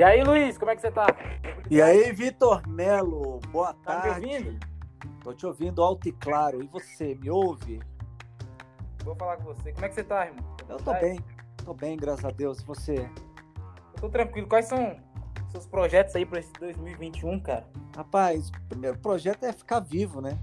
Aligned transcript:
E 0.00 0.02
aí, 0.02 0.24
Luiz, 0.24 0.56
como 0.56 0.70
é 0.70 0.74
que 0.74 0.80
você 0.80 0.90
tá? 0.90 1.08
E 1.70 1.82
aí, 1.82 2.10
Vitor 2.10 2.66
Melo, 2.66 3.38
boa 3.50 3.74
Tá 3.84 4.00
tarde. 4.00 4.26
me 4.26 4.34
ouvindo? 4.34 4.66
Tô 5.22 5.34
te 5.34 5.44
ouvindo 5.44 5.82
alto 5.82 6.08
e 6.08 6.12
claro. 6.12 6.62
E 6.62 6.66
você, 6.68 7.14
me 7.16 7.28
ouve? 7.28 7.82
Vou 9.04 9.14
falar 9.14 9.36
com 9.36 9.42
você. 9.44 9.74
Como 9.74 9.84
é 9.84 9.90
que 9.90 9.94
você 9.94 10.02
tá, 10.02 10.24
irmão? 10.24 10.56
Eu 10.66 10.78
tô 10.78 10.94
bem, 10.94 11.20
tô 11.66 11.74
bem, 11.74 11.98
graças 11.98 12.24
a 12.24 12.30
Deus. 12.30 12.60
E 12.60 12.64
você? 12.64 12.94
Eu 12.94 14.00
tô 14.00 14.08
tranquilo. 14.08 14.48
Quais 14.48 14.64
são 14.64 14.96
seus 15.50 15.66
projetos 15.66 16.16
aí 16.16 16.24
pra 16.24 16.38
esse 16.40 16.52
2021, 16.54 17.38
cara? 17.38 17.68
Rapaz, 17.94 18.48
o 18.48 18.68
primeiro 18.70 18.98
projeto 19.00 19.44
é 19.44 19.52
ficar 19.52 19.80
vivo, 19.80 20.22
né? 20.22 20.38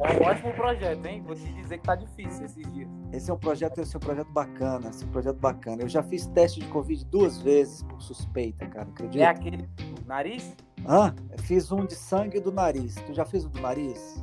É 0.00 0.18
um 0.18 0.26
ótimo 0.26 0.52
projeto, 0.54 1.06
hein? 1.06 1.22
Vou 1.24 1.36
te 1.36 1.52
dizer 1.52 1.78
que 1.78 1.84
tá 1.84 1.94
difícil 1.94 2.44
esses 2.44 2.72
dias. 2.72 2.88
Esse 3.12 3.30
é 3.30 3.34
um 3.34 3.38
projeto, 3.38 3.80
esse 3.80 3.94
é 3.94 3.96
um 3.96 4.00
projeto 4.00 4.30
bacana, 4.30 4.90
esse 4.90 5.04
é 5.04 5.06
um 5.06 5.10
projeto 5.10 5.36
bacana. 5.38 5.82
Eu 5.82 5.88
já 5.88 6.02
fiz 6.02 6.26
teste 6.26 6.60
de 6.60 6.66
Covid 6.68 7.04
duas 7.06 7.40
vezes 7.40 7.82
por 7.84 8.02
suspeita, 8.02 8.66
cara, 8.66 8.88
acredita? 8.88 9.24
É 9.24 9.28
aquele 9.28 9.68
nariz? 10.04 10.56
Hã? 10.86 11.14
Eu 11.30 11.38
fiz 11.38 11.70
um 11.70 11.86
de 11.86 11.94
sangue 11.94 12.40
do 12.40 12.52
nariz. 12.52 12.96
Tu 13.06 13.14
já 13.14 13.24
fez 13.24 13.44
o 13.44 13.48
do 13.48 13.60
nariz? 13.60 14.22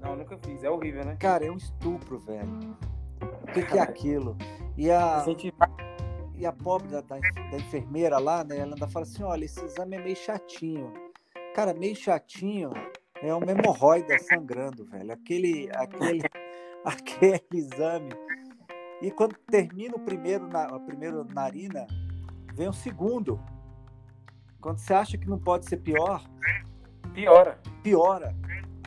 Não, 0.00 0.16
nunca 0.16 0.38
fiz. 0.38 0.62
É 0.62 0.70
horrível, 0.70 1.04
né? 1.04 1.16
Cara, 1.18 1.46
é 1.46 1.50
um 1.50 1.56
estupro, 1.56 2.18
velho. 2.20 2.76
O 3.42 3.52
que, 3.52 3.62
que 3.62 3.78
é 3.78 3.80
aquilo? 3.80 4.36
E 4.76 4.90
a, 4.90 5.24
e 6.34 6.46
a 6.46 6.52
pobre 6.52 6.88
da, 6.88 7.00
da, 7.00 7.18
da 7.18 7.56
enfermeira 7.56 8.18
lá, 8.18 8.42
né? 8.42 8.56
Ela 8.58 8.74
ainda 8.74 8.88
fala 8.88 9.04
assim: 9.04 9.22
olha, 9.22 9.44
esse 9.44 9.62
exame 9.64 9.96
é 9.96 10.02
meio 10.02 10.16
chatinho. 10.16 10.92
Cara, 11.54 11.74
meio 11.74 11.94
chatinho 11.94 12.72
é 13.22 13.34
uma 13.34 13.52
hemorroida 13.52 14.18
sangrando, 14.18 14.84
velho. 14.84 15.12
Aquele, 15.12 15.70
aquele, 15.72 16.22
aquele 16.84 17.42
exame. 17.52 18.10
E 19.00 19.10
quando 19.10 19.34
termina 19.50 19.94
o 19.96 20.00
primeiro, 20.00 20.46
na, 20.48 20.64
a 20.64 20.80
primeira 20.80 21.24
narina, 21.24 21.86
vem 22.54 22.68
o 22.68 22.72
segundo. 22.72 23.40
Quando 24.60 24.78
você 24.78 24.92
acha 24.92 25.16
que 25.16 25.28
não 25.28 25.38
pode 25.38 25.68
ser 25.68 25.78
pior, 25.78 26.24
Piora. 27.14 27.58
piora. 27.82 28.34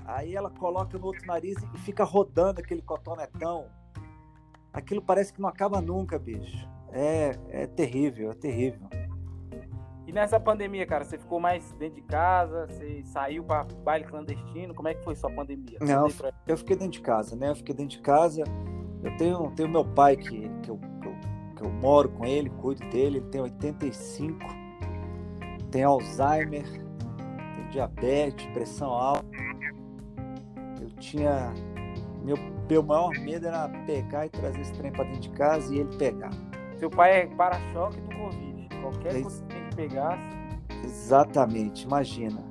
Aí 0.05 0.35
ela 0.35 0.49
coloca 0.49 0.97
no 0.97 1.05
outro 1.05 1.25
nariz 1.25 1.55
e 1.73 1.77
fica 1.79 2.03
rodando 2.03 2.59
aquele 2.59 2.81
cotonetão. 2.81 3.67
Aquilo 4.71 5.01
parece 5.01 5.33
que 5.33 5.41
não 5.41 5.49
acaba 5.49 5.81
nunca, 5.81 6.19
bicho. 6.19 6.67
É, 6.91 7.31
é 7.49 7.67
terrível, 7.67 8.31
é 8.31 8.33
terrível. 8.33 8.87
E 10.07 10.11
nessa 10.11 10.39
pandemia, 10.39 10.85
cara, 10.85 11.03
você 11.03 11.17
ficou 11.17 11.39
mais 11.39 11.71
dentro 11.73 11.95
de 11.95 12.01
casa? 12.03 12.67
Você 12.67 13.01
saiu 13.05 13.43
pra 13.43 13.63
baile 13.83 14.05
clandestino? 14.05 14.73
Como 14.73 14.87
é 14.87 14.93
que 14.93 15.03
foi 15.03 15.15
sua 15.15 15.31
pandemia? 15.31 15.77
Não, 15.81 16.03
Conta 16.03 16.05
aí 16.07 16.13
pra- 16.13 16.33
Eu 16.47 16.57
fiquei 16.57 16.75
dentro 16.75 16.91
de 16.93 17.01
casa, 17.01 17.35
né? 17.35 17.49
Eu 17.49 17.55
fiquei 17.55 17.73
dentro 17.73 17.97
de 17.97 18.01
casa. 18.03 18.43
Eu 19.03 19.17
tenho, 19.17 19.51
tenho 19.51 19.69
meu 19.69 19.83
pai 19.83 20.15
que, 20.15 20.47
que, 20.61 20.69
eu, 20.69 20.77
que, 20.77 21.07
eu, 21.07 21.15
que 21.55 21.63
eu 21.63 21.69
moro 21.71 22.09
com 22.09 22.25
ele, 22.25 22.49
cuido 22.51 22.87
dele. 22.89 23.17
Ele 23.17 23.27
tem 23.29 23.41
85, 23.41 24.37
tem 25.71 25.83
Alzheimer, 25.83 26.63
tem 27.55 27.67
diabetes, 27.71 28.45
pressão 28.53 28.89
alta. 28.91 29.25
Eu 30.81 30.89
tinha. 30.99 31.51
Meu, 32.23 32.37
meu 32.69 32.83
maior 32.83 33.11
medo 33.19 33.47
era 33.47 33.67
pegar 33.85 34.25
e 34.25 34.29
trazer 34.29 34.61
esse 34.61 34.73
trem 34.73 34.91
pra 34.91 35.03
dentro 35.03 35.21
de 35.21 35.29
casa 35.31 35.73
e 35.73 35.79
ele 35.79 35.95
pegar. 35.97 36.31
Seu 36.77 36.89
pai 36.89 37.21
é 37.21 37.27
para-choque 37.27 37.99
do 38.01 38.15
Covid. 38.15 38.69
Qualquer 38.81 39.15
É 39.15 39.21
coisa 39.21 39.43
pegasse. 39.75 40.23
Exatamente, 40.83 41.83
imagina. 41.83 42.43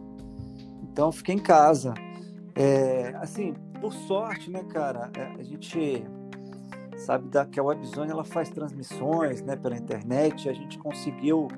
Então 0.82 1.10
fiquei 1.10 1.34
em 1.34 1.38
casa. 1.38 1.94
É, 2.54 3.14
assim, 3.16 3.54
por 3.80 3.92
sorte, 3.92 4.50
né, 4.50 4.62
cara? 4.64 5.10
é, 5.16 5.40
A 5.40 5.42
gente 5.42 6.04
sabe 6.96 7.28
da, 7.28 7.44
que 7.44 7.58
a 7.58 7.62
Webzone 7.62 8.10
ela 8.10 8.24
faz 8.24 8.48
transmissões, 8.48 9.42
né, 9.42 9.56
pela 9.56 9.76
internet. 9.76 10.48
A 10.48 10.52
gente 10.52 10.78
conseguiu 10.78 11.48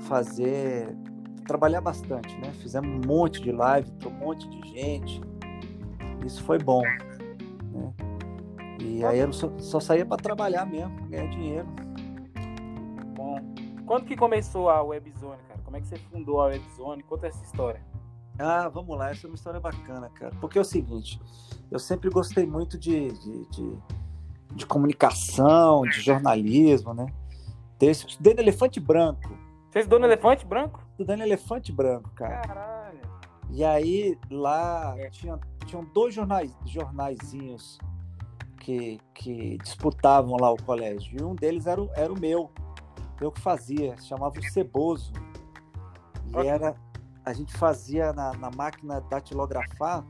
fazer, 0.00 0.96
trabalhar 1.46 1.80
bastante, 1.80 2.36
né? 2.38 2.52
Fizemos 2.54 2.88
um 2.88 3.08
monte 3.08 3.40
de 3.40 3.52
live 3.52 3.90
para 3.92 4.08
um 4.08 4.18
monte 4.18 4.48
de 4.48 4.68
gente. 4.70 5.20
Isso 6.24 6.42
foi 6.42 6.58
bom, 6.58 6.82
né? 6.82 7.92
E 8.80 9.04
aí 9.04 9.18
eu 9.18 9.32
só, 9.32 9.50
só 9.58 9.78
saía 9.78 10.04
para 10.04 10.16
trabalhar 10.16 10.66
mesmo, 10.66 10.94
ganhar 11.08 11.28
dinheiro. 11.28 11.68
Quando 13.90 14.04
que 14.04 14.16
começou 14.16 14.70
a 14.70 14.80
Webzone, 14.84 15.42
cara? 15.48 15.60
Como 15.64 15.76
é 15.76 15.80
que 15.80 15.88
você 15.88 15.96
fundou 15.96 16.40
a 16.40 16.44
Webzone? 16.44 17.02
Conta 17.02 17.26
essa 17.26 17.42
história. 17.42 17.84
Ah, 18.38 18.68
vamos 18.68 18.96
lá, 18.96 19.10
essa 19.10 19.26
é 19.26 19.28
uma 19.28 19.34
história 19.34 19.58
bacana, 19.58 20.08
cara. 20.10 20.32
Porque 20.40 20.56
é 20.56 20.60
o 20.60 20.64
seguinte, 20.64 21.20
eu 21.72 21.78
sempre 21.80 22.08
gostei 22.08 22.46
muito 22.46 22.78
de, 22.78 23.08
de, 23.08 23.46
de, 23.50 23.78
de 24.54 24.64
comunicação, 24.64 25.82
de 25.82 26.00
jornalismo, 26.00 26.94
né? 26.94 27.06
Desse, 27.80 28.06
estudei 28.06 28.32
no 28.32 28.42
Elefante 28.42 28.78
Branco. 28.78 29.36
Você 29.68 29.80
estudou 29.80 29.98
no 29.98 30.06
Elefante 30.06 30.46
Branco? 30.46 30.80
Estudei 30.92 31.16
no 31.16 31.24
Elefante 31.24 31.72
Branco, 31.72 32.10
cara. 32.10 32.42
Caralho. 32.42 33.00
E 33.50 33.64
aí 33.64 34.16
lá 34.30 34.94
É. 34.98 35.10
tinha, 35.10 35.36
tinham 35.66 35.84
dois 35.92 36.14
jornais, 36.14 36.56
jornaizinhos 36.64 37.76
que, 38.60 39.00
que 39.12 39.58
disputavam 39.58 40.36
lá 40.40 40.52
o 40.52 40.62
colégio. 40.62 41.20
E 41.20 41.24
um 41.24 41.34
deles 41.34 41.66
era 41.66 41.82
o, 41.82 41.90
era 41.96 42.12
o 42.12 42.16
meu. 42.16 42.52
Eu 43.20 43.30
que 43.30 43.40
fazia, 43.40 43.96
chamava 43.98 44.38
o 44.38 44.42
Ceboso. 44.42 45.12
E 46.26 46.46
era. 46.46 46.74
A 47.24 47.32
gente 47.32 47.52
fazia 47.56 48.12
na, 48.12 48.32
na 48.32 48.50
máquina 48.50 49.00
datilografar 49.02 50.04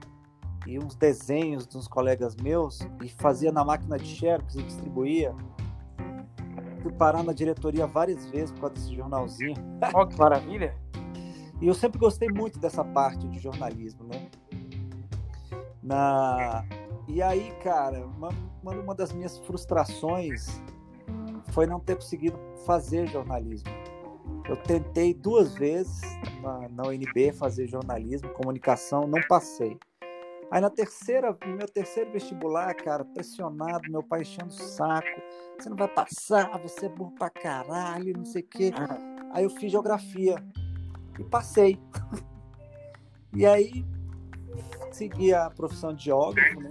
e 0.67 0.79
uns 0.79 0.95
desenhos 0.95 1.67
dos 1.67 1.89
colegas 1.89 2.37
meus 2.37 2.81
e 3.03 3.09
fazia 3.09 3.51
na 3.51 3.65
máquina 3.65 3.99
de 3.99 4.07
xerox 4.07 4.55
e 4.55 4.63
distribuía. 4.63 5.35
Fui 6.83 6.93
parar 6.93 7.23
na 7.23 7.33
diretoria 7.33 7.87
várias 7.87 8.25
vezes 8.27 8.53
por 8.53 8.61
causa 8.61 8.75
desse 8.75 8.95
jornalzinho. 8.95 9.55
Ó, 9.93 10.07
que 10.07 10.17
maravilha. 10.17 10.75
E 11.61 11.67
eu 11.67 11.75
sempre 11.75 11.99
gostei 11.99 12.29
muito 12.29 12.59
dessa 12.59 12.85
parte 12.85 13.27
de 13.29 13.39
jornalismo, 13.39 14.05
né? 14.05 14.31
Na... 15.83 16.65
E 17.09 17.21
aí, 17.21 17.53
cara, 17.63 18.07
uma 18.07 18.31
uma 18.63 18.95
das 18.95 19.13
minhas 19.13 19.39
frustrações 19.39 20.61
foi 21.53 21.67
não 21.67 21.81
ter 21.81 21.97
conseguido 21.97 22.39
fazer 22.67 23.07
jornalismo. 23.09 23.69
Eu 24.49 24.57
tentei 24.57 25.15
duas 25.15 25.55
vezes 25.55 26.01
na, 26.43 26.69
na 26.69 26.83
UNB 26.89 27.33
fazer 27.33 27.67
jornalismo, 27.69 28.29
comunicação, 28.31 29.07
não 29.07 29.21
passei. 29.29 29.79
Aí 30.51 30.61
na 30.61 30.69
terceira, 30.71 31.37
no 31.47 31.57
meu 31.57 31.69
terceiro 31.69 32.11
vestibular, 32.11 32.75
cara, 32.75 33.05
pressionado, 33.05 33.89
meu 33.91 34.03
pai 34.03 34.23
enchendo 34.23 34.49
o 34.49 34.53
saco. 34.53 35.07
Você 35.59 35.69
não 35.69 35.77
vai 35.77 35.87
passar, 35.89 36.59
você 36.61 36.87
é 36.87 36.89
burro 36.89 37.13
pra 37.13 37.31
caralho, 37.31 38.17
não 38.17 38.25
sei 38.25 38.43
o 38.43 38.47
quê. 38.47 38.73
Aí 39.33 39.45
eu 39.45 39.51
fiz 39.51 39.71
geografia 39.71 40.37
e 41.19 41.25
passei. 41.25 41.79
E 43.33 43.47
aí 43.47 43.87
segui 44.91 45.33
a 45.33 45.49
profissão 45.51 45.95
de 45.95 46.07
geógrafo, 46.07 46.61
né? 46.61 46.69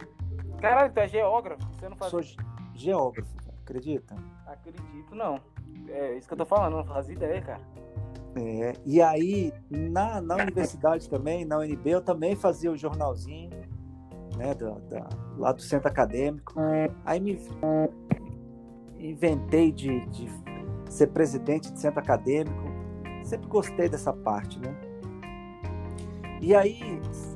Caralho, 0.60 0.92
tu 0.92 1.00
é 1.00 1.08
geógrafo. 1.08 1.66
Você 1.74 1.88
não 1.88 1.96
faz. 1.96 2.12
Sou 2.12 2.22
ge- 2.22 2.36
geógrafo, 2.76 3.34
acredita? 3.70 4.16
Acredito, 4.48 5.14
não. 5.16 5.40
É 5.88 6.18
isso 6.18 6.28
que 6.28 6.34
eu 6.34 6.38
tô 6.38 6.46
falando, 6.46 6.78
não 6.78 6.86
fazia 6.86 7.16
ideia, 7.16 7.42
cara. 7.42 7.62
É, 8.36 8.74
e 8.86 9.02
aí, 9.02 9.52
na, 9.70 10.22
na 10.22 10.36
universidade 10.36 11.10
também, 11.10 11.46
na 11.46 11.58
UNB, 11.60 11.90
eu 11.90 12.02
também 12.02 12.36
fazia 12.36 12.72
o 12.72 12.78
jornalzinho, 12.78 13.50
né, 14.38 14.54
da, 14.54 14.72
da- 14.72 15.10
lá 15.38 15.52
do 15.52 15.62
centro 15.62 15.88
acadêmico. 15.88 16.54
Aí 17.06 17.20
me 17.20 17.40
inventei 19.00 19.72
de, 19.72 20.06
de 20.08 20.30
ser 20.90 21.08
presidente 21.08 21.72
de 21.72 21.80
centro 21.80 22.00
acadêmico. 22.00 22.70
Sempre 23.24 23.48
gostei 23.48 23.90
dessa 23.90 24.14
parte, 24.14 24.60
né? 24.60 24.76
E 26.42 26.56
aí, 26.56 26.80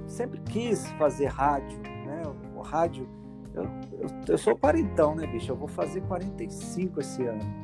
sempre 0.07 0.39
quis 0.41 0.88
fazer 0.94 1.25
rádio, 1.25 1.79
né? 1.81 2.21
O 2.55 2.61
rádio, 2.61 3.07
eu, 3.53 3.63
eu, 3.99 4.07
eu 4.29 4.37
sou 4.37 4.55
quarentão, 4.57 5.15
né, 5.15 5.27
bicho? 5.27 5.51
Eu 5.51 5.55
vou 5.55 5.67
fazer 5.67 6.01
45 6.01 7.00
esse 7.00 7.23
ano. 7.23 7.63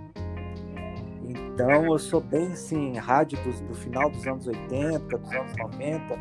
Então, 1.24 1.86
eu 1.86 2.00
sou 2.00 2.22
bem 2.22 2.52
assim, 2.52 2.98
rádio 2.98 3.38
do, 3.44 3.68
do 3.68 3.76
final 3.76 4.10
dos 4.10 4.26
anos 4.26 4.48
80, 4.48 5.18
dos 5.18 5.32
anos 5.32 5.56
90. 5.58 6.20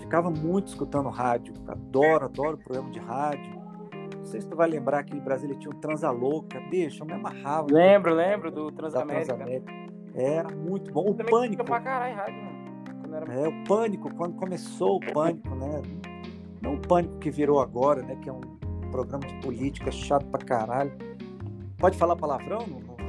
Ficava 0.00 0.30
muito 0.30 0.68
escutando 0.68 1.08
rádio. 1.08 1.54
Adoro, 1.66 2.24
adoro 2.24 2.58
programa 2.58 2.90
de 2.90 2.98
rádio. 2.98 3.60
Não 4.16 4.24
sei 4.24 4.40
se 4.40 4.48
tu 4.48 4.56
vai 4.56 4.68
lembrar 4.68 5.02
que 5.04 5.16
em 5.16 5.20
Brasília 5.20 5.56
tinha 5.56 5.70
o 5.70 5.74
Transalouca. 5.74 6.60
Bicho, 6.70 7.02
eu 7.02 7.06
me 7.06 7.12
amarrava. 7.12 7.66
Lembro, 7.70 8.14
lembro 8.14 8.50
do 8.50 8.70
Transamérica. 8.70 9.34
Transamérica. 9.34 9.72
Era 10.14 10.48
muito 10.50 10.92
bom. 10.92 11.10
O 11.10 11.14
Também 11.14 11.32
Pânico. 11.32 11.64
pra 11.64 11.80
caralho 11.80 12.16
rádio, 12.16 12.52
era... 13.14 13.34
É, 13.34 13.48
o 13.48 13.64
Pânico, 13.64 14.14
quando 14.14 14.36
começou 14.36 14.96
o 14.96 15.12
Pânico, 15.12 15.54
né? 15.54 15.82
Não 16.60 16.74
o 16.74 16.80
Pânico 16.80 17.18
que 17.18 17.30
virou 17.30 17.60
agora, 17.60 18.02
né? 18.02 18.16
Que 18.22 18.28
é 18.28 18.32
um 18.32 18.40
programa 18.92 19.26
de 19.26 19.34
política 19.40 19.90
chato 19.90 20.26
pra 20.26 20.44
caralho. 20.44 20.92
Pode 21.78 21.96
falar 21.98 22.14
palavrão 22.14 22.60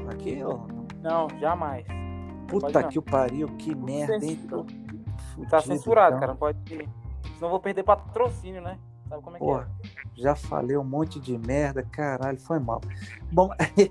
aqui? 0.09 0.41
Ó? 0.43 0.65
Não, 1.01 1.27
jamais. 1.39 1.85
Puta 2.47 2.67
Pode 2.67 2.81
não. 2.83 2.89
que 2.89 2.99
o 2.99 3.01
pariu, 3.01 3.47
que 3.57 3.75
merda, 3.75 4.13
hein? 4.15 4.37
Censura. 4.37 4.63
Fudido, 4.63 5.49
Tá 5.49 5.61
censurado, 5.61 6.15
então. 6.15 6.19
cara. 6.19 6.31
Não 6.31 6.37
pode. 6.37 6.59
Senão 6.67 6.87
eu 7.41 7.49
vou 7.49 7.59
perder 7.59 7.83
patrocínio, 7.83 8.61
né? 8.61 8.79
Sabe 9.09 9.21
como 9.21 9.35
é 9.35 9.39
que 9.39 9.45
Porra, 9.45 9.69
já 10.15 10.33
falei 10.35 10.77
um 10.77 10.83
monte 10.83 11.19
de 11.19 11.37
merda, 11.37 11.83
caralho, 11.83 12.39
foi 12.39 12.57
mal. 12.59 12.81
Bom, 13.31 13.49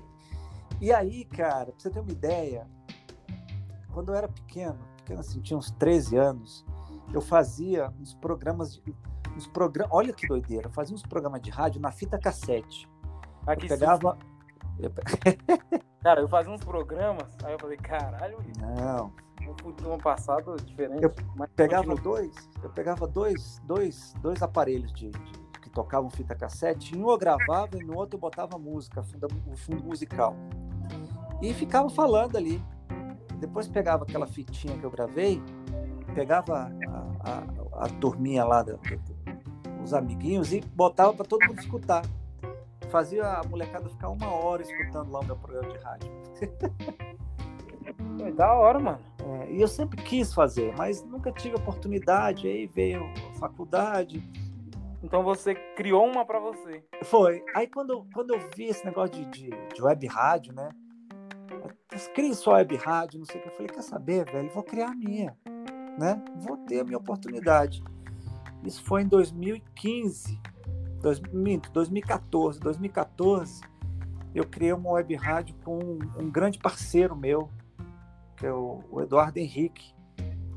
e 0.81 0.91
aí, 0.91 1.23
cara, 1.25 1.67
pra 1.67 1.75
você 1.77 1.89
ter 1.89 1.99
uma 1.99 2.11
ideia, 2.11 2.67
quando 3.93 4.09
eu 4.11 4.15
era 4.15 4.27
pequeno, 4.27 4.79
pequeno 4.97 5.19
assim, 5.19 5.39
tinha 5.39 5.57
uns 5.57 5.69
13 5.71 6.17
anos, 6.17 6.65
eu 7.13 7.21
fazia 7.21 7.93
uns 8.01 8.13
programas 8.15 8.75
de, 8.75 8.93
uns 9.35 9.47
programas, 9.47 9.93
olha 9.93 10.13
que 10.13 10.27
doideira, 10.27 10.69
fazia 10.69 10.95
uns 10.95 11.03
programas 11.03 11.41
de 11.41 11.49
rádio 11.49 11.81
na 11.81 11.91
fita 11.91 12.17
cassete. 12.17 12.89
Aqui 13.45 13.65
eu 13.65 13.69
pegava 13.69 14.17
eu... 14.79 14.91
Cara, 16.01 16.21
eu 16.21 16.27
fazia 16.27 16.51
uns 16.51 16.63
programas, 16.63 17.37
aí 17.43 17.53
eu 17.53 17.59
falei, 17.59 17.77
caralho, 17.77 18.37
não. 18.59 19.13
Um 19.47 19.57
futuro 19.57 19.97
passado 19.97 20.55
diferente. 20.57 21.03
Eu 21.03 21.13
pegava 21.55 21.95
dois, 21.95 22.49
eu 22.61 22.69
pegava 22.69 23.07
dois, 23.07 23.61
dois, 23.65 24.13
dois 24.21 24.41
aparelhos 24.41 24.91
de, 24.93 25.09
de, 25.11 25.59
que 25.61 25.69
tocavam 25.69 26.09
fita 26.09 26.35
cassete, 26.35 26.97
em 26.97 27.03
um 27.03 27.09
eu 27.09 27.17
gravava 27.17 27.77
e 27.77 27.83
no 27.83 27.95
outro 27.95 28.17
eu 28.17 28.21
botava 28.21 28.57
música, 28.57 29.01
o 29.47 29.55
fundo 29.55 29.83
musical. 29.83 30.35
E 31.41 31.53
ficava 31.53 31.89
falando 31.89 32.37
ali. 32.37 32.61
Depois 33.39 33.67
pegava 33.67 34.03
aquela 34.03 34.25
fitinha 34.25 34.77
que 34.77 34.85
eu 34.85 34.91
gravei, 34.91 35.41
pegava 36.15 36.71
a, 36.87 37.81
a, 37.81 37.85
a 37.85 37.89
turminha 37.99 38.45
lá, 38.45 38.63
da, 38.63 38.77
os 39.83 39.93
amiguinhos, 39.93 40.53
e 40.53 40.61
botava 40.61 41.13
para 41.13 41.25
todo 41.25 41.45
mundo 41.45 41.59
escutar. 41.59 42.03
Fazia 42.89 43.25
a 43.25 43.43
molecada 43.43 43.89
ficar 43.89 44.09
uma 44.09 44.31
hora 44.31 44.61
escutando 44.61 45.11
lá 45.11 45.19
o 45.19 45.25
meu 45.25 45.35
programa 45.35 45.73
de 45.73 45.83
rádio. 45.83 46.11
É 48.19 48.31
da 48.31 48.53
hora, 48.53 48.79
mano. 48.79 48.99
É, 49.19 49.51
e 49.51 49.61
eu 49.61 49.67
sempre 49.67 50.01
quis 50.01 50.33
fazer, 50.33 50.73
mas 50.77 51.03
nunca 51.03 51.31
tive 51.31 51.55
oportunidade. 51.55 52.47
Aí 52.47 52.67
veio 52.67 53.03
a 53.29 53.33
faculdade. 53.33 54.23
Então 55.01 55.23
você 55.23 55.55
criou 55.75 56.05
uma 56.05 56.25
para 56.25 56.39
você. 56.39 56.83
Foi. 57.03 57.43
Aí 57.53 57.67
quando, 57.67 58.07
quando 58.13 58.33
eu 58.33 58.39
vi 58.55 58.65
esse 58.65 58.85
negócio 58.85 59.15
de, 59.15 59.25
de, 59.25 59.49
de 59.73 59.81
web 59.81 60.07
rádio, 60.07 60.53
né? 60.53 60.69
Crie 62.15 62.33
só 62.33 62.53
web 62.53 62.75
rádio, 62.77 63.19
não 63.19 63.25
sei 63.25 63.39
o 63.39 63.43
que. 63.43 63.49
Eu 63.49 63.53
falei, 63.53 63.67
quer 63.67 63.81
saber, 63.81 64.25
velho? 64.31 64.49
Vou 64.49 64.63
criar 64.63 64.89
a 64.89 64.95
minha. 64.95 65.37
Né? 65.97 66.23
Vou 66.37 66.57
ter 66.57 66.79
a 66.79 66.83
minha 66.83 66.97
oportunidade. 66.97 67.83
Isso 68.65 68.83
foi 68.83 69.03
em 69.03 69.07
2015. 69.07 70.39
2014. 71.01 72.59
2014, 72.59 73.61
eu 74.33 74.45
criei 74.45 74.73
uma 74.73 74.91
web 74.91 75.13
rádio 75.15 75.55
com 75.63 75.77
um, 75.77 75.99
um 76.17 76.31
grande 76.31 76.57
parceiro 76.57 77.15
meu, 77.15 77.49
que 78.37 78.45
é 78.45 78.53
o, 78.53 78.81
o, 78.89 79.01
Eduardo 79.01 79.37
Henrique. 79.37 79.93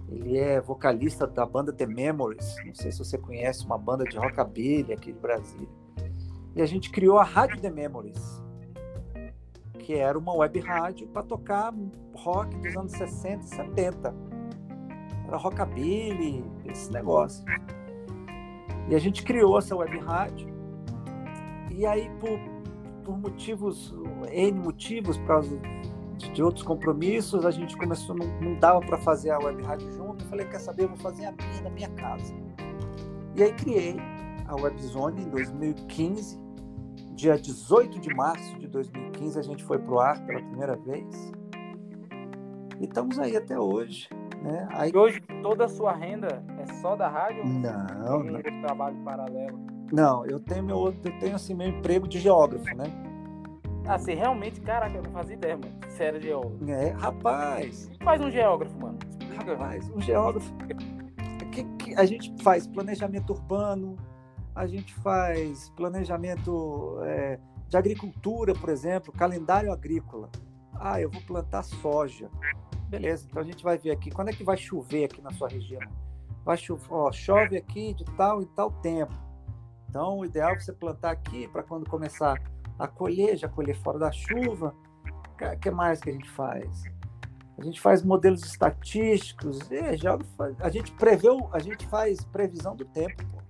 Ele 0.09 0.39
é 0.39 0.61
vocalista 0.61 1.27
da 1.27 1.45
banda 1.45 1.73
The 1.73 1.87
Memories. 1.87 2.57
Não 2.65 2.75
sei 2.75 2.93
se 2.93 2.99
você 2.99 3.19
conhece, 3.19 3.67
uma 3.67 3.77
banda 3.77 4.05
de 4.05 4.17
rockabilly 4.17 4.93
aqui 4.93 5.13
de 5.13 5.19
Brasília. 5.19 5.69
E 6.55 6.63
a 6.63 6.67
gente 6.67 6.91
criou 6.91 7.19
a 7.19 7.25
Rádio 7.25 7.61
The 7.61 7.71
Memories, 7.71 8.43
que 9.81 9.95
era 9.95 10.17
uma 10.17 10.33
web 10.33 10.59
rádio 10.61 11.09
para 11.09 11.23
tocar 11.25 11.75
rock 12.15 12.57
dos 12.59 12.77
anos 12.77 12.93
60 12.93 13.45
e 13.45 13.49
70. 13.49 14.15
Era 15.27 15.37
rockabilly, 15.37 16.45
esse 16.65 16.91
negócio. 16.93 17.45
E 18.89 18.95
a 18.95 18.99
gente 18.99 19.23
criou 19.23 19.59
essa 19.59 19.75
web 19.75 19.99
rádio. 19.99 20.49
E 21.71 21.85
aí, 21.85 22.09
por, 22.21 22.39
por 23.05 23.19
motivos, 23.19 23.95
N 24.31 24.59
motivos, 24.61 25.19
por 25.19 25.27
causa 25.27 25.61
de 26.17 26.43
outros 26.43 26.65
compromissos, 26.65 27.45
a 27.45 27.51
gente 27.51 27.77
começou, 27.77 28.17
não, 28.17 28.27
não 28.41 28.59
dava 28.59 28.81
para 28.81 28.97
fazer 28.99 29.31
a 29.31 29.39
web 29.39 29.63
rádio 29.63 29.93
junto. 29.93 30.25
Eu 30.25 30.29
falei, 30.29 30.47
quer 30.47 30.61
saber, 30.61 30.85
eu 30.85 30.89
vou 30.89 30.97
fazer 30.99 31.27
a 31.27 31.33
minha 31.33 31.63
na 31.63 31.71
minha 31.71 31.89
casa. 31.91 32.35
E 33.35 33.43
aí 33.43 33.53
criei 33.53 33.97
a 34.47 34.55
Webzone 34.55 35.23
em 35.23 35.29
2015. 35.29 36.41
Dia 37.15 37.39
18 37.39 37.99
de 38.01 38.15
março 38.15 38.59
de 38.59 38.69
2015 38.69 39.39
a 39.39 39.43
gente 39.43 39.65
foi 39.65 39.79
pro 39.79 39.99
ar 39.99 40.25
pela 40.27 40.41
primeira 40.41 40.77
vez. 40.77 41.33
E 42.81 42.85
estamos 42.85 43.19
aí 43.19 43.37
até 43.37 43.59
hoje. 43.59 44.09
Né? 44.43 44.69
Aí... 44.71 44.91
E 44.93 44.97
hoje 44.97 45.21
toda 45.43 45.65
a 45.65 45.69
sua 45.69 45.93
renda 45.93 46.45
é 46.59 46.67
só 46.75 46.95
da 46.95 47.09
rádio? 47.09 47.45
Não, 47.45 48.23
não. 48.23 48.43
trabalho 48.63 48.97
paralelo? 49.05 49.59
Não, 49.93 50.27
eu 50.27 50.41
tenho 50.41 50.65
meu 50.65 50.87
eu 50.87 51.19
tenho 51.19 51.37
assim 51.37 51.55
meu 51.55 51.69
emprego 51.69 52.09
de 52.09 52.19
geógrafo, 52.19 52.65
né? 52.77 52.85
Ah, 53.89 53.99
você 53.99 54.15
realmente, 54.15 54.61
caraca, 54.61 54.97
eu 54.97 55.03
não 55.03 55.13
fazia 55.13 55.37
ideia, 55.37 55.57
mano. 55.57 55.73
Você 55.89 56.05
era 56.05 56.21
geógrafo. 56.21 56.71
É, 56.71 56.91
rapaz. 56.91 57.89
Faz 58.03 58.21
um 58.21 58.31
geógrafo, 58.31 58.77
mano. 58.81 58.99
Rapaz, 59.37 59.89
um 59.91 60.01
geógrafo. 60.01 60.53
Que, 61.53 61.63
que, 61.63 61.95
a 61.95 62.05
gente 62.05 62.35
faz 62.43 62.67
planejamento 62.67 63.33
urbano, 63.33 63.97
a 64.55 64.67
gente 64.67 64.93
faz 64.95 65.71
planejamento 65.71 66.99
é, 67.05 67.39
de 67.69 67.77
agricultura, 67.77 68.55
por 68.55 68.71
exemplo, 68.71 69.13
calendário 69.13 69.73
agrícola. 69.73 70.31
Ah, 70.81 71.01
eu 71.01 71.11
vou 71.11 71.21
plantar 71.23 71.63
soja. 71.63 72.31
Beleza, 72.89 73.27
então 73.29 73.43
a 73.43 73.45
gente 73.45 73.63
vai 73.63 73.77
ver 73.77 73.91
aqui. 73.91 74.11
Quando 74.11 74.29
é 74.29 74.33
que 74.33 74.45
vai 74.45 74.57
chover 74.57 75.05
aqui 75.05 75.21
na 75.21 75.31
sua 75.33 75.49
região? 75.49 75.81
Vai 76.45 76.57
chover, 76.57 76.87
ó, 76.91 77.11
chove 77.11 77.57
aqui 77.57 77.95
de 77.95 78.05
tal 78.17 78.43
e 78.43 78.47
tal 78.47 78.71
tempo. 78.71 79.15
Então, 79.89 80.19
o 80.19 80.25
ideal 80.25 80.51
é 80.51 80.59
você 80.59 80.73
plantar 80.73 81.11
aqui 81.11 81.49
para 81.49 81.63
quando 81.63 81.89
começar 81.89 82.41
a 82.79 82.87
colher, 82.87 83.37
já 83.37 83.49
colher 83.49 83.77
fora 83.77 83.99
da 83.99 84.13
chuva. 84.13 84.75
O 85.41 85.59
que 85.59 85.71
mais 85.71 86.01
que 86.01 86.11
a 86.11 86.13
gente 86.13 86.31
faz? 86.31 86.85
A 87.59 87.65
gente 87.65 87.81
faz 87.81 88.03
modelos 88.03 88.45
estatísticos, 88.45 89.59
e 89.71 89.97
já, 89.97 90.19
a 90.61 90.69
gente 90.69 90.93
preveu, 90.93 91.49
a 91.53 91.59
gente 91.59 91.87
faz 91.87 92.23
previsão 92.27 92.77
do 92.77 92.85
tempo. 92.85 93.25
Pô. 93.27 93.43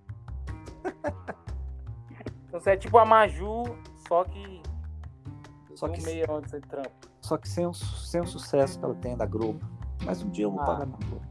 Então 2.46 2.60
você 2.60 2.70
é 2.70 2.76
tipo 2.76 2.96
a 2.96 3.04
Maju, 3.04 3.64
só 4.08 4.24
que 4.24 4.62
só 5.74 5.88
que 5.88 6.02
meio 6.02 6.24
onde 6.30 6.48
você 6.48 6.60
trampa. 6.60 6.90
Só 7.26 7.36
que 7.36 7.48
sem 7.48 7.66
o, 7.66 7.74
sem 7.74 8.20
o 8.20 8.26
sucesso 8.26 8.78
que 8.78 8.84
ela 8.84 8.94
tem 8.94 9.16
da 9.16 9.26
Globo. 9.26 9.58
Mas 10.04 10.22
um 10.22 10.30
dia 10.30 10.44
eu 10.44 10.50
vou 10.52 10.60
ah. 10.60 10.64
pagar 10.64 10.86
na 10.86 10.96
Globo. 10.96 11.26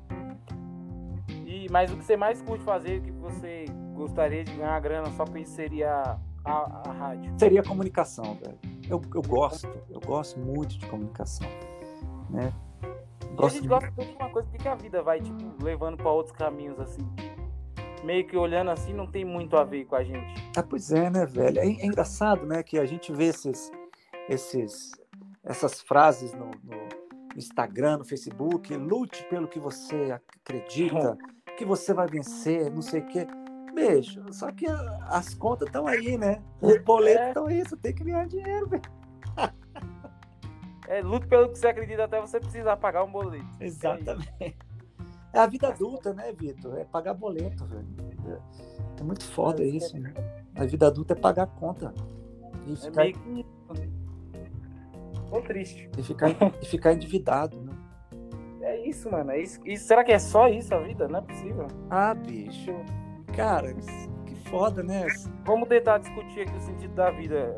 E, 1.46 1.70
mas 1.72 1.90
o 1.90 1.96
que 1.96 2.04
você 2.04 2.18
mais 2.18 2.42
curte 2.42 2.66
fazer, 2.66 3.00
o 3.00 3.02
que 3.02 3.12
você 3.12 3.66
gostaria 3.94 4.44
de 4.44 4.54
ganhar 4.54 4.78
grana 4.82 5.10
só 5.12 5.24
com 5.24 5.38
isso 5.38 5.54
seria 5.54 6.20
a, 6.44 6.82
a 6.90 6.92
rádio? 6.92 7.34
Seria 7.40 7.62
a 7.62 7.64
comunicação, 7.64 8.38
velho. 8.44 8.60
Eu, 8.90 9.02
eu 9.14 9.22
gosto, 9.22 9.70
eu 9.90 10.02
gosto 10.02 10.38
muito 10.38 10.78
de 10.78 10.86
comunicação. 10.86 11.48
Né? 12.30 12.52
Gosto 13.34 13.46
a 13.46 13.50
gente 13.60 13.68
gosta 13.70 13.90
de 13.90 14.16
uma 14.20 14.30
coisa, 14.30 14.50
porque 14.50 14.68
a 14.68 14.76
vida 14.76 15.02
vai, 15.02 15.22
tipo, 15.22 15.64
levando 15.64 15.96
para 15.96 16.12
outros 16.12 16.36
caminhos, 16.36 16.78
assim. 16.78 17.08
Meio 18.04 18.28
que 18.28 18.36
olhando 18.36 18.70
assim, 18.70 18.94
não 18.94 19.08
tem 19.08 19.24
muito 19.24 19.56
a 19.56 19.64
ver 19.64 19.86
com 19.86 19.96
a 19.96 20.04
gente. 20.04 20.52
Ah, 20.58 20.62
pois 20.62 20.92
é, 20.92 21.10
né, 21.10 21.26
velho? 21.26 21.58
É, 21.58 21.66
é 21.66 21.86
engraçado, 21.86 22.46
né, 22.46 22.62
que 22.64 22.78
a 22.78 22.86
gente 22.86 23.14
vê 23.14 23.28
esses, 23.28 23.72
esses, 24.28 24.92
essas 25.46 25.80
frases 25.82 26.34
no, 26.34 26.52
no 26.64 27.38
Instagram, 27.38 27.98
no 27.98 28.06
Facebook, 28.06 28.76
lute 28.76 29.24
pelo 29.30 29.48
que 29.48 29.60
você 29.60 30.12
acredita, 30.12 31.18
que 31.58 31.64
você 31.64 31.94
vai 31.94 32.08
vencer, 32.08 32.72
não 32.72 32.82
sei 32.82 33.02
o 33.02 33.08
quê. 33.08 33.28
Beijo, 33.74 34.24
só 34.34 34.52
que 34.52 34.66
as 35.08 35.34
contas 35.34 35.68
estão 35.68 35.86
aí, 35.86 36.18
né? 36.18 36.42
Os 36.62 36.82
boletos 36.82 37.28
estão 37.28 37.50
é. 37.50 37.54
aí, 37.54 37.64
você 37.64 37.76
tem 37.78 37.94
que 37.94 38.04
ganhar 38.04 38.28
dinheiro, 38.28 38.68
velho. 38.68 38.84
É, 40.88 41.02
lute 41.02 41.26
pelo 41.26 41.50
que 41.50 41.58
você 41.58 41.66
acredita 41.66 42.04
até 42.04 42.22
você 42.22 42.40
precisar 42.40 42.78
pagar 42.78 43.04
um 43.04 43.12
boleto. 43.12 43.44
Exatamente. 43.60 44.56
É 45.34 45.40
a 45.40 45.48
vida 45.48 45.70
adulta, 45.70 46.14
né, 46.14 46.32
Vitor? 46.32 46.78
É 46.78 46.84
pagar 46.84 47.16
boleto, 47.16 47.66
velho. 47.66 47.88
É 49.00 49.04
muito 49.04 49.26
foda 49.26 49.64
é, 49.64 49.66
isso, 49.66 49.98
né? 49.98 50.14
A 50.54 50.64
vida 50.64 50.86
adulta 50.86 51.14
é 51.14 51.16
pagar 51.16 51.48
conta. 51.48 51.92
E 52.68 52.74
é 52.74 52.76
ficar... 52.76 53.08
É 53.08 53.14
meio 53.26 53.46
Tô 55.36 55.42
triste. 55.42 55.90
E 55.98 56.02
ficar, 56.04 56.30
e 56.62 56.66
ficar 56.66 56.94
endividado, 56.94 57.62
né? 57.62 57.74
É 58.62 58.88
isso, 58.88 59.12
mano. 59.12 59.32
É 59.32 59.42
isso. 59.42 59.60
E 59.66 59.78
será 59.78 60.02
que 60.02 60.14
é 60.14 60.20
só 60.20 60.48
isso 60.48 60.74
a 60.74 60.80
vida? 60.80 61.10
Não 61.10 61.20
é 61.20 61.22
possível. 61.22 61.68
Ah, 61.90 62.14
bicho. 62.14 62.74
Cara, 63.36 63.74
que 64.26 64.36
foda, 64.50 64.82
né? 64.82 65.06
Vamos 65.44 65.68
tentar 65.68 65.98
discutir 65.98 66.42
aqui 66.42 66.56
o 66.56 66.62
sentido 66.62 66.96
da 66.96 67.12
vida. 67.12 67.54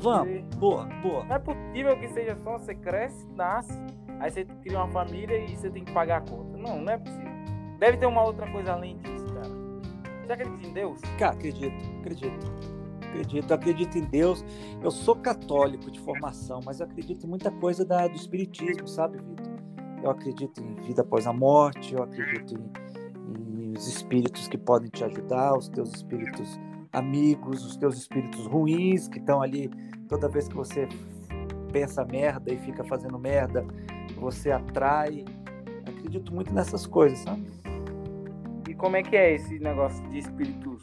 Vamos, 0.00 0.42
boa, 0.56 0.84
boa. 1.00 1.24
Não 1.24 1.36
é 1.36 1.38
possível 1.38 1.96
que 1.96 2.08
seja 2.08 2.36
só 2.42 2.58
você 2.58 2.74
cresce, 2.74 3.24
nasce, 3.36 3.80
aí 4.18 4.28
você 4.28 4.44
cria 4.44 4.78
uma 4.78 4.88
família 4.88 5.38
e 5.44 5.56
você 5.56 5.70
tem 5.70 5.84
que 5.84 5.92
pagar 5.92 6.16
a 6.16 6.20
conta. 6.22 6.58
Não, 6.58 6.80
não 6.80 6.92
é 6.92 6.98
possível. 6.98 7.32
Deve 7.78 7.98
ter 7.98 8.06
uma 8.06 8.24
outra 8.24 8.50
coisa 8.50 8.72
além 8.72 8.98
disso, 8.98 9.32
cara. 9.32 9.48
Você 10.26 10.32
acredita 10.32 10.66
em 10.66 10.72
Deus? 10.72 11.00
Cara, 11.18 11.34
acredito, 11.34 12.00
acredito 12.00 12.71
acredito, 13.12 13.52
acredito 13.52 13.98
em 13.98 14.04
Deus. 14.04 14.44
Eu 14.82 14.90
sou 14.90 15.14
católico 15.14 15.90
de 15.90 16.00
formação, 16.00 16.60
mas 16.64 16.80
eu 16.80 16.86
acredito 16.86 17.26
em 17.26 17.28
muita 17.28 17.50
coisa 17.50 17.84
da, 17.84 18.08
do 18.08 18.16
espiritismo, 18.16 18.88
sabe, 18.88 19.18
Vitor? 19.18 19.52
Eu 20.02 20.10
acredito 20.10 20.60
em 20.60 20.74
vida 20.82 21.02
após 21.02 21.26
a 21.26 21.32
morte, 21.32 21.94
eu 21.94 22.02
acredito 22.02 22.54
em, 22.54 23.70
em 23.70 23.72
os 23.76 23.86
espíritos 23.86 24.48
que 24.48 24.58
podem 24.58 24.90
te 24.90 25.04
ajudar, 25.04 25.56
os 25.56 25.68
teus 25.68 25.90
espíritos 25.94 26.58
amigos, 26.92 27.64
os 27.64 27.76
teus 27.76 27.96
espíritos 27.96 28.46
ruins 28.46 29.06
que 29.08 29.18
estão 29.18 29.40
ali 29.40 29.70
toda 30.08 30.28
vez 30.28 30.48
que 30.48 30.54
você 30.54 30.88
pensa 31.72 32.04
merda 32.04 32.52
e 32.52 32.58
fica 32.58 32.84
fazendo 32.84 33.18
merda, 33.18 33.64
você 34.16 34.50
atrai. 34.50 35.24
Eu 35.86 35.94
acredito 35.94 36.34
muito 36.34 36.52
nessas 36.52 36.86
coisas, 36.86 37.20
sabe? 37.20 37.46
E 38.68 38.74
como 38.74 38.96
é 38.96 39.02
que 39.02 39.16
é 39.16 39.34
esse 39.34 39.58
negócio 39.58 40.02
de 40.10 40.18
espíritos 40.18 40.80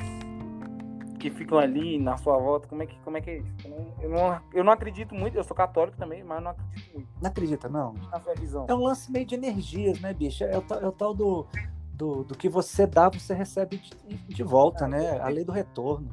que 1.20 1.30
ficam 1.30 1.60
ali 1.60 2.00
na 2.00 2.18
sua 2.18 2.38
volta, 2.38 2.68
como 2.68 2.82
é 2.82 2.86
que, 2.86 2.98
como 3.02 3.18
é, 3.18 3.22
que 3.22 3.30
é 3.30 3.38
isso? 3.38 3.54
Eu 4.02 4.10
não, 4.10 4.42
eu 4.54 4.64
não, 4.64 4.72
acredito 4.72 5.14
muito, 5.14 5.38
eu 5.38 5.44
sou 5.44 5.56
católico 5.56 5.98
também, 5.98 6.24
mas 6.24 6.42
não 6.42 6.52
acredito 6.52 6.94
muito. 6.94 7.10
Não 7.22 7.30
acredita, 7.30 7.70
não? 7.70 7.94
Na 7.94 8.20
sua 8.20 8.34
visão. 8.36 8.66
É 8.68 8.74
um 8.74 8.84
lance 8.84 9.12
meio 9.12 9.26
de 9.26 9.36
energias, 9.36 10.00
né, 10.00 10.14
bicho? 10.14 10.44
É 10.44 10.58
o, 10.58 10.62
tal, 10.62 10.80
é 10.80 10.88
o 10.88 10.92
tal 10.92 11.14
do, 11.14 11.46
do, 11.94 12.24
do, 12.24 12.38
que 12.38 12.48
você 12.48 12.88
dá, 12.88 13.10
você 13.10 13.34
recebe 13.34 13.78
de, 13.78 14.18
de 14.34 14.44
volta, 14.44 14.88
né? 14.88 15.20
A 15.20 15.28
lei 15.28 15.44
do 15.44 15.52
retorno. 15.52 16.10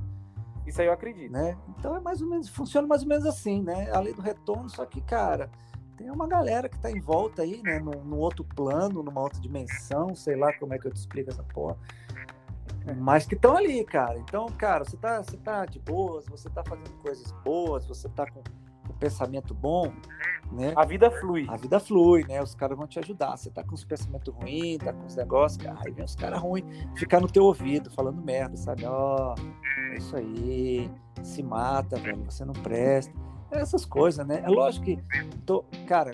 Isso 0.66 0.80
aí 0.80 0.88
eu 0.88 0.92
acredito. 0.92 1.30
Né? 1.30 1.56
Então 1.68 1.96
é 1.96 2.00
mais 2.00 2.20
ou 2.20 2.28
menos, 2.28 2.48
funciona 2.48 2.86
mais 2.88 3.02
ou 3.02 3.08
menos 3.08 3.24
assim, 3.24 3.62
né? 3.62 3.88
A 3.92 4.00
lei 4.00 4.12
do 4.12 4.20
retorno, 4.20 4.68
só 4.68 4.84
que, 4.84 5.00
cara, 5.00 5.48
tem 5.96 6.10
uma 6.10 6.26
galera 6.26 6.68
que 6.68 6.78
tá 6.78 6.90
em 6.90 7.00
volta 7.00 7.42
aí, 7.42 7.62
né? 7.62 7.78
Num, 7.78 8.02
num 8.04 8.18
outro 8.18 8.44
plano, 8.44 9.02
numa 9.02 9.20
outra 9.20 9.40
dimensão, 9.40 10.14
sei 10.16 10.34
lá 10.34 10.52
como 10.54 10.74
é 10.74 10.78
que 10.78 10.88
eu 10.88 10.92
te 10.92 10.96
explico 10.96 11.30
essa 11.30 11.44
porra. 11.44 11.76
Mas 12.94 13.26
que 13.26 13.34
estão 13.34 13.56
ali, 13.56 13.84
cara. 13.84 14.18
Então, 14.18 14.46
cara, 14.46 14.84
você 14.84 14.96
tá, 14.96 15.22
você 15.22 15.36
tá 15.36 15.64
de 15.66 15.78
boas, 15.78 16.26
você 16.26 16.48
tá 16.48 16.62
fazendo 16.64 16.92
coisas 17.02 17.32
boas, 17.44 17.86
você 17.86 18.08
tá 18.08 18.30
com 18.30 18.40
um 18.40 18.94
pensamento 18.98 19.52
bom, 19.52 19.92
né? 20.52 20.72
A 20.76 20.84
vida 20.84 21.10
flui. 21.10 21.46
A 21.48 21.56
vida 21.56 21.80
flui, 21.80 22.24
né? 22.28 22.40
Os 22.42 22.54
caras 22.54 22.76
vão 22.76 22.86
te 22.86 22.98
ajudar. 22.98 23.36
Você 23.36 23.50
tá 23.50 23.64
com 23.64 23.74
os 23.74 23.84
pensamentos 23.84 24.32
ruins, 24.32 24.78
tá 24.78 24.92
com 24.92 25.04
os 25.04 25.16
negócios, 25.16 25.62
cara, 25.62 25.78
aí 25.84 25.90
vem 25.90 26.04
os 26.04 26.14
caras 26.14 26.40
ruins 26.40 26.64
ficar 26.96 27.20
no 27.20 27.26
teu 27.26 27.44
ouvido, 27.44 27.90
falando 27.90 28.22
merda, 28.22 28.56
sabe? 28.56 28.84
Ó, 28.86 29.34
oh, 29.34 29.92
é 29.92 29.96
isso 29.96 30.16
aí, 30.16 30.90
se 31.22 31.42
mata, 31.42 31.96
velho, 31.96 32.24
você 32.24 32.44
não 32.44 32.54
presta. 32.54 33.12
Essas 33.50 33.84
coisas, 33.84 34.26
né? 34.26 34.42
É 34.44 34.48
lógico 34.48 34.86
que, 34.86 34.98
tô, 35.44 35.64
cara, 35.86 36.12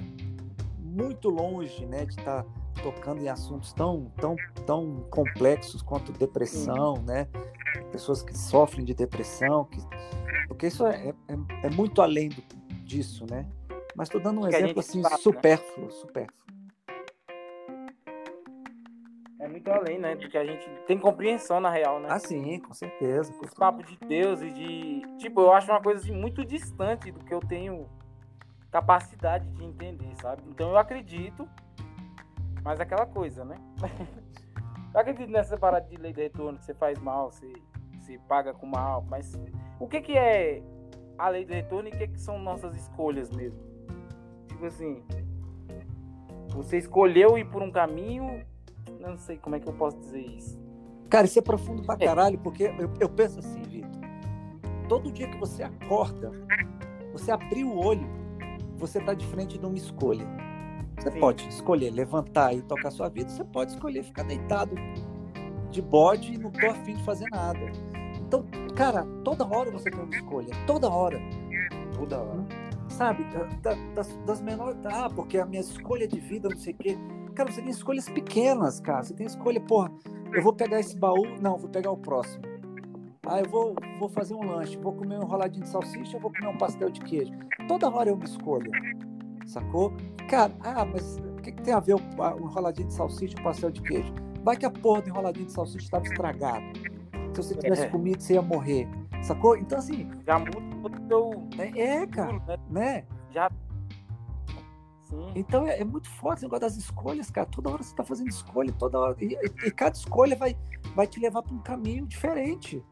muito 0.79 1.31
longe, 1.31 1.87
né, 1.87 2.05
de 2.05 2.13
estar 2.13 2.43
tá 2.43 2.62
tocando 2.83 3.23
em 3.23 3.29
assuntos 3.29 3.73
tão, 3.73 4.13
tão, 4.21 4.37
tão 4.67 5.07
complexos 5.11 5.83
quanto 5.83 6.13
depressão, 6.13 7.03
né? 7.03 7.27
Pessoas 7.91 8.23
que 8.23 8.37
sofrem 8.37 8.85
de 8.85 8.95
depressão, 8.95 9.65
que... 9.65 9.79
porque 10.49 10.67
isso 10.67 10.87
é, 10.87 11.09
é, 11.29 11.67
é 11.67 11.71
muito 11.71 12.01
além 12.03 12.29
do, 12.29 12.43
disso, 12.85 13.27
né? 13.29 13.47
Mas 13.95 14.09
estou 14.09 14.21
dando 14.21 14.41
um 14.41 14.49
que 14.49 14.57
exemplo 14.57 14.81
assim 14.81 15.03
sabe, 15.03 15.15
né? 15.15 15.21
supérfluo, 15.21 15.87
né? 15.87 15.91
supérfluo. 15.91 16.43
É 19.41 19.49
muito 19.49 19.69
além, 19.71 19.99
né? 19.99 20.15
Do 20.15 20.29
que 20.29 20.39
a 20.39 20.45
gente 20.45 20.69
tem 20.87 20.99
compreensão 20.99 21.61
na 21.61 21.69
real, 21.69 21.99
né? 21.99 22.09
Ah, 22.11 22.19
sim, 22.19 22.61
com 22.61 22.73
certeza. 22.73 23.35
Esse 23.43 23.57
papo 23.57 23.83
de 23.83 23.99
Deus 24.07 24.41
e 24.41 24.51
de. 24.51 25.03
Tipo, 25.19 25.41
eu 25.41 25.53
acho 25.53 25.71
uma 25.71 25.83
coisa 25.83 26.01
assim, 26.01 26.13
muito 26.13 26.45
distante 26.45 27.11
do 27.11 27.25
que 27.25 27.35
eu 27.35 27.41
tenho 27.41 27.89
capacidade 28.71 29.47
de 29.51 29.65
entender, 29.65 30.15
sabe? 30.21 30.43
Então 30.49 30.71
eu 30.71 30.79
acredito 30.79 31.49
mas 32.63 32.81
aquela 32.81 33.07
coisa, 33.07 33.45
né? 33.45 33.57
Eu 34.95 35.01
acredito 35.01 35.31
nessa 35.31 35.57
parada 35.57 35.87
de 35.89 35.97
lei 35.97 36.13
de 36.13 36.23
retorno, 36.23 36.59
que 36.59 36.65
você 36.65 36.75
faz 36.75 36.99
mal, 36.99 37.31
você, 37.31 37.51
você 37.99 38.19
paga 38.29 38.53
com 38.53 38.67
mal, 38.67 39.03
mas 39.09 39.33
o 39.81 39.89
que 39.89 40.03
que 40.03 40.17
é 40.17 40.63
a 41.17 41.29
lei 41.29 41.45
de 41.45 41.55
retorno 41.55 41.89
e 41.89 41.93
o 41.93 41.97
que, 41.97 42.09
que 42.09 42.21
são 42.21 42.39
nossas 42.39 42.77
escolhas 42.77 43.31
mesmo? 43.31 43.59
Tipo 44.49 44.67
assim, 44.67 45.03
você 46.51 46.77
escolheu 46.77 47.39
ir 47.39 47.49
por 47.49 47.63
um 47.63 47.71
caminho, 47.71 48.45
não 49.01 49.17
sei 49.17 49.39
como 49.39 49.57
é 49.57 49.61
que 49.61 49.69
eu 49.69 49.73
posso 49.73 49.99
dizer 49.99 50.21
isso. 50.21 50.61
Cara, 51.09 51.25
isso 51.27 51.39
é 51.39 51.43
profundo 51.43 51.83
pra 51.85 51.95
é. 51.99 52.07
caralho, 52.07 52.39
porque 52.39 52.65
eu, 52.65 52.91
eu 53.01 53.09
penso 53.09 53.39
assim, 53.39 53.63
Vitor, 53.63 53.91
todo 54.89 55.11
dia 55.11 55.29
que 55.29 55.39
você 55.39 55.63
acorda, 55.63 56.31
você 57.13 57.31
abrir 57.31 57.65
o 57.65 57.79
olho, 57.79 58.07
você 58.77 59.01
tá 59.01 59.15
de 59.15 59.27
frente 59.27 59.59
de 59.59 59.65
uma 59.65 59.77
escolha. 59.77 60.27
Você 61.03 61.11
Sim. 61.11 61.19
pode 61.19 61.49
escolher 61.49 61.91
levantar 61.91 62.55
e 62.55 62.63
tocar 62.63 62.93
sua 62.93 63.09
vida, 63.09 63.29
você 63.29 63.43
pode 63.43 63.73
escolher 63.73 64.05
ficar 64.05 64.23
deitado 64.23 64.77
de 65.69 65.83
bode 65.83 66.35
e 66.35 66.39
não 66.39 66.53
tô 66.53 66.71
afim 66.71 66.95
de 66.95 67.03
fazer 67.03 67.27
nada. 67.33 67.59
Então, 68.21 68.47
cara, 68.77 69.05
toda 69.25 69.45
hora 69.45 69.69
você 69.73 69.91
tem 69.91 69.99
uma 69.99 70.15
escolha, 70.15 70.55
toda 70.65 70.89
hora. 70.89 71.21
Toda 71.97 72.21
hora. 72.21 72.47
Sabe, 72.89 73.25
da, 73.63 73.75
das, 73.97 74.17
das 74.25 74.41
menores. 74.41 74.79
Ah, 74.87 75.11
porque 75.11 75.39
a 75.39 75.45
minha 75.45 75.61
escolha 75.61 76.07
de 76.07 76.21
vida, 76.21 76.49
não 76.49 76.57
sei 76.57 76.73
o 76.73 76.77
quê. 76.77 76.97
Cara, 77.35 77.51
você 77.51 77.61
tem 77.61 77.71
escolhas 77.71 78.09
pequenas, 78.09 78.79
cara. 78.79 79.03
Você 79.03 79.13
tem 79.13 79.27
escolha, 79.27 79.61
porra, 79.61 79.91
eu 80.33 80.41
vou 80.41 80.53
pegar 80.53 80.79
esse 80.79 80.97
baú, 80.97 81.27
não, 81.41 81.59
vou 81.59 81.69
pegar 81.69 81.91
o 81.91 81.97
próximo. 81.97 82.45
Ah, 83.27 83.41
eu 83.41 83.49
vou, 83.49 83.75
vou 83.99 84.09
fazer 84.09 84.35
um 84.35 84.45
lanche, 84.45 84.77
vou 84.77 84.93
comer 84.93 85.19
um 85.19 85.23
enroladinho 85.23 85.65
de 85.65 85.71
salsicha, 85.71 86.17
eu 86.17 86.21
vou 86.21 86.33
comer 86.33 86.47
um 86.47 86.59
pastel 86.59 86.91
de 86.91 87.01
queijo. 87.01 87.33
Toda 87.67 87.91
hora 87.91 88.11
é 88.11 88.13
uma 88.13 88.25
escolha 88.25 88.71
sacou? 89.47 89.93
Cara, 90.29 90.53
ah, 90.61 90.85
mas 90.85 91.19
o 91.19 91.37
que, 91.43 91.53
que, 91.53 91.63
tem 91.63 91.75
a 91.75 91.81
ver 91.81 91.95
o, 91.95 91.99
o 91.99 92.51
enroladinho 92.51 92.89
de 92.89 92.95
salsicha 92.95 93.35
e 93.37 93.41
o 93.41 93.43
pastel 93.43 93.71
de 93.71 93.83
queijo? 93.83 94.13
Vai 94.43 94.57
que 94.57 94.67
a 94.67 94.71
porra 94.71 95.03
do 95.03 95.09
enroladinho 95.09 95.47
de 95.47 95.53
salsicha 95.53 95.85
estava 95.85 96.05
estragado. 96.05 96.65
Se 97.35 97.43
você 97.43 97.55
tivesse 97.55 97.83
é. 97.83 97.89
comido, 97.89 98.21
você 98.21 98.35
ia 98.35 98.43
morrer. 98.43 98.89
Sacou? 99.23 99.57
Então, 99.57 99.79
assim. 99.79 100.09
Já 100.27 100.39
muda 100.39 100.61
o 100.83 100.91
teu. 101.09 101.49
É, 101.59 101.81
é 101.81 102.07
cara. 102.07 102.33
Né? 102.47 102.59
né? 102.71 103.05
Já. 103.31 103.51
Sim. 105.03 105.33
Então 105.35 105.67
é, 105.67 105.81
é, 105.81 105.85
muito 105.85 106.09
forte 106.09 106.39
esse 106.39 106.45
negócio 106.47 106.63
das 106.63 106.77
escolhas, 106.77 107.31
cara. 107.31 107.47
Toda 107.47 107.71
hora 107.71 107.83
você 107.83 107.91
está 107.91 108.03
fazendo 108.03 108.29
escolha, 108.29 108.73
toda 108.79 108.99
hora. 108.99 109.17
E, 109.21 109.35
e, 109.35 109.67
e, 109.67 109.71
cada 109.71 109.95
escolha 109.95 110.35
vai, 110.37 110.57
vai 110.95 111.07
te 111.07 111.21
levar 111.21 111.43
para 111.43 111.55
um 111.55 111.61
caminho 111.61 112.07
diferente. 112.07 112.83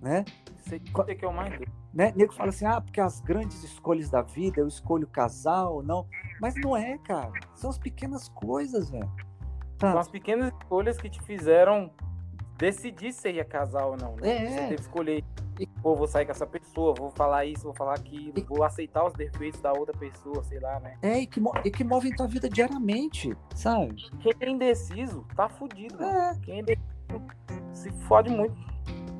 Né? 0.00 0.24
Sei 0.58 0.78
que 0.80 1.24
é 1.24 1.28
o 1.28 1.32
mais 1.32 1.58
né? 1.96 2.12
Nego 2.14 2.34
fala 2.34 2.50
assim, 2.50 2.66
ah, 2.66 2.78
porque 2.78 3.00
as 3.00 3.20
grandes 3.20 3.64
escolhas 3.64 4.10
da 4.10 4.20
vida, 4.20 4.60
eu 4.60 4.68
escolho 4.68 5.06
casal, 5.06 5.82
não. 5.82 6.06
Mas 6.38 6.54
não 6.56 6.76
é, 6.76 6.98
cara. 6.98 7.32
São 7.54 7.70
as 7.70 7.78
pequenas 7.78 8.28
coisas, 8.28 8.90
velho. 8.90 9.10
Tá. 9.78 9.92
São 9.92 10.00
as 10.00 10.08
pequenas 10.08 10.52
escolhas 10.52 10.98
que 10.98 11.08
te 11.08 11.22
fizeram 11.22 11.90
decidir 12.58 13.12
se 13.12 13.32
ia 13.32 13.44
casar 13.46 13.86
ou 13.86 13.96
não. 13.96 14.14
Né? 14.16 14.44
É. 14.44 14.46
Você 14.46 14.56
teve 14.56 14.74
que 14.74 14.80
escolher. 14.82 15.24
Pô, 15.82 15.96
vou 15.96 16.06
sair 16.06 16.26
com 16.26 16.32
essa 16.32 16.46
pessoa, 16.46 16.92
vou 16.92 17.10
falar 17.10 17.46
isso, 17.46 17.62
vou 17.62 17.72
falar 17.72 17.94
aquilo, 17.94 18.34
e... 18.36 18.42
vou 18.42 18.62
aceitar 18.62 19.06
os 19.06 19.14
defeitos 19.14 19.58
da 19.62 19.72
outra 19.72 19.96
pessoa, 19.96 20.44
sei 20.44 20.60
lá, 20.60 20.78
né? 20.80 20.98
É, 21.00 21.20
e 21.20 21.26
que, 21.26 21.40
e 21.64 21.70
que 21.70 21.82
movem 21.82 22.14
tua 22.14 22.26
vida 22.26 22.46
diariamente, 22.46 23.34
sabe? 23.54 23.94
Quem 24.20 24.34
é 24.38 24.50
indeciso 24.50 25.24
tá 25.34 25.48
fudido. 25.48 26.02
É. 26.04 26.38
Quem 26.42 26.56
é 26.56 26.60
indeciso 26.60 26.86
se 27.72 27.90
fode 28.06 28.28
muito. 28.28 28.54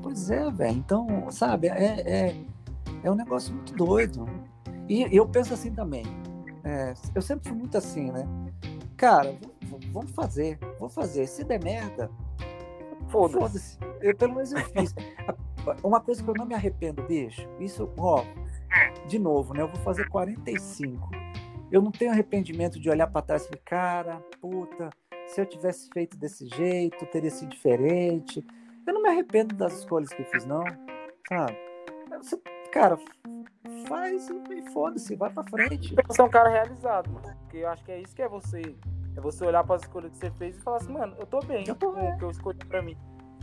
Pois 0.07 0.29
é, 0.29 0.51
velho. 0.51 0.77
Então, 0.77 1.31
sabe, 1.31 1.67
é, 1.67 2.01
é 2.01 2.35
é 3.03 3.11
um 3.11 3.15
negócio 3.15 3.53
muito 3.53 3.73
doido. 3.73 4.25
E 4.89 5.03
eu 5.15 5.27
penso 5.27 5.53
assim 5.53 5.71
também. 5.71 6.03
É, 6.63 6.93
eu 7.15 7.21
sempre 7.21 7.49
fui 7.49 7.57
muito 7.57 7.77
assim, 7.77 8.11
né? 8.11 8.27
Cara, 8.95 9.35
vamos 9.91 10.11
fazer, 10.11 10.59
vou 10.79 10.89
fazer. 10.89 11.27
Se 11.27 11.43
der 11.43 11.63
merda, 11.63 12.09
foda-se. 13.09 13.77
Foda 13.77 13.97
eu, 14.01 14.15
pelo 14.15 14.35
menos 14.35 14.51
eu 14.51 14.59
fiz. 14.59 14.93
Uma 15.83 16.01
coisa 16.01 16.23
que 16.23 16.29
eu 16.29 16.33
não 16.33 16.45
me 16.45 16.53
arrependo, 16.53 17.03
bicho, 17.03 17.47
isso, 17.59 17.89
ó, 17.97 18.23
de 19.07 19.19
novo, 19.19 19.53
né? 19.53 19.61
Eu 19.61 19.67
vou 19.67 19.79
fazer 19.81 20.07
45. 20.07 21.09
Eu 21.69 21.81
não 21.81 21.91
tenho 21.91 22.11
arrependimento 22.11 22.79
de 22.79 22.89
olhar 22.89 23.07
para 23.07 23.21
trás 23.21 23.43
e 23.43 23.47
falar, 23.47 23.61
cara, 23.65 24.21
puta, 24.39 24.89
se 25.27 25.41
eu 25.41 25.45
tivesse 25.45 25.89
feito 25.93 26.17
desse 26.17 26.47
jeito, 26.47 27.05
teria 27.07 27.29
sido 27.29 27.49
diferente. 27.49 28.45
Eu 28.87 28.93
não 28.93 29.03
me 29.03 29.09
arrependo 29.09 29.53
das 29.53 29.73
escolhas 29.79 30.09
que 30.09 30.23
fiz, 30.23 30.45
não, 30.45 30.63
sabe? 31.27 31.57
Você 32.23 32.41
cara, 32.71 32.97
faz 33.87 34.29
e 34.29 34.71
foda-se, 34.71 35.15
vai 35.15 35.29
pra 35.29 35.43
frente. 35.43 35.95
Você 36.07 36.21
é 36.21 36.23
um 36.23 36.29
cara 36.29 36.49
realizado, 36.49 37.09
mano. 37.11 37.35
Porque 37.41 37.57
eu 37.57 37.69
acho 37.69 37.83
que 37.83 37.91
é 37.91 37.99
isso 37.99 38.15
que 38.15 38.21
é 38.21 38.29
você. 38.29 38.75
É 39.15 39.19
você 39.19 39.43
olhar 39.45 39.63
para 39.63 39.75
as 39.75 39.81
escolhas 39.81 40.11
que 40.11 40.17
você 40.17 40.31
fez 40.31 40.57
e 40.57 40.61
falar 40.61 40.77
assim, 40.77 40.93
mano, 40.93 41.15
eu 41.17 41.25
tô 41.25 41.39
bem 41.39 41.67
eu 41.67 41.75
tô, 41.75 41.91
com 41.91 41.99
é. 41.99 42.13
o 42.13 42.17
que 42.17 42.23
eu 42.23 42.29
escolhi 42.29 42.59
pra 42.59 42.81
mim. 42.81 42.95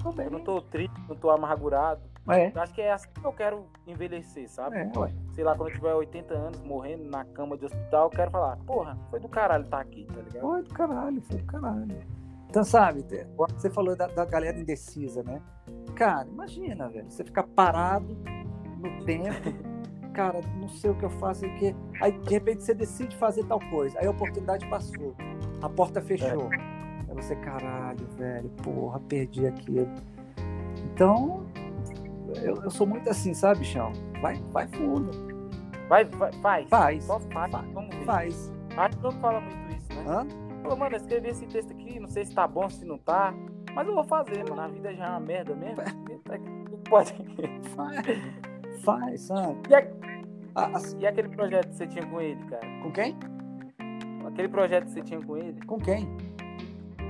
Tô 0.03 0.13
bem. 0.13 0.27
Eu 0.27 0.33
não 0.33 0.41
tô 0.41 0.61
triste, 0.63 0.95
não 1.09 1.17
tô 1.17 1.31
amargurado. 1.31 2.01
É. 2.29 2.53
Eu 2.55 2.63
acho 2.63 2.73
que 2.73 2.81
é 2.81 2.93
assim 2.93 3.09
que 3.13 3.25
eu 3.25 3.33
quero 3.33 3.67
envelhecer, 3.87 4.49
sabe? 4.49 4.79
É, 4.79 4.91
Sei 5.33 5.45
lá, 5.45 5.57
quando 5.57 5.71
eu 5.71 5.75
tiver 5.75 5.95
80 5.95 6.33
anos, 6.33 6.61
morrendo 6.63 7.05
na 7.05 7.25
cama 7.25 7.57
de 7.57 7.67
hospital, 7.67 8.05
eu 8.07 8.11
quero 8.11 8.31
falar, 8.31 8.57
porra, 8.59 8.97
foi 9.11 9.21
do 9.21 9.29
caralho 9.29 9.65
estar 9.65 9.79
tá 9.79 9.83
aqui, 9.83 10.07
tá 10.07 10.23
ligado? 10.23 10.41
Foi 10.41 10.63
do 10.63 10.75
caralho, 10.75 11.23
foi 11.23 11.37
do 11.37 11.45
caralho. 11.45 12.24
Então, 12.55 12.63
sabe, 12.63 13.05
você 13.37 13.69
falou 13.69 13.97
da, 13.97 14.07
da 14.07 14.25
galera 14.25 14.57
indecisa, 14.57 15.25
né? 15.25 15.43
Cara, 15.97 16.29
imagina, 16.29 16.89
velho, 16.89 17.11
você 17.11 17.25
ficar 17.25 17.43
parado 17.43 18.17
no 18.79 19.05
tempo, 19.05 19.53
cara, 20.15 20.41
não 20.61 20.69
sei 20.69 20.93
o 20.93 20.95
que 20.95 21.05
eu 21.05 21.11
faço, 21.11 21.41
que 21.57 21.75
aí 22.01 22.13
de 22.13 22.31
repente 22.31 22.63
você 22.63 22.73
decide 22.73 23.17
fazer 23.17 23.45
tal 23.47 23.59
coisa, 23.71 23.99
aí 23.99 24.07
a 24.07 24.11
oportunidade 24.13 24.65
passou, 24.69 25.17
a 25.61 25.69
porta 25.69 26.01
fechou. 26.01 26.49
É. 26.53 26.57
Aí 27.09 27.15
você, 27.17 27.35
caralho, 27.35 28.07
velho, 28.17 28.49
porra, 28.63 29.01
perdi 29.01 29.49
aquilo. 29.49 29.89
Então, 30.85 31.45
eu, 32.41 32.63
eu 32.63 32.71
sou 32.71 32.87
muito 32.87 33.11
assim, 33.11 33.35
sabe, 33.35 33.59
bichão? 33.59 33.93
Vai, 34.23 34.41
vai 34.53 34.69
fundo. 34.69 35.11
Vai, 35.89 36.05
vai, 36.05 36.33
faz. 36.35 36.69
Faz. 36.69 37.03
Só 37.03 37.19
faz. 37.19 37.51
faz. 37.51 37.73
Vamos 37.73 37.97
ver. 37.97 38.05
Faz. 38.05 38.53
Não 39.03 39.11
fala 39.11 39.41
muito 39.41 39.77
isso, 39.77 39.93
né? 39.93 40.05
Hã? 40.07 40.44
Falou, 40.65 40.79
mano, 40.79 40.97
eu 40.97 41.01
escrevi 41.01 41.29
esse 41.29 41.47
texto 41.47 41.73
aqui, 41.73 42.01
não 42.01 42.09
sei 42.09 42.25
se 42.25 42.35
tá 42.35 42.49
bom, 42.49 42.71
se 42.71 42.87
não 42.87 42.97
tá. 42.97 43.35
Mas 43.75 43.87
eu 43.87 43.95
vou 43.95 44.05
fazer, 44.05 44.49
mano. 44.49 44.63
A 44.63 44.69
vida 44.69 44.95
já 44.95 45.05
é 45.05 45.11
uma 45.11 45.21
merda 45.21 45.55
mesmo. 45.55 45.77
Pode. 46.89 47.13
Faz 47.77 47.95
faz, 48.83 49.21
sabe? 49.21 49.59
E, 49.69 49.75
a... 49.75 49.87
Ah, 50.55 50.73
e 50.99 51.07
aquele 51.07 51.29
projeto 51.29 51.69
que 51.69 51.75
você 51.75 51.87
tinha 51.87 52.07
com 52.07 52.19
ele, 52.19 52.43
cara? 52.45 52.67
Com 52.83 52.93
quem? 52.93 53.15
Aquele 54.27 54.49
projeto 54.49 54.85
que 54.87 54.93
você 54.93 55.03
tinha 55.03 55.21
com 55.21 55.37
ele? 55.37 55.61
Com 55.67 55.79
quem? 55.79 56.07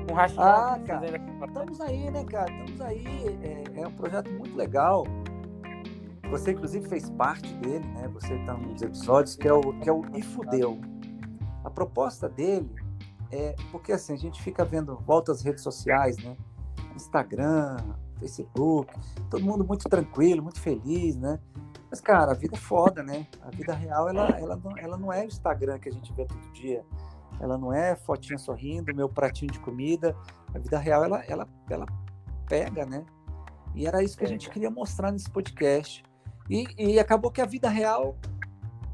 Com 0.09 0.15
o 0.15 0.17
Rachid. 0.17 0.41
Ah, 0.41 0.81
cara. 0.85 1.07
Estamos 1.47 1.81
aí, 1.81 2.11
né, 2.11 2.25
cara? 2.25 2.51
Estamos 2.51 2.81
aí. 2.81 3.05
É, 3.41 3.83
é, 3.83 3.87
um 3.87 3.93
projeto 3.93 4.31
muito 4.33 4.57
legal. 4.57 5.05
você 6.29 6.51
inclusive 6.51 6.89
fez 6.89 7.09
parte 7.11 7.55
dele, 7.55 7.87
né? 7.95 8.09
Você 8.15 8.35
está 8.35 8.55
nos 8.55 8.83
episódios 8.83 9.37
que 9.37 9.47
é 9.47 9.53
o 9.53 9.61
que 9.79 9.89
é 9.89 9.93
o 9.93 10.05
Ifudeu. 10.13 10.81
A 11.63 11.71
proposta 11.71 12.29
dele 12.29 12.69
é 13.31 13.55
porque 13.71 13.93
assim 13.93 14.13
a 14.13 14.17
gente 14.17 14.43
fica 14.43 14.65
vendo 14.65 14.97
volta 14.97 15.33
às 15.33 15.43
redes 15.43 15.63
sociais, 15.63 16.17
né? 16.19 16.37
Instagram, 16.95 17.77
Facebook, 18.19 18.93
todo 19.31 19.45
mundo 19.45 19.65
muito 19.65 19.89
tranquilo, 19.89 20.43
muito 20.43 20.61
feliz, 20.61 21.17
né? 21.17 21.39
Mas 21.91 22.01
cara, 22.01 22.33
a 22.33 22.35
vida 22.35 22.57
é 22.57 22.59
foda, 22.59 23.03
né? 23.03 23.27
A 23.43 23.51
vida 23.51 23.75
real 23.75 24.09
ela 24.09 24.29
ela 24.31 24.57
não, 24.57 24.79
ela 24.79 24.97
não 24.97 25.13
é 25.13 25.23
o 25.23 25.27
Instagram 25.27 25.79
que 25.79 25.89
a 25.89 25.93
gente 25.93 26.13
vê 26.13 26.25
todo 26.25 26.53
dia. 26.53 26.85
Ela 27.41 27.59
não 27.59 27.73
é 27.73 27.97
fotinha 27.97 28.39
sorrindo, 28.39 28.95
meu 28.95 29.09
pratinho 29.09 29.51
de 29.51 29.59
comida. 29.59 30.17
A 30.55 30.59
vida 30.59 30.79
real 30.79 31.05
ela 31.05 31.25
ela 31.25 31.49
ela 31.69 31.87
pega, 32.49 32.87
né? 32.87 33.05
E 33.75 33.87
era 33.87 34.03
isso 34.03 34.17
que 34.17 34.25
a 34.25 34.29
gente 34.29 34.49
queria 34.51 34.71
mostrar 34.71 35.11
nesse 35.11 35.29
podcast. 35.29 36.03
E, 36.49 36.67
e 36.79 36.99
acabou 36.99 37.31
que 37.31 37.41
a 37.41 37.47
vida 37.47 37.69
real 37.69 38.17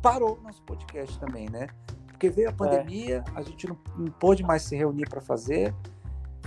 parou 0.00 0.38
o 0.38 0.42
nosso 0.42 0.62
podcast 0.62 1.18
também, 1.18 1.48
né? 1.50 1.66
Porque 2.20 2.28
veio 2.28 2.50
a 2.50 2.52
pandemia, 2.52 3.24
é. 3.26 3.38
a 3.38 3.40
gente 3.40 3.66
não, 3.66 3.78
não 3.96 4.12
pôde 4.12 4.42
mais 4.42 4.60
se 4.60 4.76
reunir 4.76 5.08
para 5.08 5.22
fazer. 5.22 5.74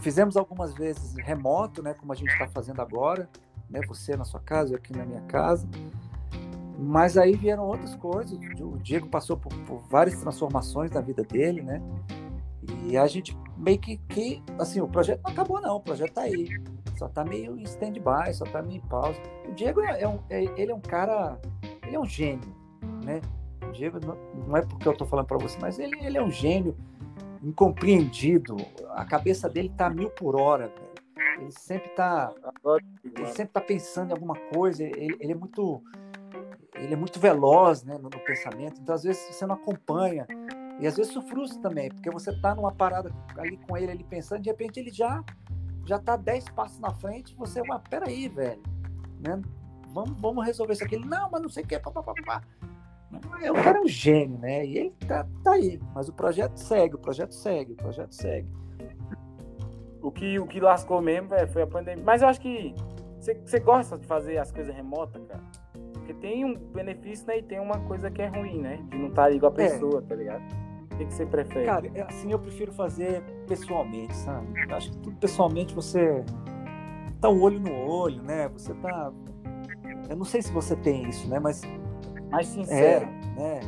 Fizemos 0.04 0.38
algumas 0.38 0.72
vezes 0.76 1.16
remoto, 1.16 1.82
né? 1.82 1.96
Como 1.96 2.14
a 2.14 2.16
gente 2.16 2.32
está 2.32 2.48
fazendo 2.48 2.80
agora, 2.80 3.28
né? 3.68 3.82
Você 3.88 4.16
na 4.16 4.24
sua 4.24 4.40
casa, 4.40 4.74
eu 4.74 4.78
aqui 4.78 4.96
na 4.96 5.04
minha 5.04 5.22
casa. 5.22 5.68
Mas 6.78 7.18
aí 7.18 7.36
vieram 7.36 7.66
outras 7.66 7.96
coisas. 7.96 8.38
O 8.62 8.78
Diego 8.78 9.08
passou 9.10 9.36
por, 9.36 9.52
por 9.66 9.80
várias 9.90 10.22
transformações 10.22 10.92
na 10.92 11.02
vida 11.02 11.24
dele, 11.24 11.64
né? 11.64 11.82
E 12.84 12.96
a 12.96 13.08
gente 13.08 13.36
meio 13.58 13.80
que, 13.80 13.98
que, 13.98 14.44
assim, 14.60 14.80
o 14.80 14.88
projeto 14.88 15.22
não 15.24 15.32
acabou 15.32 15.60
não, 15.60 15.78
o 15.78 15.82
projeto 15.82 16.14
tá 16.14 16.22
aí 16.22 16.50
só 16.98 17.10
tá 17.10 17.26
meio 17.26 17.58
em 17.58 17.64
stand-by, 17.64 18.32
só 18.32 18.46
tá 18.46 18.62
meio 18.62 18.78
em 18.78 18.88
pausa. 18.88 19.20
O 19.50 19.54
Diego 19.54 19.82
é, 19.82 20.02
é 20.02 20.08
um, 20.08 20.20
é, 20.30 20.44
ele 20.56 20.72
é 20.72 20.76
um 20.76 20.82
cara, 20.82 21.40
ele 21.82 21.96
é 21.96 22.00
um 22.00 22.06
gênio, 22.06 22.56
né? 23.04 23.20
Diego, 23.74 24.00
não, 24.48 24.58
é 24.58 24.62
porque 24.62 24.88
eu 24.88 24.96
tô 24.96 25.06
falando 25.06 25.26
para 25.26 25.38
você, 25.38 25.58
mas 25.60 25.80
ele, 25.80 25.98
ele 26.06 26.18
é 26.18 26.24
um 26.24 26.32
gênio 26.32 26.76
incompreendido. 27.42 28.56
A 28.92 29.06
cabeça 29.06 29.50
dele 29.50 29.70
tá 29.76 29.90
mil 29.90 30.10
por 30.10 30.40
hora, 30.40 30.68
velho. 30.68 30.94
Ele 31.42 31.52
sempre 31.52 31.90
tá, 31.90 32.32
ele 33.04 33.28
sempre 33.28 33.54
tá 33.54 33.62
pensando 33.62 34.12
em 34.12 34.14
alguma 34.14 34.36
coisa. 34.54 34.84
Ele, 34.84 35.18
ele 35.20 35.32
é 35.32 35.36
muito, 35.36 35.84
ele 36.76 36.94
é 36.94 36.96
muito 36.96 37.20
veloz, 37.20 37.84
né, 37.84 37.96
no, 37.98 38.04
no 38.04 38.20
pensamento. 38.20 38.80
Então 38.80 38.96
às 38.96 39.04
vezes 39.04 39.22
você 39.36 39.46
não 39.46 39.56
acompanha. 39.56 40.26
E 40.80 40.88
às 40.88 40.96
vezes 40.96 41.12
isso 41.12 41.22
frustra 41.24 41.62
também, 41.62 41.90
porque 41.90 42.10
você 42.10 42.34
tá 42.40 42.56
numa 42.56 42.72
parada 42.72 43.14
ali 43.38 43.58
com 43.58 43.78
ele, 43.78 43.92
ali 43.92 44.04
pensando, 44.04 44.42
de 44.42 44.50
repente 44.50 44.80
ele 44.80 44.92
já 44.92 45.24
já 45.86 46.00
tá 46.00 46.16
10 46.16 46.50
passos 46.50 46.80
na 46.80 46.92
frente, 46.92 47.36
você 47.36 47.62
vai, 47.62 47.80
peraí, 47.90 48.30
velho, 48.30 48.62
né? 49.20 49.42
Vamos, 49.90 50.20
vamos 50.20 50.46
resolver 50.46 50.74
isso 50.74 50.84
aqui. 50.84 50.96
Ele, 50.96 51.06
não, 51.06 51.30
mas 51.30 51.42
não 51.42 51.50
sei 51.50 51.64
o 51.64 51.68
que, 51.68 51.78
papapá. 51.78 52.42
É, 53.42 53.52
o 53.52 53.56
cara 53.56 53.82
um 53.82 53.88
gênio, 53.88 54.38
né? 54.40 54.66
E 54.66 54.78
ele 54.78 54.94
tá, 55.08 55.28
tá 55.44 55.54
aí. 55.54 55.80
Mas 55.94 56.08
o 56.08 56.14
projeto 56.14 56.58
segue, 56.58 56.96
o 56.96 57.00
projeto 57.00 57.34
segue, 57.34 57.74
o 57.74 57.76
projeto 57.76 58.14
segue. 58.14 58.48
O 60.02 60.12
que, 60.12 60.40
o 60.40 60.46
que 60.46 60.60
lascou 60.60 61.02
mesmo 61.02 61.30
véio, 61.30 61.48
foi 61.48 61.62
a 61.62 61.68
pandemia. 61.68 62.04
Mas 62.04 62.22
eu 62.22 62.28
acho 62.28 62.40
que 62.40 62.76
você 63.46 63.60
gosta 63.60 63.98
de 63.98 64.06
fazer 64.06 64.38
as 64.38 64.52
coisas 64.52 64.76
remotas, 64.76 65.22
cara. 65.28 65.44
Porque 65.94 66.14
tem 66.14 66.44
um 66.44 66.56
benefício, 66.56 67.26
né? 67.28 67.38
E 67.40 67.42
tem 67.42 67.60
uma 67.60 67.80
coisa 67.82 68.12
que 68.12 68.22
é 68.22 68.28
ruim, 68.28 68.60
né? 68.60 68.84
De 68.90 68.98
não 68.98 69.08
estar 69.08 69.22
tá 69.22 69.28
ali 69.28 69.40
com 69.40 69.46
a 69.46 69.50
é. 69.50 69.54
pessoa, 69.54 70.00
é. 70.00 70.02
tá 70.02 70.16
ligado? 70.16 70.44
O 70.92 70.98
que, 70.98 71.06
que 71.06 71.14
você 71.14 71.26
prefere? 71.26 71.66
Cara, 71.66 71.92
é, 71.96 72.02
assim, 72.02 72.32
eu 72.32 72.40
prefiro 72.40 72.74
fazer 72.74 73.24
pessoalmente, 73.48 74.16
sabe? 74.16 74.48
Eu 74.70 74.76
acho 74.76 74.92
que 74.92 74.98
tudo 74.98 75.16
pessoalmente 75.18 75.74
você 75.74 76.24
tá 77.22 77.30
o 77.30 77.42
olho 77.42 77.60
no 77.60 77.74
olho, 77.74 78.22
né? 78.22 78.50
Você 78.50 78.74
tá. 78.76 79.12
Eu 80.10 80.18
não 80.18 80.26
sei 80.26 80.42
se 80.42 80.52
você 80.52 80.76
tem 80.76 81.08
isso, 81.08 81.28
né? 81.30 81.40
Mas. 81.40 81.62
Mais 82.34 82.48
sincero. 82.48 83.06
É, 83.06 83.40
né? 83.40 83.60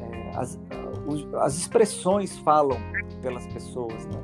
É, 0.00 0.36
as, 0.36 0.58
as 1.40 1.58
expressões 1.58 2.36
falam 2.38 2.78
pelas 3.20 3.46
pessoas, 3.48 4.06
né? 4.06 4.22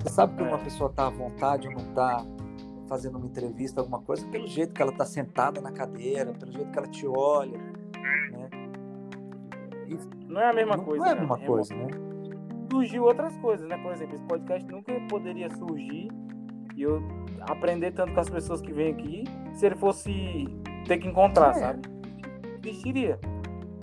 Você 0.00 0.10
sabe 0.10 0.36
que 0.36 0.42
uma 0.42 0.56
é. 0.56 0.64
pessoa 0.64 0.90
tá 0.90 1.08
à 1.08 1.10
vontade 1.10 1.66
ou 1.66 1.74
não 1.74 1.92
tá 1.94 2.24
fazendo 2.88 3.18
uma 3.18 3.26
entrevista, 3.26 3.80
alguma 3.80 4.00
coisa, 4.00 4.24
pelo 4.28 4.46
jeito 4.46 4.72
que 4.72 4.80
ela 4.80 4.92
tá 4.92 5.04
sentada 5.04 5.60
na 5.60 5.72
cadeira, 5.72 6.32
pelo 6.32 6.52
jeito 6.52 6.70
que 6.70 6.78
ela 6.78 6.88
te 6.88 7.06
olha, 7.06 7.58
né? 7.58 8.50
Não 10.28 10.40
é 10.40 10.50
a 10.50 10.52
mesma 10.52 10.76
não, 10.76 10.84
coisa. 10.84 11.04
Não 11.04 11.06
é 11.06 11.12
a 11.12 11.14
né? 11.14 11.20
mesma 11.20 11.38
né? 11.38 11.46
coisa, 11.46 11.74
né? 11.74 11.86
Surgiu 12.70 13.04
outras 13.04 13.36
coisas, 13.38 13.68
né? 13.68 13.76
Por 13.78 13.92
exemplo, 13.92 14.14
esse 14.14 14.24
podcast 14.24 14.70
nunca 14.70 14.92
poderia 15.08 15.50
surgir 15.50 16.08
e 16.76 16.82
eu 16.82 17.02
aprender 17.40 17.92
tanto 17.92 18.12
com 18.12 18.20
as 18.20 18.28
pessoas 18.28 18.60
que 18.60 18.72
vêm 18.72 18.92
aqui 18.92 19.24
se 19.54 19.66
ele 19.66 19.76
fosse 19.76 20.46
ter 20.86 20.98
que 20.98 21.08
encontrar, 21.08 21.50
é. 21.50 21.54
sabe? 21.54 21.82
Existiria. 22.64 23.18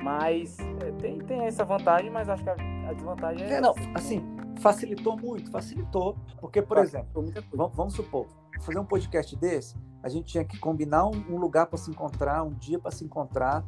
Mas 0.03 0.57
é, 0.59 0.91
tem, 0.99 1.19
tem 1.19 1.41
essa 1.45 1.63
vantagem, 1.63 2.09
mas 2.09 2.29
acho 2.29 2.43
que 2.43 2.49
a, 2.49 2.55
a 2.89 2.93
desvantagem 2.93 3.45
é. 3.45 3.53
é 3.53 3.61
não, 3.61 3.73
assim, 3.93 4.23
facilitou 4.59 5.17
muito, 5.17 5.51
facilitou. 5.51 6.17
Porque, 6.39 6.61
por 6.61 6.77
exemplo, 6.77 7.25
vamos, 7.73 7.93
supor, 7.93 8.27
fazer 8.61 8.79
um 8.79 8.85
podcast 8.85 9.35
desse, 9.35 9.75
a 10.01 10.09
gente 10.09 10.25
tinha 10.25 10.43
que 10.43 10.57
combinar 10.57 11.05
um, 11.05 11.23
um 11.29 11.37
lugar 11.37 11.67
para 11.67 11.77
se 11.77 11.89
encontrar, 11.89 12.43
um 12.43 12.53
dia 12.53 12.79
para 12.79 12.91
se 12.91 13.03
encontrar 13.03 13.65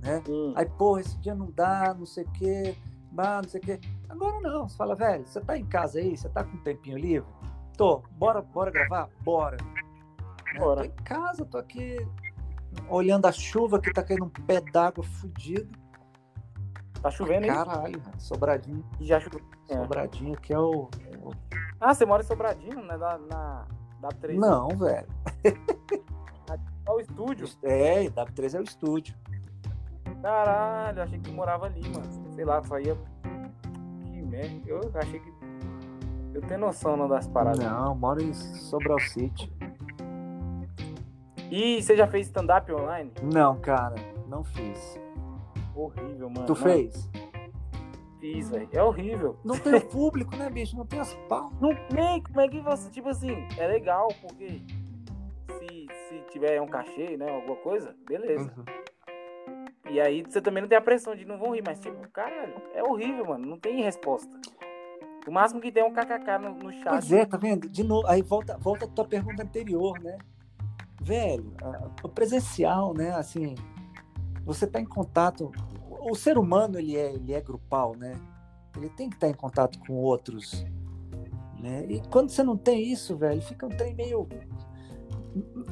né? 0.00 0.22
Hum. 0.28 0.52
Aí, 0.54 0.66
pô, 0.66 0.98
esse 0.98 1.18
dia 1.18 1.34
não 1.34 1.50
dá, 1.50 1.94
não 1.94 2.06
sei 2.06 2.24
o 2.24 2.32
quê, 2.32 2.76
não 3.12 3.48
sei 3.48 3.60
o 3.60 3.64
quê. 3.64 3.80
Agora 4.08 4.40
não, 4.40 4.68
você 4.68 4.76
fala, 4.76 4.94
velho, 4.94 5.26
você 5.26 5.40
tá 5.40 5.58
em 5.58 5.66
casa 5.66 5.98
aí, 5.98 6.16
você 6.16 6.28
tá 6.28 6.44
com 6.44 6.56
um 6.56 6.62
tempinho 6.62 6.96
livre? 6.96 7.28
Tô, 7.76 8.02
bora, 8.12 8.40
bora 8.40 8.70
gravar? 8.70 9.08
Bora. 9.22 9.56
Né? 9.56 10.60
Bora. 10.60 10.82
Tô 10.82 10.86
em 10.86 11.04
casa, 11.04 11.44
tô 11.44 11.58
aqui 11.58 11.96
olhando 12.88 13.26
a 13.26 13.32
chuva 13.32 13.80
que 13.80 13.92
tá 13.92 14.02
caindo 14.02 14.24
um 14.24 14.28
pé 14.28 14.60
d'água 14.60 15.04
fudido. 15.04 15.68
Tá 17.02 17.10
chovendo, 17.10 17.46
hein? 17.46 17.52
Caralho, 17.52 18.02
Sobradinho. 18.18 18.84
Já 19.00 19.20
choveu. 19.20 19.40
É. 19.68 19.76
Sobradinho, 19.76 20.36
que 20.40 20.52
é 20.52 20.58
o, 20.58 20.88
Ah, 21.80 21.94
você 21.94 22.04
mora 22.04 22.22
em 22.22 22.26
Sobradinho, 22.26 22.82
né? 22.84 22.96
Da, 22.96 23.18
na, 23.18 23.66
da 24.00 24.08
3. 24.08 24.38
Não, 24.38 24.68
velho. 24.68 25.08
É 26.86 26.90
o 26.90 27.00
estúdio. 27.00 27.48
É, 27.64 28.04
W3 28.04 28.54
é 28.54 28.60
o 28.60 28.62
estúdio. 28.62 29.14
Caralho, 30.22 31.02
achei 31.02 31.18
que 31.18 31.32
morava 31.32 31.66
ali, 31.66 31.82
mano. 31.88 32.32
Sei 32.34 32.44
lá, 32.44 32.62
saía. 32.62 32.96
Que 34.04 34.22
merda. 34.22 34.62
Eu 34.66 34.80
achei 34.94 35.18
que. 35.18 35.34
Eu 36.32 36.42
tenho 36.42 36.60
noção 36.60 36.96
não, 36.96 37.08
das 37.08 37.26
paradas. 37.26 37.58
Não, 37.58 37.94
moro 37.94 38.22
em 38.22 38.32
Sobral 38.32 39.00
City. 39.00 39.52
E 41.50 41.82
você 41.82 41.96
já 41.96 42.06
fez 42.06 42.26
stand-up 42.26 42.70
online? 42.72 43.12
Não, 43.22 43.58
cara, 43.60 43.94
não 44.28 44.42
fiz. 44.42 45.00
Horrível, 45.74 46.30
mano. 46.30 46.46
Tu 46.46 46.54
fez? 46.54 47.10
Fiz, 48.18 48.50
velho. 48.50 48.68
É 48.72 48.82
horrível. 48.82 49.38
Não 49.44 49.58
tem 49.58 49.80
público, 49.80 50.34
né, 50.36 50.50
bicho? 50.50 50.76
Não 50.76 50.86
tem 50.86 50.98
as 50.98 51.14
pau. 51.28 51.52
Não 51.60 51.74
tem. 51.88 52.22
Como 52.22 52.40
é 52.40 52.48
que 52.48 52.60
você. 52.60 52.90
Tipo 52.90 53.10
assim, 53.10 53.46
é 53.58 53.66
legal, 53.66 54.08
porque 54.20 54.62
se, 55.58 55.86
se 56.08 56.20
tiver 56.30 56.60
um 56.60 56.66
cachê, 56.66 57.16
né? 57.16 57.30
Alguma 57.30 57.56
coisa, 57.56 57.94
beleza. 58.08 58.52
Uhum. 58.56 58.64
E 59.88 60.00
aí 60.00 60.22
você 60.22 60.40
também 60.40 60.62
não 60.62 60.68
tem 60.68 60.76
a 60.76 60.80
pressão 60.80 61.14
de 61.14 61.24
não 61.24 61.38
vão 61.38 61.54
rir, 61.54 61.62
mas 61.64 61.78
tipo, 61.78 61.96
caralho, 62.08 62.54
é 62.74 62.82
horrível, 62.82 63.26
mano. 63.26 63.46
Não 63.46 63.58
tem 63.58 63.82
resposta. 63.82 64.28
O 65.26 65.30
máximo 65.30 65.60
que 65.60 65.70
tem 65.70 65.82
é 65.82 65.86
um 65.86 65.92
kkk 65.92 66.38
no, 66.40 66.54
no 66.54 66.72
chat. 66.72 66.88
Pois 66.88 67.12
é, 67.12 67.24
tá 67.24 67.36
vendo? 67.36 67.68
De 67.68 67.84
novo, 67.84 68.06
aí 68.08 68.22
volta, 68.22 68.56
volta 68.58 68.84
a 68.84 68.88
tua 68.88 69.04
pergunta 69.04 69.42
anterior, 69.42 69.98
né? 70.00 70.18
Velho, 71.06 71.52
o 72.02 72.08
presencial, 72.08 72.92
né? 72.92 73.12
Assim, 73.12 73.54
você 74.44 74.66
tá 74.66 74.80
em 74.80 74.84
contato. 74.84 75.52
O 75.88 76.16
ser 76.16 76.36
humano, 76.36 76.80
ele 76.80 76.96
é, 76.96 77.14
ele 77.14 77.32
é 77.32 77.40
grupal, 77.40 77.94
né? 77.94 78.20
Ele 78.76 78.88
tem 78.88 79.08
que 79.08 79.14
estar 79.14 79.28
tá 79.28 79.30
em 79.30 79.36
contato 79.36 79.78
com 79.86 79.92
outros. 79.94 80.66
Né? 81.60 81.86
E 81.88 82.02
quando 82.08 82.30
você 82.30 82.42
não 82.42 82.56
tem 82.56 82.90
isso, 82.90 83.16
velho, 83.16 83.40
fica 83.40 83.66
um 83.66 83.68
trem 83.68 83.94
meio. 83.94 84.28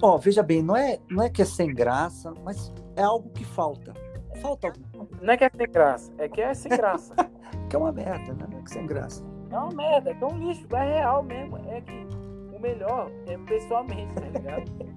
Ó, 0.01 0.17
veja 0.19 0.41
bem, 0.41 0.63
não 0.63 0.77
é, 0.77 1.01
não 1.11 1.21
é 1.21 1.29
que 1.29 1.43
é 1.43 1.45
sem 1.45 1.75
graça, 1.75 2.33
mas 2.45 2.73
é 2.95 3.03
algo 3.03 3.29
que 3.31 3.45
falta. 3.45 3.93
Falta 4.41 4.69
alguma 4.69 5.09
Não 5.21 5.33
é 5.33 5.37
que 5.37 5.45
é 5.45 5.51
sem 5.51 5.69
graça, 5.69 6.13
é 6.17 6.29
que 6.29 6.41
é 6.41 6.55
sem 6.55 6.71
graça. 6.71 7.13
que 7.69 7.75
é 7.75 7.79
uma 7.79 7.91
merda, 7.91 8.35
né? 8.35 8.47
Não 8.49 8.61
é 8.61 8.63
que 8.63 8.71
sem 8.71 8.87
graça. 8.87 9.25
É 9.51 9.59
uma 9.59 9.73
merda, 9.75 10.11
é 10.11 10.15
que 10.15 10.23
é 10.23 10.27
um 10.29 10.39
lixo, 10.39 10.65
é 10.77 10.95
real 10.95 11.25
mesmo. 11.25 11.57
É 11.69 11.81
que 11.81 12.07
o 12.57 12.61
melhor 12.61 13.11
é 13.27 13.37
pessoalmente, 13.39 14.15
tá 14.15 14.29
ligado? 14.29 14.71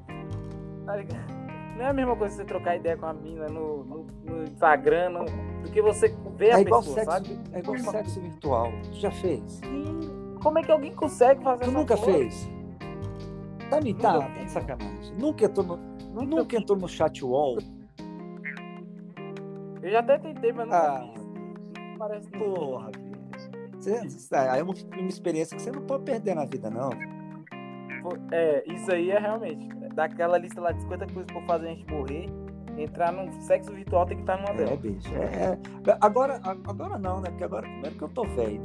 tá? 0.88 1.38
Não 1.76 1.86
é 1.86 1.90
a 1.90 1.94
mesma 1.94 2.16
coisa 2.16 2.36
você 2.36 2.44
trocar 2.44 2.76
ideia 2.76 2.98
com 2.98 3.06
a 3.06 3.14
mina 3.14 3.48
no, 3.48 3.84
no, 3.84 4.08
no 4.24 4.44
Instagram 4.44 5.10
no, 5.10 5.26
do 5.62 5.72
que 5.72 5.82
você 5.82 6.16
ver 6.36 6.48
é 6.48 6.54
a 6.54 6.64
pessoa, 6.64 6.82
sexo, 6.82 7.12
sabe? 7.12 7.40
É 7.54 7.60
igual 7.60 7.78
sexo 7.78 8.22
virtual. 8.22 8.72
Tu 8.84 8.96
já 8.96 9.12
fez? 9.12 9.44
Sim. 9.52 10.38
Como 10.42 10.58
é 10.58 10.64
que 10.64 10.72
alguém 10.72 10.94
consegue 10.94 11.44
fazer 11.44 11.66
Tu 11.66 11.72
nunca 11.72 11.96
fez? 11.98 12.50
Tá 13.70 13.82
me 13.82 13.94
tá, 13.94 14.20
tá 14.20 14.44
de 14.44 14.52
sacanagem. 14.52 15.16
Nunca 15.20 15.46
entrou 15.46 15.66
no, 15.66 15.78
nunca, 16.14 16.26
nunca 16.26 16.58
entrou 16.58 16.78
no 16.80 16.88
chat 16.88 17.24
wall 17.24 17.58
eu 19.88 19.92
já 19.92 20.00
até 20.00 20.18
tentei, 20.18 20.52
mas 20.52 20.66
nunca 20.66 20.78
ah, 20.78 21.08
fiz. 21.14 21.98
Parece 21.98 22.30
Porra. 22.32 22.92
Você, 23.80 24.36
aí 24.36 24.60
é 24.60 24.64
uma, 24.64 24.74
uma 24.74 25.08
experiência 25.08 25.56
que 25.56 25.64
você 25.64 25.72
não 25.72 25.82
pode 25.84 26.04
perder 26.04 26.36
na 26.36 26.44
vida, 26.44 26.70
não. 26.70 26.90
É, 28.34 28.64
isso 28.70 28.92
aí 28.92 29.12
é 29.12 29.18
realmente. 29.18 29.70
Daquela 29.98 30.38
lista 30.38 30.62
lá 30.62 30.72
de 30.72 30.80
50 30.84 31.08
coisas 31.08 31.26
pra 31.26 31.42
fazer 31.48 31.66
a 31.70 31.70
gente 31.72 31.92
morrer. 31.92 32.30
entrar 32.78 33.12
no 33.12 33.32
sexo 33.42 33.74
virtual 33.74 34.06
tem 34.06 34.18
que 34.18 34.22
estar 34.22 34.38
numa 34.38 34.50
É, 34.52 34.54
delas. 34.54 34.80
bicho. 34.80 35.16
É, 35.16 35.54
é. 35.54 35.98
Agora, 36.00 36.40
agora 36.44 37.00
não, 37.00 37.20
né? 37.20 37.30
Porque 37.32 37.44
agora, 37.44 37.64
primeiro 37.68 37.98
que 37.98 38.04
eu 38.04 38.10
tô 38.10 38.24
velho, 38.24 38.62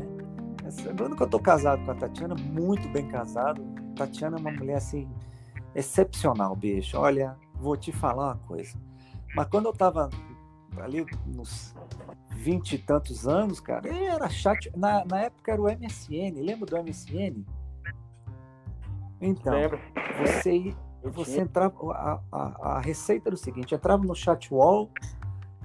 né? 0.62 0.71
Segundo 0.71 1.16
que 1.16 1.23
eu 1.23 1.27
tô 1.31 1.40
casado 1.40 1.83
com 1.87 1.90
a 1.92 1.95
Tatiana, 1.95 2.35
muito 2.35 2.87
bem 2.90 3.09
casado. 3.09 3.64
Tatiana 3.97 4.37
é 4.37 4.40
uma 4.40 4.53
mulher 4.53 4.77
assim, 4.77 5.09
excepcional, 5.75 6.55
bicho. 6.55 6.99
Olha, 6.99 7.35
vou 7.55 7.75
te 7.79 7.90
falar 7.92 8.27
uma 8.27 8.37
coisa. 8.47 8.77
Mas 9.35 9.47
quando 9.49 9.64
eu 9.66 9.73
tava 9.73 10.11
ali 10.79 11.07
nos 11.27 11.75
vinte 12.29 12.75
e 12.75 12.79
tantos 12.79 13.27
anos, 13.27 13.59
cara, 13.59 13.88
era 13.88 14.29
chat. 14.29 14.71
Na, 14.77 15.03
na 15.07 15.21
época 15.23 15.51
era 15.53 15.62
o 15.62 15.64
MSN, 15.64 16.35
lembra 16.42 16.66
do 16.66 16.77
MSN? 16.85 17.42
Então, 19.23 19.55
Lembra? 19.55 19.79
você, 20.18 20.75
você 21.11 21.41
entrava. 21.41 21.75
A, 21.93 22.21
a, 22.31 22.69
a 22.77 22.81
receita 22.81 23.29
era 23.29 23.35
o 23.35 23.38
seguinte: 23.38 23.75
entrava 23.75 24.05
no 24.05 24.15
chat 24.15 24.53
wall, 24.53 24.91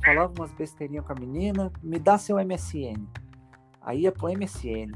falava 0.04 0.34
umas 0.38 0.52
besteirinhas 0.54 1.06
com 1.06 1.14
a 1.14 1.16
menina, 1.16 1.72
me 1.82 2.00
dá 2.00 2.18
seu 2.18 2.38
MSN. 2.38 3.06
Aí 3.82 4.02
ia 4.02 4.12
pro 4.12 4.28
MSN. 4.30 4.92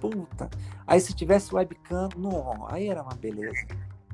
Puta. 0.00 0.50
Aí 0.86 1.00
se 1.00 1.14
tivesse 1.14 1.54
webcam, 1.54 2.08
não, 2.16 2.66
aí 2.68 2.88
era 2.88 3.02
uma 3.02 3.14
beleza. 3.14 3.66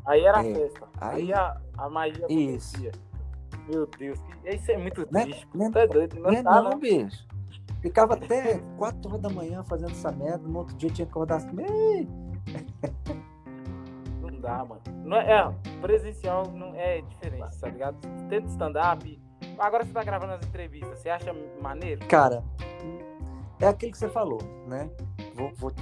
Aí 0.07 0.25
era 0.25 0.39
a 0.39 0.47
É, 0.47 0.55
festa. 0.55 0.89
Aí, 1.01 1.23
aí- 1.23 1.33
a, 1.33 1.61
a 1.79 1.89
magia 1.91 2.27
Isso. 2.29 2.77
acontecia. 2.77 2.93
Meu 3.69 3.87
Deus, 3.99 4.19
isso 4.45 4.71
é 4.73 4.77
muito 4.77 5.07
Né? 5.13 5.23
triste. 5.23 5.49
Né? 5.55 5.71
Tá 5.71 5.87
doido, 5.87 6.17
não, 6.17 6.31
Não 6.31 6.39
é 6.39 6.43
não, 6.43 6.63
não. 6.71 6.79
bicho. 6.79 7.27
Ficava 7.81 8.15
até 8.15 8.59
4 8.79 9.09
horas 9.11 9.21
da 9.23 9.29
manhã 9.29 9.63
fazendo 9.65 9.91
essa 9.93 10.11
merda, 10.13 10.47
no 10.49 10.59
outro 10.61 10.75
dia 10.77 10.91
tinha 10.91 11.05
que 11.07 11.11
acordar 11.13 11.37
assim. 11.37 11.49
"Ei, 14.45 14.51
Não 14.51 14.59
dá, 14.59 14.65
mano. 14.65 14.83
Não 15.05 15.17
é, 15.17 15.31
é, 15.33 15.79
presencial 15.81 16.47
não 16.53 16.75
é 16.75 17.01
diferente, 17.03 17.59
tá 17.61 17.69
ligado? 17.69 17.97
Tendo 18.29 18.49
stand-up. 18.49 19.21
Agora 19.59 19.85
você 19.85 19.93
tá 19.93 20.03
gravando 20.03 20.33
as 20.33 20.47
entrevistas, 20.47 20.99
você 20.99 21.11
acha 21.11 21.33
maneiro? 21.61 22.05
Cara, 22.07 22.43
é 23.61 23.67
aquilo 23.69 23.93
que 23.93 23.99
você 23.99 24.09
falou, 24.09 24.41
né? 24.67 24.91
Vou, 25.35 25.53
vou, 25.57 25.73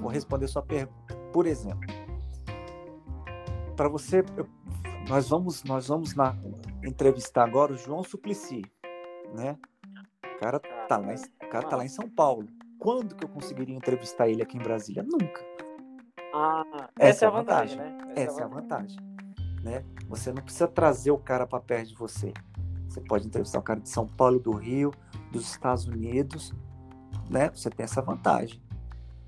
vou 0.00 0.10
responder 0.10 0.48
sua 0.48 0.62
pergunta. 0.62 1.14
Por 1.32 1.46
exemplo, 1.46 1.80
para 3.76 3.88
você, 3.88 4.24
eu- 4.36 4.48
nós 5.08 5.28
vamos, 5.28 5.62
nós 5.64 5.88
vamos 5.88 6.14
na, 6.14 6.34
entrevistar 6.84 7.44
agora 7.44 7.72
o 7.72 7.76
João 7.76 8.02
Suplicy, 8.02 8.62
né? 9.34 9.56
O 10.36 10.38
cara 10.38 10.58
tá 10.60 10.96
lá, 10.96 11.14
cara 11.50 11.68
tá 11.68 11.76
lá 11.76 11.84
em 11.84 11.88
São 11.88 12.08
Paulo. 12.08 12.46
Quando 12.78 13.14
que 13.14 13.24
eu 13.24 13.28
conseguiria 13.28 13.76
entrevistar 13.76 14.28
ele 14.28 14.42
aqui 14.42 14.56
em 14.56 14.62
Brasília? 14.62 15.02
Nunca. 15.02 15.40
Ah, 16.36 16.64
Essa 16.98 17.08
essa, 17.10 17.24
é 17.24 17.26
é 17.26 17.28
a 17.28 17.30
vantagem, 17.30 17.76
né? 17.78 17.98
Essa 18.16 18.40
é 18.40 18.44
a 18.44 18.48
vantagem, 18.48 18.98
né? 19.62 19.84
Você 20.08 20.32
não 20.32 20.42
precisa 20.42 20.66
trazer 20.66 21.10
o 21.12 21.18
cara 21.18 21.46
para 21.46 21.60
perto 21.60 21.88
de 21.90 21.94
você. 21.94 22.32
Você 22.88 23.00
pode 23.00 23.26
entrevistar 23.26 23.58
o 23.58 23.62
cara 23.62 23.80
de 23.80 23.88
São 23.88 24.06
Paulo, 24.06 24.38
do 24.40 24.52
Rio, 24.52 24.92
dos 25.30 25.48
Estados 25.48 25.86
Unidos, 25.86 26.52
né? 27.30 27.50
Você 27.50 27.70
tem 27.70 27.84
essa 27.84 28.02
vantagem. 28.02 28.60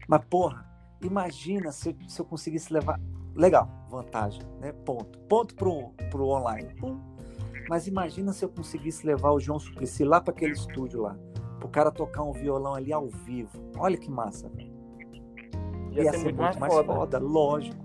Mas 0.09 0.25
porra, 0.25 0.65
imagina 1.01 1.71
se, 1.73 1.91
eu- 1.91 2.09
se 2.09 2.21
eu 2.21 2.25
conseguisse 2.25 2.73
levar, 2.73 3.01
legal, 3.35 3.69
vantagem, 3.89 4.43
né? 4.61 4.73
Ponto, 4.73 5.19
ponto 5.21 5.55
pro 5.55 5.91
pro 6.11 6.27
online. 6.29 6.75
Pum. 6.75 6.99
Mas 7.69 7.87
imagina 7.87 8.33
se 8.33 8.45
eu 8.45 8.49
conseguisse 8.49 9.07
levar 9.07 9.31
o 9.33 9.41
João 9.41 9.59
Suplicy 9.59 10.05
lá 10.05 10.21
para 10.21 10.33
aquele 10.33 10.53
estúdio 10.53 11.03
lá, 11.03 11.17
pro 11.59 11.69
cara 11.69 11.91
tocar 11.91 12.23
um 12.23 12.33
violão 12.33 12.75
ali 12.75 12.93
ao 12.93 13.09
vivo. 13.09 13.59
Olha 13.77 13.97
que 13.97 14.11
massa. 14.11 14.49
velho. 14.49 14.76
Ia, 16.05 16.13
ser, 16.13 16.19
muito 16.25 16.39
mais, 16.39 16.57
foda. 16.57 17.19
lógico. 17.19 17.77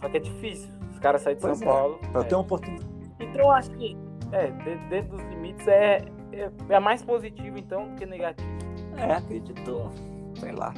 Só 0.00 0.08
que 0.08 0.16
é 0.16 0.20
difícil. 0.20 0.70
Os 0.90 0.98
caras 0.98 1.22
saírem 1.22 1.40
de 1.40 1.46
Pois 1.46 1.58
São 1.58 1.68
é. 1.68 1.72
Paulo. 1.72 1.98
Eu 2.14 2.20
é. 2.20 2.24
tenho 2.24 2.36
uma 2.38 2.44
oportunidade. 2.44 2.90
Então 3.20 3.40
eu 3.42 3.50
acho 3.50 3.70
que 3.72 3.96
é, 4.32 4.46
de- 4.50 4.88
dentro 4.88 5.16
dos 5.16 5.26
limites 5.28 5.66
é, 5.68 6.04
é, 6.32 6.50
é 6.68 6.80
mais 6.80 7.02
positivo 7.02 7.58
então 7.58 7.88
do 7.88 7.94
que 7.96 8.06
negativo. 8.06 8.48
É, 8.96 9.12
acreditou. 9.14 9.90
Sei 10.36 10.52
lá. 10.52 10.72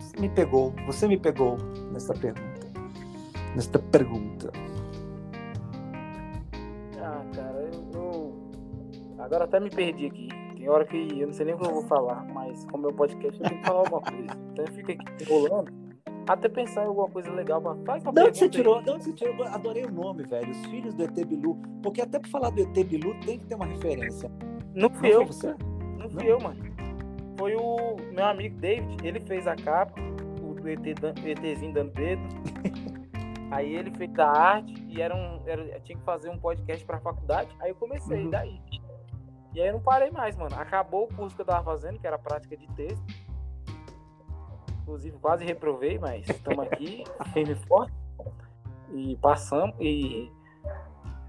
Você 0.00 0.20
me 0.20 0.28
pegou. 0.28 0.72
Você 0.86 1.08
me 1.08 1.18
pegou 1.18 1.56
nessa 1.92 2.14
pergunta. 2.14 2.66
Nesta 3.54 3.78
pergunta. 3.78 4.50
Ah, 7.00 7.22
cara, 7.34 7.68
eu, 7.72 7.90
eu- 8.00 8.50
agora 9.18 9.44
até 9.44 9.58
me 9.60 9.70
perdi 9.70 10.06
aqui. 10.06 10.28
Tem 10.62 10.68
hora 10.70 10.84
que 10.84 11.18
eu 11.18 11.26
não 11.26 11.34
sei 11.34 11.44
nem 11.46 11.54
o 11.56 11.58
que 11.58 11.66
eu 11.66 11.72
vou 11.74 11.82
falar, 11.88 12.24
mas 12.32 12.64
como 12.66 12.84
meu 12.84 12.92
podcast 12.92 13.36
eu 13.42 13.48
tenho 13.48 13.60
que 13.60 13.66
falar 13.66 13.80
alguma 13.80 14.00
coisa. 14.00 14.26
Então 14.52 14.64
eu 14.64 14.72
fico 14.72 14.92
aqui 14.92 15.24
enrolando 15.24 15.72
até 16.28 16.48
pensar 16.48 16.84
em 16.84 16.86
alguma 16.86 17.08
coisa 17.08 17.32
legal 17.32 17.60
pra 17.60 17.74
faz 17.84 18.04
uma 18.04 18.12
De 18.12 18.20
onde 18.22 18.38
você 18.38 18.44
aí. 18.44 18.50
tirou? 18.50 18.80
Você 18.80 19.12
tirou? 19.12 19.34
Eu 19.38 19.44
adorei 19.46 19.84
o 19.84 19.90
nome, 19.90 20.22
velho. 20.22 20.48
Os 20.52 20.64
filhos 20.66 20.94
do 20.94 21.02
ET 21.02 21.24
Bilu. 21.26 21.56
Porque 21.82 22.00
até 22.00 22.20
pra 22.20 22.30
falar 22.30 22.50
do 22.50 22.62
ET 22.62 22.84
Bilu 22.86 23.12
tem 23.26 23.40
que 23.40 23.46
ter 23.46 23.56
uma 23.56 23.66
referência. 23.66 24.30
Não 24.72 24.88
Não 24.88 24.90
fui 24.90 25.08
eu, 25.08 25.16
foi 25.16 25.26
você? 25.26 25.48
não 25.98 26.08
fui 26.08 26.22
Não? 26.22 26.30
eu, 26.30 26.40
mano. 26.40 26.62
Foi 27.36 27.56
o 27.56 27.96
meu 28.12 28.24
amigo 28.26 28.56
David, 28.60 29.04
ele 29.04 29.18
fez 29.18 29.48
a 29.48 29.56
capa, 29.56 30.00
o 30.40 30.68
ET, 30.68 30.86
ETzinho 31.26 31.72
dando 31.74 31.90
dedo. 31.92 32.22
Aí 33.50 33.74
ele 33.74 33.90
fez 33.90 34.16
a 34.16 34.28
arte 34.30 34.86
e 34.88 35.02
era 35.02 35.12
um, 35.14 35.40
era, 35.44 35.80
tinha 35.80 35.98
que 35.98 36.04
fazer 36.04 36.30
um 36.30 36.38
podcast 36.38 36.84
pra 36.86 37.00
faculdade. 37.00 37.50
Aí 37.60 37.70
eu 37.70 37.74
comecei, 37.74 38.22
Uhum. 38.22 38.30
daí. 38.30 38.60
E 39.54 39.60
aí 39.60 39.68
eu 39.68 39.74
não 39.74 39.80
parei 39.80 40.10
mais, 40.10 40.36
mano. 40.36 40.54
Acabou 40.56 41.04
o 41.04 41.14
curso 41.14 41.34
que 41.36 41.42
eu 41.42 41.46
tava 41.46 41.62
fazendo, 41.64 41.98
que 41.98 42.06
era 42.06 42.18
prática 42.18 42.56
de 42.56 42.66
texto. 42.68 43.04
Inclusive 44.82 45.16
quase 45.18 45.44
reprovei, 45.44 45.98
mas 45.98 46.28
estamos 46.28 46.66
aqui, 46.66 47.04
firme 47.32 47.52
e 47.52 47.66
forte. 47.66 47.92
E 48.92 49.16
passamos. 49.16 49.74
E, 49.80 50.30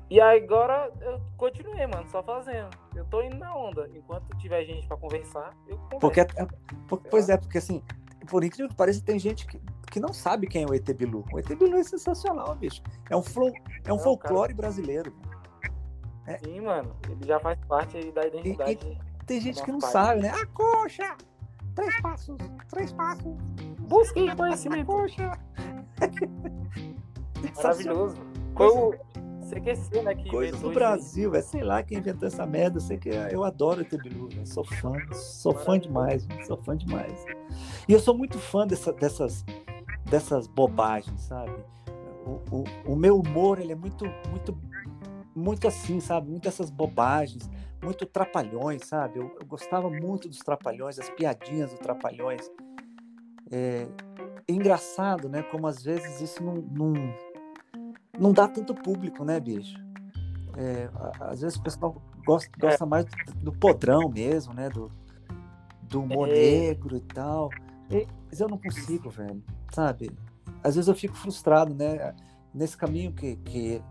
e 0.10 0.20
agora 0.20 0.92
eu 1.02 1.22
continuei, 1.38 1.86
mano, 1.88 2.08
só 2.10 2.24
fazendo. 2.24 2.70
Eu 2.96 3.06
tô 3.06 3.22
indo 3.22 3.38
na 3.38 3.56
onda. 3.56 3.90
Enquanto 3.94 4.36
tiver 4.38 4.66
gente 4.66 4.88
pra 4.88 4.98
conversar, 4.98 5.56
eu 5.68 5.78
converso. 5.78 6.00
Porque, 6.00 6.20
é- 6.22 6.26
porque- 6.88 7.10
pois 7.10 7.30
é, 7.30 7.38
porque 7.38 7.58
assim, 7.58 7.84
por 8.30 8.44
incrível 8.44 8.70
que 8.70 8.76
pareça, 8.76 9.04
tem 9.04 9.20
gente 9.20 9.46
que, 9.46 9.60
que 9.92 10.00
não 10.00 10.12
sabe 10.14 10.48
quem 10.48 10.64
é 10.64 10.66
o 10.66 10.74
ET 10.74 10.92
Bilu. 10.94 11.24
O 11.32 11.40
ET 11.40 11.48
Bilu 11.56 11.78
é 11.78 11.84
sensacional, 11.84 12.56
bicho. 12.56 12.82
É 13.10 13.16
um, 13.16 13.22
flo, 13.24 13.48
é 13.86 13.94
um 13.94 13.98
Não, 13.98 14.04
folclore 14.04 14.54
brasileiro. 14.54 15.14
Sim, 16.44 16.62
mano. 16.62 16.96
Ele 17.10 17.26
já 17.26 17.40
faz 17.40 17.60
parte 17.68 17.98
aí 17.98 18.12
da 18.12 18.26
identidade. 18.28 18.98
Tem 19.26 19.40
gente 19.42 19.62
que 19.64 19.72
não 19.72 19.80
Nosso 19.80 19.92
sabe, 19.92 20.22
né? 20.22 20.30
A 20.30 20.46
coxa! 20.48 21.16
Três 21.76 22.02
passos, 22.02 22.38
três 22.70 22.92
passos. 22.94 23.34
Busquem 23.80 24.36
conhecimento. 24.36 24.86
Coxa! 24.88 25.40
Maravilhoso. 27.56 28.16
Foi 28.56 28.68
o 28.68 28.94
CQC, 29.50 30.02
né? 30.04 30.16
Que 30.16 30.30
Coisa 30.30 30.58
do. 30.58 30.72
Brasil, 30.72 31.32
velho. 31.32 31.44
Sei 31.44 31.64
lá 31.64 31.84
quem 31.84 31.98
inventou 31.98 32.28
essa 32.28 32.46
merda. 32.46 32.80
Sei 32.80 32.98
que 32.98 33.10
eu 33.10 33.44
adoro 33.44 33.82
ET 33.82 33.90
Bilu, 34.02 34.30
velho. 34.30 34.46
Sou 34.48 34.64
fã. 34.64 34.94
Sou 35.14 35.54
fã 35.54 35.78
demais. 35.80 36.28
Sou 36.46 36.58
fã 36.58 36.76
demais. 36.78 37.26
E 37.88 37.94
eu 37.94 38.00
sou 38.00 38.18
muito 38.18 38.38
fã 38.40 38.66
dessa- 38.66 38.94
dessas, 38.94 39.44
dessas 40.10 40.48
bobagens, 40.48 41.22
sabe? 41.22 41.54
O, 42.26 42.40
o, 42.56 42.64
o 42.94 42.96
meu 42.96 43.20
humor, 43.20 43.60
ele 43.60 43.74
é 43.74 43.76
muito, 43.76 44.06
muito, 44.30 44.58
muito 45.36 45.67
assim, 45.67 46.00
sabe? 46.00 46.30
Muito 46.30 46.48
essas 46.48 46.69
bobagens, 46.69 47.50
muito 47.82 48.06
trapalhões, 48.06 48.86
sabe? 48.86 49.19
Eu, 49.19 49.36
eu 49.39 49.46
gostava 49.46 49.89
muito 49.89 50.28
dos 50.30 50.39
trapalhões, 50.39 50.96
das 50.98 51.10
piadinhas 51.10 51.72
dos 51.72 51.80
trapalhões. 51.80 52.50
É, 53.52 53.88
é 54.48 54.52
engraçado, 54.52 55.28
né? 55.30 55.43
Como 55.43 55.67
às 55.67 55.84
vezes 55.84 56.22
isso 56.22 56.43
não, 56.43 56.56
não, 56.56 56.93
não 58.17 58.32
dá 58.34 58.48
tanto 58.48 58.74
público, 58.74 59.24
né, 59.24 59.39
bicho? 59.39 59.78
É, 60.58 60.89
às 61.19 61.41
vezes 61.41 61.58
o 61.58 61.63
pessoal 61.63 62.02
gosta, 62.26 62.50
gosta 62.60 62.86
mais 62.86 63.06
do, 63.06 63.34
do 63.46 63.52
podrão 63.52 64.10
mesmo, 64.10 64.54
né? 64.54 64.69
Do, 64.69 64.91
do 65.84 66.02
humor 66.02 66.30
É. 66.30 66.34
negro 66.34 66.96
e 66.98 67.02
tal. 67.02 67.50
Mas 68.30 68.39
eu 68.39 68.48
não 68.48 68.58
consigo, 68.58 69.10
velho, 69.10 69.43
sabe? 69.72 70.12
Às 70.63 70.76
vezes 70.76 70.88
eu 70.88 70.96
fico 70.96 71.15
frustrado, 71.15 71.74
né? 71.74 72.15
Nesse 72.54 72.78
caminho 72.78 73.12
que, 73.12 73.36
que 73.38 73.82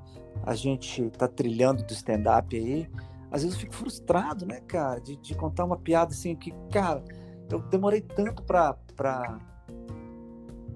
a 0.44 0.54
gente 0.54 1.08
tá 1.10 1.28
trilhando 1.28 1.82
do 1.84 1.92
stand-up 1.92 2.56
aí, 2.56 2.88
às 3.30 3.42
vezes 3.42 3.56
eu 3.56 3.60
fico 3.60 3.74
frustrado, 3.74 4.44
né, 4.46 4.60
cara? 4.66 5.00
De, 5.00 5.16
de 5.16 5.34
contar 5.34 5.64
uma 5.64 5.76
piada 5.76 6.12
assim 6.12 6.34
que, 6.36 6.52
cara, 6.70 7.02
eu 7.50 7.60
demorei 7.60 8.00
tanto 8.00 8.42
pra, 8.42 8.74
pra, 8.96 9.38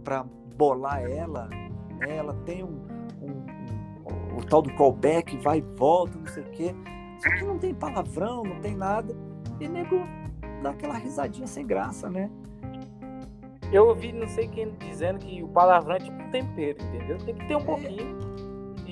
pra 0.05 0.25
bolar 0.57 1.03
ela, 1.03 1.47
né? 1.49 2.16
Ela 2.16 2.35
tem 2.45 2.62
um, 2.62 2.83
um- 3.23 3.47
um- 4.35 4.38
o 4.38 4.45
tal 4.45 4.62
do 4.62 4.73
callback, 4.75 5.37
vai 5.38 5.59
e 5.59 5.62
volta, 5.77 6.16
não 6.19 6.27
sei 6.27 6.42
o 6.42 6.51
quê. 6.51 6.75
Só 7.23 7.31
que 7.31 7.45
não 7.45 7.59
tem 7.59 7.75
palavrão, 7.75 8.42
não 8.45 8.61
tem 8.61 8.75
nada. 8.77 9.14
E 9.61 9.66
nego 9.69 10.01
dá 10.62 10.71
aquela 10.71 10.95
risadinha 10.97 11.47
sem 11.47 11.66
graça, 11.66 12.09
né? 12.11 12.31
Eu 13.73 13.88
ouvi 13.88 14.12
não 14.12 14.29
sei 14.29 14.47
quem 14.49 14.75
dizendo 14.79 15.19
que 15.19 15.42
o 15.42 15.49
palavrão 15.49 15.97
é 15.97 15.99
tipo 15.99 16.16
um 16.23 16.31
tempero, 16.31 16.79
entendeu? 16.85 17.19
Tem 17.19 17.35
que 17.35 17.49
ter 17.49 17.57
um 17.57 17.64
pouquinho. 17.64 18.16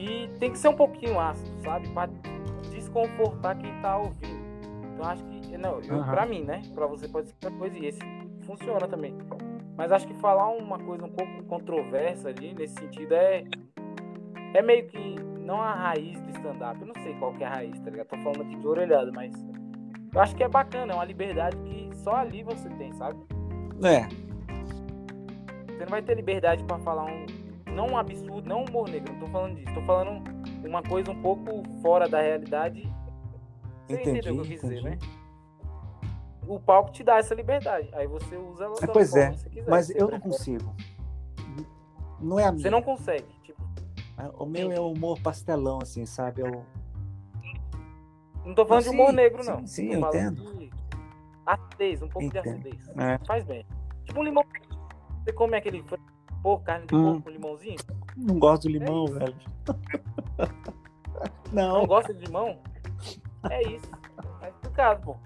E 0.04 0.28
tem 0.38 0.50
que 0.52 0.58
ser 0.58 0.68
um 0.68 0.76
pouquinho 0.76 1.18
ácido, 1.18 1.50
sabe? 1.62 1.88
Pra 1.88 2.08
desconfortar 2.70 3.56
quem 3.56 3.72
tá 3.80 3.96
ouvindo. 3.96 4.44
Então 4.92 5.06
acho 5.06 5.24
que. 5.24 5.56
Não, 5.56 5.80
eu, 5.80 6.00
Aham. 6.00 6.10
pra 6.10 6.26
mim, 6.26 6.42
né? 6.42 6.60
Pra 6.74 6.86
você 6.86 7.08
pode 7.08 7.28
ser 7.28 7.34
outra 7.34 7.50
coisa 7.58 7.78
e 7.78 7.86
esse 7.86 8.00
funciona 8.44 8.86
também. 8.86 9.16
Mas 9.76 9.90
acho 9.90 10.06
que 10.06 10.14
falar 10.14 10.48
uma 10.50 10.78
coisa 10.78 11.04
um 11.04 11.10
pouco 11.10 11.42
controversa 11.44 12.28
ali, 12.28 12.52
nesse 12.52 12.74
sentido, 12.74 13.12
é. 13.12 13.44
É 14.52 14.60
meio 14.62 14.86
que 14.86 15.16
não 15.40 15.60
a 15.60 15.72
raiz 15.72 16.20
do 16.20 16.30
stand-up. 16.30 16.80
Eu 16.80 16.86
não 16.86 17.02
sei 17.02 17.14
qual 17.14 17.32
que 17.32 17.42
é 17.42 17.46
a 17.46 17.50
raiz, 17.50 17.78
tá 17.80 17.90
ligado? 17.90 18.08
Tô 18.08 18.16
falando 18.18 18.42
aqui 18.42 18.56
de 18.56 18.66
orelhada, 18.66 19.10
mas. 19.12 19.32
Eu 20.12 20.20
acho 20.20 20.36
que 20.36 20.44
é 20.44 20.48
bacana, 20.48 20.92
é 20.92 20.94
uma 20.94 21.04
liberdade 21.04 21.56
que 21.56 21.90
só 21.96 22.16
ali 22.16 22.42
você 22.42 22.68
tem, 22.70 22.92
sabe? 22.92 23.18
É. 23.82 24.06
Você 25.66 25.80
não 25.80 25.88
vai 25.88 26.02
ter 26.02 26.14
liberdade 26.14 26.62
pra 26.64 26.78
falar 26.80 27.04
um. 27.04 27.26
Não 27.74 27.88
um 27.88 27.96
absurdo, 27.96 28.48
não 28.48 28.60
um 28.60 28.64
humor 28.64 28.88
negro, 28.88 29.12
não 29.12 29.20
tô 29.20 29.26
falando 29.26 29.56
disso. 29.56 29.74
Tô 29.74 29.82
falando 29.82 30.22
uma 30.64 30.82
coisa 30.82 31.10
um 31.10 31.20
pouco 31.20 31.62
fora 31.82 32.08
da 32.08 32.20
realidade. 32.20 32.82
Você 33.86 33.94
Entendi, 33.94 34.10
entendeu 34.18 34.34
o 34.34 34.36
que 34.36 34.40
eu 34.42 34.58
quis 34.58 34.60
dizer, 34.62 34.82
né? 34.82 34.98
O 36.46 36.60
palco 36.60 36.92
te 36.92 37.02
dá 37.02 37.16
essa 37.18 37.34
liberdade. 37.34 37.88
Aí 37.94 38.06
você 38.06 38.36
usa 38.36 38.64
ela 38.64 38.74
da 38.80 38.86
Pois 38.88 39.14
é, 39.16 39.30
quiser. 39.30 39.64
Mas 39.68 39.90
eu 39.90 40.00
não 40.02 40.08
prefere. 40.20 40.22
consigo. 40.30 40.74
Não 42.20 42.38
é 42.38 42.44
a 42.44 42.52
minha. 42.52 42.62
Você 42.62 42.70
não 42.70 42.82
consegue. 42.82 43.26
Tipo, 43.42 43.62
O 44.38 44.46
meu 44.46 44.70
é 44.72 44.78
o 44.80 44.92
humor 44.92 45.18
pastelão, 45.20 45.78
assim, 45.82 46.06
sabe? 46.06 46.42
É 46.42 46.48
o... 46.48 46.62
não 48.44 48.54
tô 48.54 48.64
falando 48.66 48.84
de 48.84 48.90
humor 48.90 49.12
negro, 49.12 49.42
sim, 49.42 49.50
não. 49.50 49.66
sim, 49.66 49.92
eu 49.92 50.00
entendo. 50.00 50.56
de 50.56 50.70
acidez, 51.46 52.02
um 52.02 52.08
pouco 52.08 52.26
Entendo. 52.26 52.42
de 52.42 52.48
acidez. 52.50 52.88
É. 52.96 53.18
Faz 53.26 53.44
bem. 53.44 53.66
Tipo 54.04 54.20
um 54.20 54.24
limão. 54.24 54.44
Você 55.24 55.32
come 55.32 55.56
aquele 55.56 55.82
porco, 56.44 56.64
carne 56.64 56.86
de 56.86 56.94
Hum. 56.94 57.04
porco 57.04 57.22
com 57.22 57.30
limãozinho? 57.30 57.76
Não 58.16 58.38
gosto 58.38 58.62
do 58.64 58.68
limão, 58.68 59.06
velho. 59.06 59.34
Não 61.52 61.80
Não. 61.80 61.86
gosta 61.86 62.12
de 62.12 62.24
limão? 62.26 62.58
É 63.50 63.62
isso. 63.68 63.90
Tá 64.40 64.48
explicado, 64.48 65.00
pô. 65.02 65.16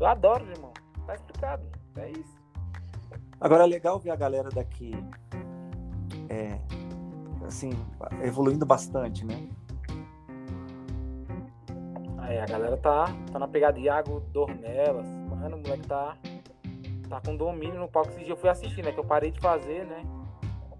Eu 0.00 0.06
adoro 0.06 0.44
limão. 0.44 0.72
Tá 1.06 1.14
explicado. 1.14 1.64
É 1.96 2.10
isso. 2.10 2.38
Agora 3.40 3.64
é 3.64 3.66
legal 3.66 3.98
ver 3.98 4.10
a 4.10 4.16
galera 4.16 4.48
daqui 4.50 4.92
é, 6.28 6.58
assim, 7.46 7.72
evoluindo 8.22 8.66
bastante, 8.66 9.24
né? 9.24 9.48
Aí 12.18 12.38
a 12.38 12.46
galera 12.46 12.76
tá, 12.76 13.06
tá 13.32 13.38
na 13.38 13.48
pegada 13.48 13.78
de 13.78 13.84
Iago 13.86 14.20
Dornelas. 14.32 15.06
Mano, 15.30 15.56
o 15.56 15.60
moleque 15.60 15.86
tá, 15.86 16.16
tá 17.08 17.20
com 17.20 17.36
domínio 17.36 17.80
no 17.80 17.88
palco. 17.88 18.10
Esse 18.10 18.20
dia 18.24 18.32
eu 18.32 18.36
fui 18.36 18.48
assistir, 18.48 18.84
né? 18.84 18.92
Que 18.92 18.98
eu 19.00 19.04
parei 19.04 19.30
de 19.30 19.40
fazer, 19.40 19.84
né? 19.86 20.02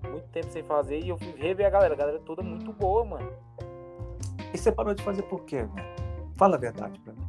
Muito 0.09 0.29
tempo 0.29 0.47
sem 0.49 0.63
fazer. 0.63 1.01
E 1.01 1.09
eu 1.09 1.19
fui 1.19 1.33
rever 1.37 1.67
a 1.67 1.71
galera. 1.71 1.95
A 1.95 1.97
galera 1.97 2.19
toda 2.21 2.43
muito 2.43 2.73
boa, 2.73 3.05
mano. 3.05 3.33
E 4.53 4.59
você 4.59 4.71
parou 4.73 4.95
de 4.95 5.03
fazer 5.03 5.23
por 5.23 5.45
quê, 5.45 5.65
velho? 5.65 5.89
Fala 6.37 6.57
a 6.57 6.59
verdade 6.59 6.99
pra 7.01 7.13
mim. 7.13 7.29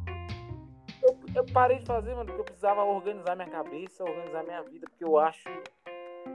Eu, 1.02 1.18
eu 1.34 1.46
parei 1.52 1.78
de 1.78 1.86
fazer, 1.86 2.14
mano, 2.14 2.26
porque 2.26 2.40
eu 2.40 2.44
precisava 2.44 2.82
organizar 2.84 3.34
minha 3.34 3.48
cabeça, 3.48 4.04
organizar 4.04 4.42
minha 4.44 4.62
vida. 4.62 4.86
Porque 4.88 5.04
eu 5.04 5.18
acho 5.18 5.42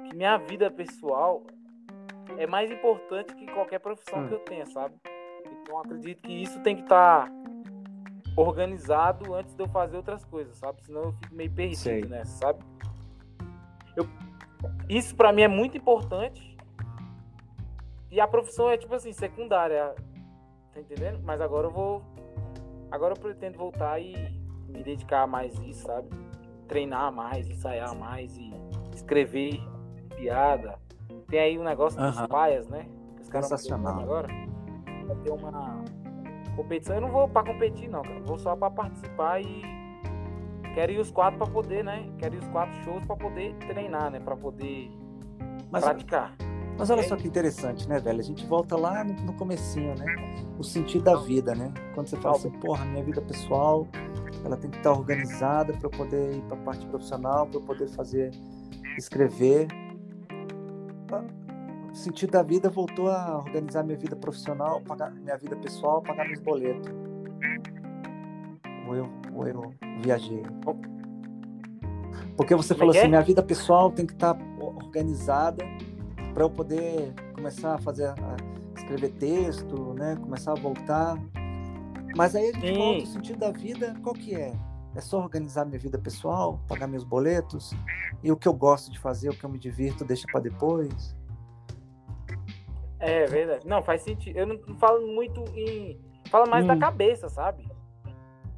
que 0.10 0.15
minha 0.15 0.38
vida 0.38 0.69
pessoal 0.69 1.43
é 2.38 2.45
mais 2.47 2.69
importante 2.71 3.34
que 3.36 3.45
qualquer 3.47 3.80
profissão 3.80 4.19
Hum. 4.23 4.28
que 4.28 4.34
eu 4.34 4.39
tenha, 4.39 4.65
sabe? 4.65 4.95
Então 5.62 5.80
acredito 5.80 6.21
que 6.21 6.34
isso 6.43 6.60
tem 6.62 6.75
que 6.75 6.82
estar 6.84 7.30
organizado 8.36 9.34
antes 9.34 9.54
de 9.56 9.63
eu 9.63 9.67
fazer 9.67 9.98
outras 9.98 10.24
coisas, 10.26 10.58
sabe? 10.58 10.82
Senão 10.84 11.02
eu 11.04 11.13
fico 11.13 11.36
meio 11.36 11.52
perdido 11.52 11.78
Sei. 11.80 12.02
nessa, 12.06 12.38
sabe? 12.38 12.60
Eu- 13.95 14.08
isso 14.89 15.15
pra 15.15 15.32
mim 15.32 15.43
é 15.43 15.48
muito 15.48 15.78
importante. 15.78 16.56
E 18.12 18.19
a 18.19 18.28
profissão 18.28 18.69
é 18.69 18.78
tipo 18.78 18.93
assim, 18.93 19.12
secundária. 19.13 19.93
Tá 20.74 20.80
entendendo? 20.80 21.19
Mas 21.24 21.39
agora 21.41 21.67
eu 21.67 21.71
vou. 21.71 22.02
Agora 22.91 23.13
eu 23.13 23.19
pretendo 23.19 23.58
voltar 23.58 24.00
e 24.00 24.13
me 24.67 24.84
dedicar 24.84 25.26
mais 25.28 25.58
a 25.60 25.63
isso, 25.65 25.86
sabe? 25.86 26.10
Treinar 26.67 27.12
mais, 27.12 27.50
ensaiar 27.50 27.95
mais 27.95 28.36
e 28.38 28.52
escrever 28.93 29.60
piada. 30.15 30.78
Tem 31.28 31.39
aí 31.39 31.58
um 31.60 31.63
negócio 31.63 32.00
dos 32.00 32.17
Aham. 32.17 32.28
paias, 32.28 32.67
né? 32.67 32.88
Os 33.21 33.30
caras 33.30 33.48
Sensacional. 33.48 34.00
agora. 34.02 34.28
Vai 35.08 35.15
ter 35.17 35.32
uma 35.32 35.84
competição. 36.56 36.96
Eu 36.96 37.02
não 37.02 37.12
vou 37.12 37.28
pra 37.28 37.44
competir, 37.44 37.89
não, 37.89 38.02
cara. 38.02 38.20
Vou 38.22 38.38
só 38.38 38.56
pra 38.56 38.70
participar 38.70 39.41
e. 39.41 39.62
Quero 40.74 40.91
ir 40.91 41.00
os 41.00 41.10
quatro 41.10 41.38
pra 41.38 41.48
poder, 41.48 41.84
né? 41.84 42.10
Quero 42.18 42.36
ir 42.36 42.39
os 42.39 42.48
quatro 42.50 42.76
shows 42.84 43.06
pra 43.06 43.15
poder 43.15 43.56
treinar, 43.68 44.12
né? 44.12 44.20
Pra 44.20 44.36
poder 44.36 44.91
Mas, 45.72 45.84
praticar. 45.86 46.36
mas 46.78 46.89
olha 46.89 47.02
só 47.04 47.15
que 47.15 47.26
interessante, 47.26 47.88
né, 47.88 47.98
velho? 47.98 48.20
A 48.20 48.24
gente 48.24 48.46
volta 48.46 48.76
lá 48.76 49.02
no, 49.04 49.13
no 49.13 49.34
comecinho, 49.34 49.96
né? 49.96 50.06
O 50.60 50.63
sentido 50.63 51.06
da 51.06 51.15
vida, 51.15 51.56
né? 51.56 51.74
Quando 51.94 52.08
você 52.08 52.18
fala 52.18 52.36
assim, 52.36 52.50
porra, 52.52 52.84
minha 52.84 53.04
vida 53.06 53.22
pessoal, 53.22 53.88
ela 54.44 54.58
tem 54.58 54.70
que 54.70 54.78
estar 54.78 54.91
organizada 54.91 55.72
para 55.72 55.86
eu 55.86 55.91
poder 55.91 56.36
ir 56.36 56.41
para 56.41 56.58
a 56.58 56.62
parte 56.62 56.86
profissional, 56.88 57.48
para 57.48 57.58
eu 57.58 57.63
poder 57.63 57.88
fazer, 57.88 58.32
escrever. 58.98 59.68
Sentido 61.95 62.31
da 62.31 62.43
vida 62.43 62.69
voltou 62.69 63.10
a 63.10 63.38
organizar 63.38 63.81
minha 63.81 63.97
vida 63.97 64.17
profissional, 64.17 64.81
pagar 64.81 65.12
minha 65.12 65.38
vida 65.38 65.55
pessoal, 65.55 66.01
pagar 66.01 66.27
meus 66.27 66.41
boletos. 66.41 66.91
Ou 68.86 68.95
eu, 68.95 69.10
ou 69.34 69.47
eu 69.47 69.73
viajei. 70.01 70.43
Porque 72.36 72.53
você 72.53 72.73
Como 72.73 72.77
é 72.77 72.79
falou 72.79 72.91
que 72.91 72.97
é? 72.97 73.01
assim, 73.01 73.10
minha 73.10 73.21
vida 73.21 73.41
pessoal 73.41 73.89
tem 73.89 74.05
que 74.05 74.12
estar 74.12 74.38
organizada 74.60 75.63
para 76.34 76.43
eu 76.43 76.49
poder 76.49 77.13
começar 77.34 77.75
a 77.75 77.77
fazer, 77.77 78.10
a 78.10 78.36
escrever 78.75 79.13
texto, 79.13 79.93
né? 79.93 80.17
Começar 80.17 80.51
a 80.51 80.55
voltar. 80.55 81.17
Mas 82.13 82.36
aí 82.36 82.49
a 82.49 82.51
gente 82.51 82.67
Sim. 82.67 82.77
volta 82.77 83.03
o 83.03 83.08
sentido 83.08 83.39
da 83.39 83.51
vida, 83.51 83.95
qual 84.03 84.13
que 84.13 84.36
é? 84.36 84.53
É 84.93 84.99
só 84.99 85.17
organizar 85.17 85.63
minha 85.63 85.79
vida 85.79 85.97
pessoal, 85.97 86.60
pagar 86.67 86.88
meus 86.88 87.05
boletos 87.05 87.73
e 88.21 88.34
o 88.34 88.36
que 88.36 88.49
eu 88.49 88.53
gosto 88.53 88.91
de 88.91 88.99
fazer, 88.99 89.29
o 89.29 89.34
que 89.34 89.45
eu 89.45 89.49
me 89.49 89.58
divirto, 89.58 90.03
deixa 90.03 90.27
para 90.29 90.41
depois. 90.41 91.15
É 92.99 93.25
verdade. 93.25 93.67
Não, 93.67 93.81
faz 93.84 94.01
sentido. 94.01 94.38
Eu 94.38 94.47
não 94.47 94.58
falo 94.77 95.05
muito 95.08 95.43
em. 95.55 95.99
Fala 96.29 96.45
mais 96.47 96.65
da 96.65 96.73
Hum. 96.73 96.79
cabeça, 96.79 97.29
sabe? 97.29 97.67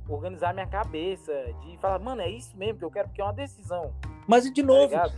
Organizar 0.08 0.54
minha 0.54 0.68
cabeça. 0.68 1.32
De 1.66 1.78
falar, 1.80 2.00
mano, 2.00 2.22
é 2.22 2.30
isso 2.30 2.56
mesmo 2.58 2.80
que 2.80 2.86
eu 2.86 2.92
quero, 2.92 3.08
porque 3.10 3.22
é 3.22 3.24
uma 3.24 3.34
decisão. 3.34 3.94
Mas 4.28 4.46
e 4.46 4.52
de 4.54 4.62
Tá 4.62 4.68
novo, 4.68 4.84
ligado? 4.94 5.14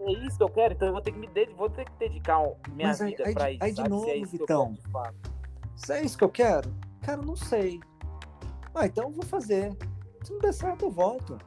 É 0.00 0.12
isso 0.26 0.36
que 0.36 0.42
eu 0.42 0.48
quero, 0.48 0.74
então 0.74 0.88
eu 0.88 0.92
vou 0.94 1.02
ter 1.02 1.12
que 1.12 1.18
me 1.18 1.28
dedicar, 1.28 1.56
vou 1.56 1.70
ter 1.70 1.84
que 1.84 1.92
dedicar 1.98 2.38
minha 2.70 2.88
Mas 2.88 3.00
aí- 3.00 3.10
vida 3.10 3.24
aí 3.26 3.34
pra 3.34 3.44
de- 3.46 3.52
isso. 3.54 3.64
aí 3.64 3.70
de 3.70 3.76
sabe? 3.76 3.88
Se 3.88 3.90
novo, 3.94 4.10
é 4.10 4.24
Vitão. 4.24 4.76
se 5.76 5.92
é 5.92 6.02
isso 6.02 6.18
que 6.18 6.24
eu 6.24 6.28
quero? 6.28 6.74
Cara, 7.02 7.22
não 7.22 7.36
sei. 7.36 7.78
Ah, 8.74 8.86
então 8.86 9.04
eu 9.04 9.10
vou 9.12 9.24
fazer. 9.24 9.76
Se 10.24 10.32
não 10.32 10.40
der 10.40 10.52
certo, 10.54 10.86
eu 10.86 10.90
volto. 10.90 11.38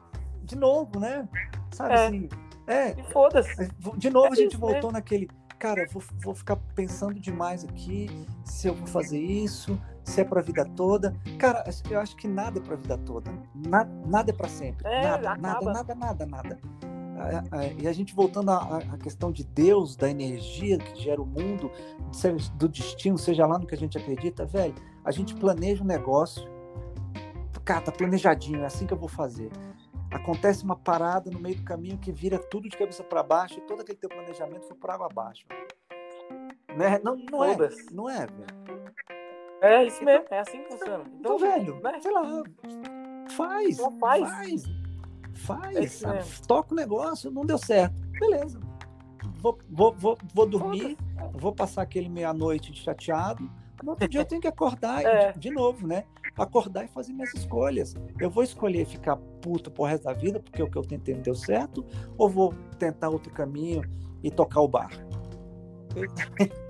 De 0.42 0.56
novo, 0.56 0.98
né? 1.00 1.28
Sabe 1.72 1.92
É. 1.94 2.06
assim? 2.06 2.28
É, 2.66 2.90
E 2.98 3.02
foda-se. 3.12 3.68
De 3.96 4.08
novo, 4.10 4.28
É 4.28 4.30
a 4.30 4.34
gente 4.34 4.56
voltou 4.56 4.90
naquele. 4.90 5.28
Cara, 5.58 5.86
vou, 5.90 6.02
vou 6.22 6.34
ficar 6.34 6.56
pensando 6.74 7.18
demais 7.18 7.64
aqui 7.64 8.08
se 8.44 8.68
eu 8.68 8.74
vou 8.74 8.86
fazer 8.86 9.18
isso, 9.18 9.80
se 10.04 10.20
é 10.20 10.24
pra 10.24 10.42
vida 10.42 10.64
toda. 10.76 11.14
Cara, 11.38 11.64
eu 11.90 11.98
acho 11.98 12.14
que 12.16 12.28
nada 12.28 12.58
é 12.58 12.62
pra 12.62 12.76
vida 12.76 12.98
toda. 12.98 13.32
Na- 13.54 13.84
nada 14.06 14.30
é 14.30 14.34
pra 14.34 14.48
sempre. 14.48 14.86
É, 14.86 15.02
nada, 15.02 15.30
acaba. 15.32 15.72
nada, 15.72 15.94
nada, 15.94 16.26
nada, 16.26 16.58
E 17.78 17.88
a 17.88 17.92
gente 17.92 18.14
voltando 18.14 18.50
à 18.50 18.76
à- 18.76 18.98
questão 18.98 19.32
de 19.32 19.42
Deus, 19.44 19.96
da 19.96 20.10
energia 20.10 20.76
que 20.76 21.00
gera 21.02 21.20
o 21.22 21.26
mundo, 21.26 21.70
do 22.54 22.68
destino, 22.68 23.16
seja 23.16 23.46
lá 23.46 23.58
no 23.58 23.66
que 23.66 23.74
a 23.74 23.78
gente 23.78 23.96
acredita, 23.96 24.44
velho, 24.44 24.74
a 25.02 25.10
gente 25.10 25.34
planeja 25.34 25.82
um 25.82 25.86
negócio, 25.86 26.46
cara, 27.64 27.80
tá 27.80 27.90
planejadinho, 27.90 28.60
é 28.62 28.66
assim 28.66 28.86
que 28.86 28.92
eu 28.92 28.98
vou 28.98 29.08
fazer 29.08 29.50
acontece 30.10 30.64
uma 30.64 30.76
parada 30.76 31.30
no 31.30 31.38
meio 31.38 31.56
do 31.56 31.64
caminho 31.64 31.98
que 31.98 32.12
vira 32.12 32.38
tudo 32.38 32.68
de 32.68 32.76
cabeça 32.76 33.02
para 33.04 33.22
baixo 33.22 33.58
e 33.58 33.62
todo 33.62 33.80
aquele 33.80 33.98
teu 33.98 34.08
planejamento 34.08 34.66
foi 34.66 34.76
por 34.76 34.90
água 34.90 35.06
abaixo. 35.06 35.44
Né? 36.76 37.00
Não, 37.02 37.16
não 37.16 37.44
é, 37.44 37.56
não 37.90 38.08
é, 38.10 38.26
velho. 38.26 38.92
É 39.62 39.84
isso 39.84 40.04
mesmo, 40.04 40.26
é 40.30 40.38
assim 40.40 40.62
que 40.62 40.72
funciona. 40.72 41.04
Então, 41.18 41.38
velho, 41.38 41.80
né? 41.82 41.98
sei 42.00 42.12
lá, 42.12 42.42
faz, 43.30 43.76
Só 43.76 43.90
faz. 43.92 44.28
faz, 44.30 44.64
faz, 45.34 46.02
É 46.04 46.46
toca 46.46 46.72
o 46.74 46.76
negócio, 46.76 47.30
não 47.30 47.44
deu 47.44 47.56
certo, 47.58 47.94
beleza. 48.20 48.60
Vou, 49.38 49.58
vou, 49.68 49.94
vou, 49.94 50.18
vou 50.34 50.46
dormir, 50.46 50.96
vou 51.32 51.54
passar 51.54 51.82
aquele 51.82 52.08
meia-noite 52.08 52.74
chateado, 52.74 53.50
no 53.82 53.90
outro 53.90 54.06
dia 54.08 54.20
eu 54.20 54.24
tenho 54.26 54.40
que 54.40 54.48
acordar 54.48 55.02
É. 55.02 55.32
de, 55.32 55.38
de 55.40 55.50
novo, 55.50 55.86
né? 55.86 56.04
Acordar 56.38 56.84
e 56.84 56.88
fazer 56.88 57.12
minhas 57.12 57.32
escolhas. 57.34 57.94
Eu 58.20 58.28
vou 58.30 58.42
escolher 58.42 58.84
ficar 58.84 59.16
puto 59.16 59.70
pro 59.70 59.84
resto 59.84 60.04
da 60.04 60.12
vida 60.12 60.38
porque 60.40 60.62
o 60.62 60.70
que 60.70 60.76
eu 60.76 60.82
tentei 60.82 61.14
não 61.14 61.22
deu 61.22 61.34
certo, 61.34 61.84
ou 62.18 62.28
vou 62.28 62.52
tentar 62.78 63.08
outro 63.08 63.32
caminho 63.32 63.82
e 64.22 64.30
tocar 64.30 64.60
o 64.60 64.68
bar? 64.68 64.90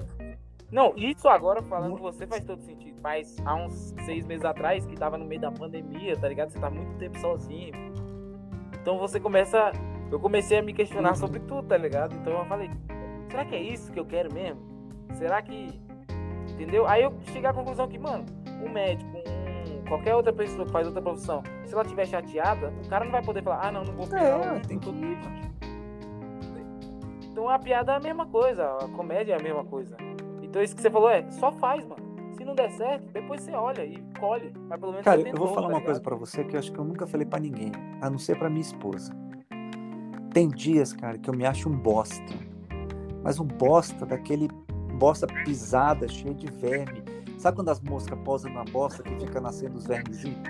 Não, 0.70 0.92
isso 0.96 1.28
agora 1.28 1.62
falando 1.62 1.96
você 1.96 2.26
faz 2.26 2.44
todo 2.44 2.60
sentido. 2.62 2.98
Mas 3.02 3.36
há 3.44 3.54
uns 3.54 3.94
seis 4.04 4.26
meses 4.26 4.44
atrás, 4.44 4.84
que 4.84 4.96
tava 4.96 5.16
no 5.16 5.24
meio 5.24 5.40
da 5.40 5.50
pandemia, 5.52 6.16
tá 6.16 6.28
ligado? 6.28 6.50
Você 6.50 6.58
tá 6.58 6.68
muito 6.68 6.96
tempo 6.98 7.18
sozinho. 7.20 7.72
Então 8.80 8.98
você 8.98 9.20
começa. 9.20 9.70
Eu 10.10 10.18
comecei 10.18 10.58
a 10.58 10.62
me 10.62 10.72
questionar 10.72 11.10
Uhum. 11.10 11.16
sobre 11.16 11.40
tudo, 11.40 11.68
tá 11.68 11.76
ligado? 11.76 12.14
Então 12.16 12.32
eu 12.32 12.44
falei, 12.46 12.70
será 13.30 13.44
que 13.44 13.54
é 13.54 13.62
isso 13.62 13.92
que 13.92 13.98
eu 13.98 14.04
quero 14.04 14.32
mesmo? 14.32 14.60
Será 15.14 15.40
que. 15.40 15.80
Entendeu? 16.52 16.86
Aí 16.86 17.02
eu 17.02 17.12
cheguei 17.32 17.48
à 17.48 17.52
conclusão 17.52 17.86
que, 17.86 17.98
mano, 17.98 18.24
um 18.64 18.68
médico, 18.68 19.10
um, 19.16 19.35
qualquer 19.86 20.14
outra 20.14 20.32
pessoa 20.32 20.64
que 20.66 20.72
faz 20.72 20.86
outra 20.86 21.02
profissão, 21.02 21.42
se 21.64 21.72
ela 21.72 21.82
estiver 21.82 22.06
chateada, 22.06 22.72
o 22.84 22.88
cara 22.88 23.04
não 23.04 23.12
vai 23.12 23.22
poder 23.22 23.42
falar, 23.42 23.66
ah 23.66 23.72
não, 23.72 23.84
não 23.84 23.92
vou 23.94 24.06
ficar. 24.06 24.22
É, 24.22 24.46
não, 24.46 24.60
tem 24.60 24.78
que-. 24.78 24.90
Então 27.30 27.48
a 27.48 27.58
piada 27.58 27.92
é 27.92 27.96
a 27.96 28.00
mesma 28.00 28.26
coisa, 28.26 28.64
a 28.80 28.88
comédia 28.88 29.34
é 29.34 29.38
a 29.38 29.42
mesma 29.42 29.64
coisa. 29.64 29.96
Então 30.42 30.62
isso 30.62 30.74
que 30.74 30.82
você 30.82 30.90
falou 30.90 31.10
é, 31.10 31.30
só 31.30 31.52
faz, 31.52 31.84
mano. 31.86 32.04
Se 32.36 32.44
não 32.44 32.54
der 32.54 32.70
certo, 32.70 33.12
depois 33.12 33.42
você 33.42 33.52
olha 33.52 33.84
e 33.84 34.02
colhe. 34.18 34.52
Mas 34.68 34.78
pelo 34.80 34.92
menos 34.92 35.04
Cara, 35.04 35.16
você 35.16 35.22
eu 35.22 35.32
tentou, 35.32 35.46
vou 35.46 35.54
falar 35.54 35.68
tá 35.68 35.74
uma 35.74 35.80
coisa 35.80 36.00
ligado? 36.00 36.04
pra 36.04 36.16
você 36.16 36.44
que 36.44 36.54
eu 36.54 36.58
acho 36.58 36.72
que 36.72 36.78
eu 36.78 36.84
nunca 36.84 37.06
falei 37.06 37.26
pra 37.26 37.38
ninguém, 37.38 37.72
a 38.00 38.08
não 38.10 38.18
ser 38.18 38.38
pra 38.38 38.48
minha 38.48 38.60
esposa. 38.60 39.14
Tem 40.32 40.48
dias, 40.48 40.92
cara, 40.92 41.18
que 41.18 41.28
eu 41.30 41.34
me 41.34 41.46
acho 41.46 41.68
um 41.68 41.76
bosta. 41.76 42.32
Mas 43.22 43.40
um 43.40 43.46
bosta 43.46 44.04
daquele 44.06 44.48
bosta 44.98 45.26
pisada, 45.26 46.06
cheio 46.08 46.34
de 46.34 46.46
verme. 46.50 47.02
Sabe 47.46 47.58
quando 47.58 47.68
as 47.68 47.80
moscas 47.80 48.18
posam 48.24 48.52
na 48.52 48.64
bosta 48.64 49.04
que 49.04 49.20
fica 49.20 49.40
nascendo 49.40 49.78
os 49.78 49.86
vermezinhos? 49.86 50.42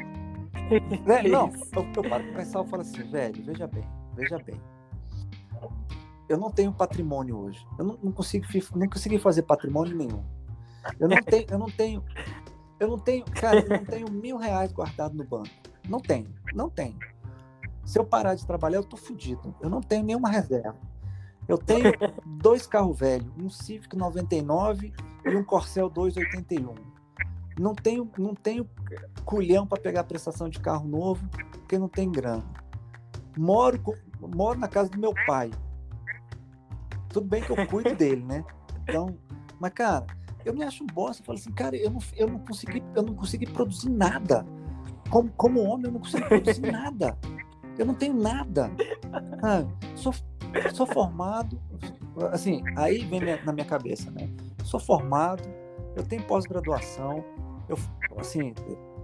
Velho, 1.05 1.31
não, 1.31 1.53
eu, 1.75 1.87
eu 1.95 2.09
paro 2.09 2.25
pra 2.25 2.37
pensar 2.39 2.65
e 2.65 2.69
falo 2.69 2.81
assim, 2.81 3.03
velho, 3.11 3.45
veja 3.45 3.67
bem, 3.67 3.85
veja 4.15 4.39
bem. 4.39 4.59
Eu 6.27 6.39
não 6.39 6.51
tenho 6.51 6.73
patrimônio 6.73 7.37
hoje. 7.37 7.67
Eu 7.79 7.85
não, 7.85 7.99
não 8.03 8.13
consigo, 8.13 8.47
não 8.75 8.89
consegui 8.89 9.19
fazer 9.19 9.43
patrimônio 9.43 9.95
nenhum. 9.95 10.25
Eu 10.99 11.07
não 11.07 11.23
tenho, 11.23 11.47
eu 11.51 11.59
não 11.59 11.71
tenho, 11.71 12.03
eu 12.81 12.89
não 12.89 12.99
tenho, 12.99 13.27
cara, 13.27 13.61
eu 13.61 13.69
não 13.69 13.85
tenho 13.85 14.11
mil 14.11 14.39
reais 14.39 14.73
guardado 14.73 15.15
no 15.15 15.25
banco. 15.25 15.51
Não 15.87 16.01
tenho, 16.01 16.35
não 16.55 16.71
tenho. 16.71 16.99
Se 17.85 17.99
eu 17.99 18.07
parar 18.07 18.37
de 18.37 18.47
trabalhar, 18.47 18.79
eu 18.79 18.85
tô 18.85 18.97
fudido. 18.97 19.55
Eu 19.61 19.69
não 19.69 19.83
tenho 19.83 20.03
nenhuma 20.03 20.31
reserva. 20.31 20.79
Eu 21.47 21.59
tenho 21.59 21.93
dois 22.25 22.67
carros 22.67 22.99
velhos, 22.99 23.31
um 23.39 23.51
Civic 23.51 23.95
99 23.95 24.95
e 25.27 25.37
um 25.37 25.45
Corcel 25.45 25.91
281. 25.91 26.86
Não 27.59 27.75
tenho, 27.75 28.11
não 28.19 28.35
tenho 28.35 28.69
culhão 29.25 29.67
para 29.67 29.81
pegar 29.81 30.05
prestação 30.05 30.49
de 30.49 30.59
carro 30.61 30.87
novo, 30.87 31.27
porque 31.53 31.79
não 31.79 31.89
tem 31.89 32.11
grana. 32.11 32.45
Moro, 33.37 33.79
com- 33.81 33.95
moro 34.35 34.59
na 34.59 34.69
casa 34.69 34.91
do 34.91 34.99
meu 34.99 35.15
pai. 35.27 35.51
Tudo 37.09 37.27
bem 37.27 37.43
que 37.43 37.51
eu 37.51 37.67
cuido 37.67 37.95
dele, 37.97 38.23
né? 38.25 38.45
Então, 38.83 39.17
mas 39.59 39.73
cara, 39.73 40.07
eu 40.45 40.55
me 40.55 40.63
acho 40.63 40.85
um 40.85 40.87
bosta. 40.87 41.23
Eu 41.23 41.27
falo 41.27 41.39
assim, 41.39 41.53
cara, 41.53 41.77
eu 41.77 41.91
não, 41.91 42.01
eu 42.17 42.29
não 42.29 42.39
consegui, 42.41 42.83
eu 42.95 43.03
não 43.03 43.15
consegui 43.15 43.47
produzir 43.47 43.91
nada. 43.91 44.47
Como, 45.11 45.31
como 45.37 45.61
homem, 45.63 45.87
eu 45.87 45.93
não 45.93 46.01
consegui 46.01 46.25
produzir 46.29 46.61
nada. 46.71 47.17
Eu 47.79 47.87
não 47.87 47.95
tenho 47.95 48.15
nada. 48.15 48.71
sabe? 49.41 49.69
sou, 49.95 50.15
sou 50.75 50.87
formado, 50.87 51.61
assim, 52.33 52.63
aí 52.77 53.05
vem 53.05 53.21
minha- 53.21 53.43
na 53.45 53.53
minha 53.53 53.67
cabeça, 53.67 54.11
né? 54.11 54.29
Sou 54.65 54.81
formado, 54.81 55.43
eu 55.97 56.05
tenho 56.05 56.23
pós-graduação, 56.25 57.25
eu, 57.69 57.77
assim, 58.19 58.55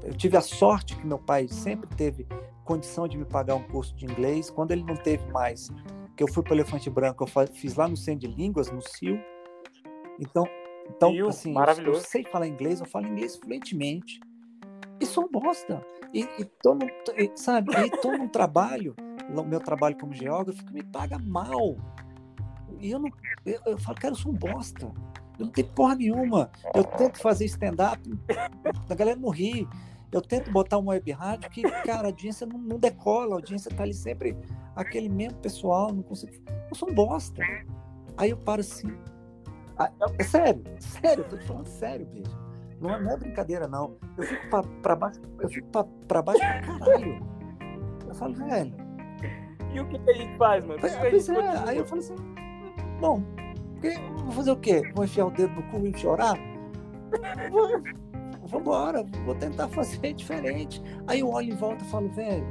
eu 0.05 0.15
tive 0.15 0.37
a 0.37 0.41
sorte 0.41 0.95
que 0.97 1.07
meu 1.07 1.19
pai 1.19 1.49
sempre 1.49 1.89
teve 1.97 2.27
condição 2.65 3.09
de 3.09 3.17
me 3.19 3.25
pagar 3.25 3.55
um 3.57 3.63
curso 3.63 3.95
de 3.97 4.05
inglês. 4.05 4.51
Quando 4.51 4.71
ele 4.71 4.85
não 4.85 4.95
teve 4.95 5.27
mais, 5.33 5.71
que 6.17 6.23
eu 6.23 6.29
fui 6.29 6.43
para 6.43 6.53
o 6.53 6.55
Elefante 6.55 6.89
Branco, 6.91 7.25
eu 7.25 7.47
fiz 7.49 7.75
lá 7.75 7.89
no 7.89 7.97
Centro 7.97 8.29
de 8.29 8.37
Línguas, 8.37 8.71
no 8.71 8.81
CIL. 8.83 9.19
Então, 10.21 10.47
então 10.95 11.11
CIL, 11.11 11.29
assim, 11.29 11.55
eu- 11.55 11.95
eu, 11.95 11.95
sei 12.01 12.25
falar 12.25 12.47
inglês, 12.47 12.81
eu 12.81 12.87
falo 12.87 13.07
inglês 13.09 13.37
fluentemente. 13.37 14.21
E 15.01 15.07
sou 15.07 15.25
um 15.25 15.29
bosta. 15.29 15.85
E, 16.15 16.29
e 16.39 16.45
tô 16.63 16.75
num, 16.75 16.87
e, 17.17 17.33
sabe, 17.35 17.73
e 17.87 17.91
tô 17.91 18.13
num 18.13 18.29
trabalho, 18.29 18.95
o 19.35 19.43
meu 19.43 19.59
trabalho 19.59 19.97
como 19.99 20.13
geógrafo, 20.13 20.65
que 20.65 20.73
me 20.73 20.83
paga 20.83 21.19
mal. 21.19 21.77
E 22.79 22.91
eu 22.91 22.99
não. 22.99 23.11
Eu, 23.47 23.61
eu 23.67 23.79
falo, 23.79 23.99
cara, 23.99 24.13
eu 24.13 24.19
sou 24.19 24.31
um 24.31 24.37
bosta. 24.37 24.93
Eu 25.39 25.47
não 25.47 25.53
tenho 25.53 25.69
porra 25.69 25.95
nenhuma. 25.95 26.51
Eu 26.75 26.85
tento 26.85 27.19
fazer 27.21 27.45
stand-up, 27.47 28.01
a 28.89 28.95
galera 28.95 29.19
não 29.19 29.31
ri. 29.31 29.69
Eu 30.11 30.21
tento 30.21 30.51
botar 30.51 30.77
uma 30.77 30.93
web 30.93 31.11
rádio 31.13 31.49
que, 31.51 31.63
cara, 31.63 32.03
a 32.03 32.07
audiência 32.07 32.47
não, 32.47 32.59
não 32.59 32.79
decola, 32.79 33.33
a 33.33 33.37
audiência 33.37 33.71
tá 33.75 33.83
ali 33.83 33.95
sempre 33.95 34.37
aquele 34.77 35.09
mesmo 35.09 35.39
pessoal, 35.39 35.93
não 35.93 36.03
consigo. 36.03 36.33
Eu 36.69 36.75
sou 36.77 36.91
um 36.91 36.95
bosta. 36.95 37.43
Aí 38.17 38.31
eu 38.31 38.37
paro 38.37 38.61
assim. 38.61 38.93
Ah, 39.79 39.91
É 40.19 40.23
sério, 40.23 40.63
sério, 40.79 41.25
eu 41.25 41.29
tô 41.29 41.39
te 41.39 41.47
falando 41.47 41.67
sério, 41.67 42.07
bicho. 42.07 42.39
Não 42.79 42.95
é, 42.95 43.01
não 43.01 43.13
é 43.13 43.17
brincadeira, 43.17 43.67
não. 43.67 43.97
Eu 44.19 44.25
fico 44.25 44.51
pra, 44.51 44.63
pra 44.83 44.97
baixo, 44.97 45.21
eu 45.41 45.49
fico 45.49 45.69
pra, 45.69 45.85
pra 46.07 46.23
baixo 46.23 46.41
pra 46.41 46.79
caralho. 46.79 47.27
Eu 48.07 48.15
falo, 48.15 48.35
velho. 48.35 48.75
E 49.73 49.81
o 49.81 49.89
que, 49.89 50.11
a 50.11 50.15
gente 50.15 50.37
faz, 50.37 50.65
mano? 50.67 50.79
Pois 50.79 51.29
é, 51.29 51.59
aí 51.67 51.79
eu 51.79 51.87
falo 51.87 52.01
assim, 52.01 52.15
bom, 53.01 53.23
porque- 53.83 53.99
vou 54.23 54.33
fazer 54.33 54.51
o 54.53 54.57
quê? 54.57 54.83
Vou 54.95 55.05
enfiar 55.05 55.27
o 55.27 55.31
dedo 55.31 55.53
no 55.55 55.63
cu 55.65 55.87
e 55.87 55.99
chorar? 55.99 56.39
Vou, 57.51 57.83
vambora, 58.47 59.05
vou 59.25 59.35
tentar 59.35 59.69
fazer 59.69 60.13
diferente. 60.15 60.81
Aí 61.07 61.21
eu 61.21 61.29
olho 61.29 61.53
em 61.53 61.57
volta 61.57 61.85
e 61.85 61.89
falo, 61.89 62.09
velho, 62.11 62.47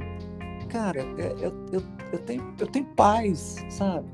cara, 0.68 1.00
é, 1.00 1.32
eu, 1.40 1.66
eu, 1.72 1.82
eu, 2.12 2.18
tenho, 2.20 2.54
eu 2.58 2.66
tenho 2.66 2.84
paz, 2.94 3.56
sabe? 3.70 4.06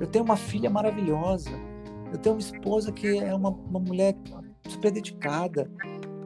Eu 0.00 0.06
tenho 0.06 0.24
uma 0.24 0.36
filha 0.36 0.70
maravilhosa. 0.70 1.50
Eu 2.12 2.18
tenho 2.18 2.34
uma 2.34 2.40
esposa 2.40 2.92
que 2.92 3.18
é 3.18 3.34
uma, 3.34 3.50
uma 3.50 3.80
mulher 3.80 4.14
super 4.68 4.90
dedicada. 4.90 5.70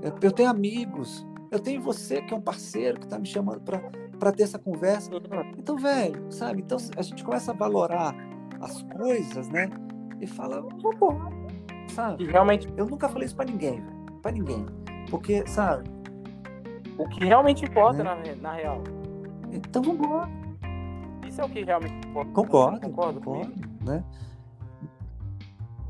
Eu, 0.02 0.12
eu 0.20 0.32
tenho 0.32 0.48
amigos. 0.50 1.26
Eu 1.50 1.60
tenho 1.60 1.80
você, 1.80 2.20
que 2.22 2.34
é 2.34 2.36
um 2.36 2.40
parceiro, 2.40 2.98
que 2.98 3.06
está 3.06 3.18
me 3.18 3.26
chamando 3.26 3.60
para 3.60 4.32
ter 4.32 4.42
essa 4.42 4.58
conversa. 4.58 5.10
Então, 5.56 5.76
velho, 5.76 6.26
sabe? 6.30 6.60
Então 6.60 6.76
a 6.96 7.02
gente 7.02 7.22
começa 7.24 7.52
a 7.52 7.54
valorar 7.54 8.14
as 8.60 8.82
coisas, 8.82 9.48
né? 9.48 9.68
E 10.20 10.26
fala, 10.26 10.60
vambora, 10.62 11.30
E 11.88 11.92
sabe? 11.92 12.24
realmente, 12.24 12.68
Eu 12.76 12.86
nunca 12.86 13.08
falei 13.08 13.26
isso 13.26 13.36
pra 13.36 13.44
ninguém, 13.44 13.80
velho. 13.80 13.96
Pra 14.22 14.30
ninguém. 14.32 14.66
Porque, 15.10 15.46
sabe? 15.46 15.88
o 16.98 17.06
que 17.08 17.24
realmente 17.24 17.62
importa 17.64 18.02
Né? 18.02 18.34
na, 18.36 18.42
na 18.50 18.52
real. 18.54 18.82
Então 19.52 19.82
vambora. 19.82 20.28
Isso 21.26 21.40
é 21.40 21.44
o 21.44 21.48
que 21.48 21.62
realmente 21.62 21.94
importa. 22.08 22.30
Concordo, 22.32 22.80
concordo, 22.80 23.20
comigo? 23.20 23.52
né? 23.84 24.02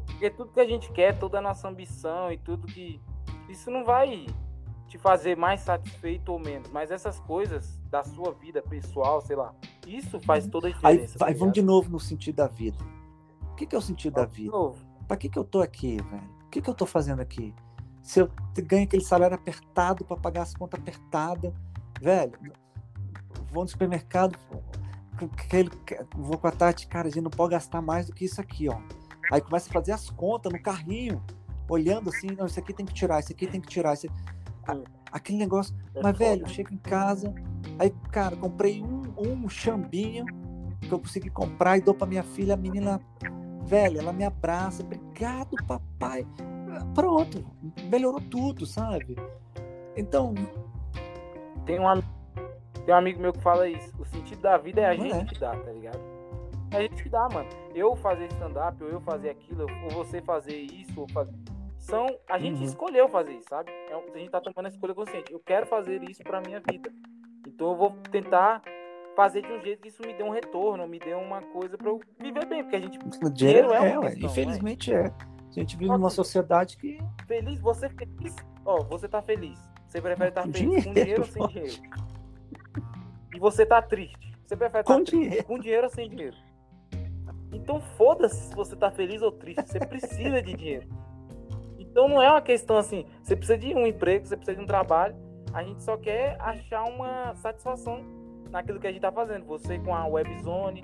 Porque 0.06 0.30
tudo 0.30 0.50
que 0.52 0.60
a 0.60 0.66
gente 0.66 0.90
quer, 0.92 1.18
toda 1.18 1.38
a 1.38 1.40
nossa 1.42 1.68
ambição 1.68 2.32
e 2.32 2.38
tudo 2.38 2.66
que. 2.66 3.00
Isso 3.48 3.70
não 3.70 3.84
vai 3.84 4.26
te 4.88 4.98
fazer 4.98 5.36
mais 5.36 5.60
satisfeito 5.60 6.32
ou 6.32 6.38
menos. 6.38 6.68
Mas 6.70 6.90
essas 6.90 7.20
coisas 7.20 7.78
da 7.90 8.02
sua 8.02 8.32
vida 8.32 8.60
pessoal, 8.62 9.20
sei 9.20 9.36
lá, 9.36 9.54
isso 9.86 10.18
faz 10.20 10.46
toda 10.48 10.66
a 10.66 10.70
Aí 10.70 10.74
diferença. 10.96 11.18
tá 11.18 11.26
vamos 11.36 11.52
de 11.52 11.62
novo 11.62 11.88
no 11.90 12.00
sentido 12.00 12.36
da 12.36 12.48
vida. 12.48 12.78
O 13.56 13.58
que, 13.58 13.64
que 13.64 13.74
é 13.74 13.78
o 13.78 13.82
sentido 13.82 14.16
da 14.16 14.26
vida? 14.26 14.52
Pra 15.08 15.16
que, 15.16 15.30
que 15.30 15.38
eu 15.38 15.44
tô 15.44 15.62
aqui, 15.62 15.96
velho? 15.96 16.30
O 16.46 16.50
que, 16.50 16.60
que 16.60 16.68
eu 16.68 16.74
tô 16.74 16.84
fazendo 16.84 17.20
aqui? 17.20 17.54
Se 18.02 18.20
eu 18.20 18.30
ganho 18.66 18.84
aquele 18.84 19.02
salário 19.02 19.34
apertado 19.34 20.04
pra 20.04 20.14
pagar 20.14 20.42
as 20.42 20.52
contas 20.54 20.78
apertadas, 20.78 21.54
velho, 21.98 22.38
vou 23.50 23.62
no 23.62 23.68
supermercado, 23.70 24.38
aquele, 25.16 25.70
vou 26.14 26.36
com 26.36 26.46
a 26.46 26.50
Tati, 26.52 26.86
cara, 26.86 27.08
a 27.08 27.10
gente 27.10 27.22
não 27.22 27.30
pode 27.30 27.52
gastar 27.52 27.80
mais 27.80 28.06
do 28.08 28.12
que 28.12 28.26
isso 28.26 28.42
aqui, 28.42 28.68
ó. 28.68 28.78
Aí 29.32 29.40
começa 29.40 29.70
a 29.70 29.72
fazer 29.72 29.92
as 29.92 30.10
contas 30.10 30.52
no 30.52 30.60
carrinho, 30.60 31.22
olhando 31.66 32.10
assim, 32.10 32.26
não, 32.36 32.44
isso 32.44 32.60
aqui 32.60 32.74
tem 32.74 32.84
que 32.84 32.92
tirar, 32.92 33.20
isso 33.20 33.32
aqui 33.32 33.46
tem 33.46 33.60
que 33.62 33.68
tirar, 33.68 33.94
isso... 33.94 34.06
a- 34.68 34.74
Sim. 34.74 34.84
aquele 35.10 35.38
negócio. 35.38 35.74
É 35.94 36.02
Mas, 36.02 36.18
velho, 36.18 36.42
eu 36.42 36.48
chego 36.48 36.74
em 36.74 36.78
casa, 36.78 37.34
aí, 37.78 37.88
cara, 38.12 38.36
comprei 38.36 38.82
um, 38.82 39.02
um 39.16 39.48
chambinho 39.48 40.26
que 40.78 40.92
eu 40.92 40.98
consegui 41.00 41.30
comprar 41.30 41.78
e 41.78 41.80
dou 41.80 41.94
pra 41.94 42.06
minha 42.06 42.22
filha, 42.22 42.52
a 42.52 42.56
menina, 42.56 43.00
velho, 43.66 44.00
ela 44.00 44.12
me 44.12 44.24
abraça, 44.24 44.82
obrigado, 44.82 45.56
papai. 45.66 46.26
Pronto, 46.94 47.44
melhorou 47.90 48.20
tudo, 48.20 48.66
sabe? 48.66 49.16
Então, 49.96 50.34
Tem 51.64 51.80
um, 51.80 52.02
tem 52.84 52.94
um 52.94 52.98
amigo 52.98 53.20
meu 53.20 53.32
que 53.32 53.40
fala 53.40 53.68
isso. 53.68 53.92
O 53.98 54.04
sentido 54.04 54.42
da 54.42 54.56
vida 54.56 54.80
é 54.82 54.86
a 54.86 54.94
gente 54.94 55.14
é. 55.14 55.24
que 55.24 55.38
dá, 55.38 55.56
tá 55.56 55.72
ligado? 55.72 56.00
É 56.70 56.76
a 56.76 56.82
gente 56.82 57.02
que 57.02 57.08
dá, 57.08 57.28
mano. 57.28 57.48
Eu 57.74 57.96
fazer 57.96 58.26
stand-up, 58.26 58.82
ou 58.82 58.90
eu 58.90 59.00
fazer 59.00 59.30
aquilo, 59.30 59.66
ou 59.84 59.90
você 59.90 60.20
fazer 60.20 60.56
isso, 60.56 61.00
ou 61.00 61.08
fazer. 61.08 61.34
São. 61.78 62.06
A 62.28 62.38
gente 62.38 62.58
Uhum. 62.58 62.64
escolheu 62.64 63.08
fazer 63.08 63.32
isso, 63.32 63.48
sabe? 63.48 63.70
É, 63.70 63.94
a 63.94 64.18
gente 64.18 64.30
tá 64.30 64.40
tomando 64.40 64.66
a 64.66 64.68
escolha 64.68 64.94
consciente. 64.94 65.32
Eu 65.32 65.40
quero 65.40 65.66
fazer 65.66 66.02
isso 66.08 66.22
pra 66.22 66.40
minha 66.40 66.60
vida. 66.60 66.92
Então 67.46 67.70
eu 67.70 67.76
vou 67.76 67.90
tentar 68.10 68.60
fazer 69.16 69.42
de 69.42 69.50
um 69.50 69.60
jeito 69.60 69.80
que 69.80 69.88
isso 69.88 70.02
me 70.02 70.12
dê 70.12 70.22
um 70.22 70.30
retorno, 70.30 70.86
me 70.86 70.98
dê 70.98 71.14
uma 71.14 71.40
coisa 71.40 71.76
pra 71.76 71.88
eu 71.88 71.98
viver 72.20 72.44
bem, 72.44 72.62
porque 72.62 72.76
a 72.76 72.80
gente 72.80 72.98
o 73.24 73.30
dinheiro 73.30 73.72
é 73.72 73.80
uma 73.80 73.86
é, 73.88 73.98
ué, 73.98 74.10
questão, 74.10 74.30
infelizmente 74.30 74.92
é. 74.92 75.06
A 75.06 75.52
gente 75.58 75.76
vive 75.76 75.90
Só 75.90 75.96
numa 75.96 76.10
sociedade 76.10 76.76
que. 76.76 76.98
feliz, 77.26 77.58
você 77.60 77.88
feliz, 77.88 78.36
ó, 78.64 78.84
você 78.84 79.08
tá 79.08 79.22
feliz. 79.22 79.58
Você 79.88 80.02
prefere 80.02 80.28
estar 80.28 80.42
feliz 80.42 80.84
com 80.84 80.92
dinheiro, 80.92 80.94
dinheiro 80.94 81.22
ou 81.22 81.26
sem 81.26 81.46
dinheiro? 81.46 81.82
E 83.34 83.38
você 83.38 83.64
tá 83.64 83.80
triste. 83.80 84.36
Você 84.44 84.56
prefere 84.56 84.82
estar 84.82 84.94
Com 84.94 85.02
dinheiro. 85.02 85.44
com 85.44 85.58
dinheiro 85.58 85.84
ou 85.84 85.90
sem 85.90 86.08
dinheiro? 86.10 86.36
Então 87.52 87.80
foda-se 87.80 88.48
se 88.48 88.54
você 88.54 88.76
tá 88.76 88.90
feliz 88.90 89.22
ou 89.22 89.32
triste, 89.32 89.62
você 89.66 89.78
precisa 89.78 90.42
de 90.42 90.54
dinheiro. 90.54 90.86
Então 91.78 92.08
não 92.08 92.22
é 92.22 92.30
uma 92.30 92.42
questão 92.42 92.76
assim, 92.76 93.06
você 93.22 93.34
precisa 93.34 93.56
de 93.56 93.74
um 93.74 93.86
emprego, 93.86 94.26
você 94.26 94.36
precisa 94.36 94.58
de 94.58 94.62
um 94.62 94.66
trabalho, 94.66 95.16
a 95.54 95.62
gente 95.62 95.82
só 95.82 95.96
quer 95.96 96.36
achar 96.38 96.84
uma 96.84 97.34
satisfação 97.36 98.04
naquilo 98.56 98.80
que 98.80 98.86
a 98.86 98.92
gente 98.92 99.02
tá 99.02 99.12
fazendo. 99.12 99.44
Você 99.46 99.78
com 99.78 99.94
a 99.94 100.06
webzone, 100.06 100.80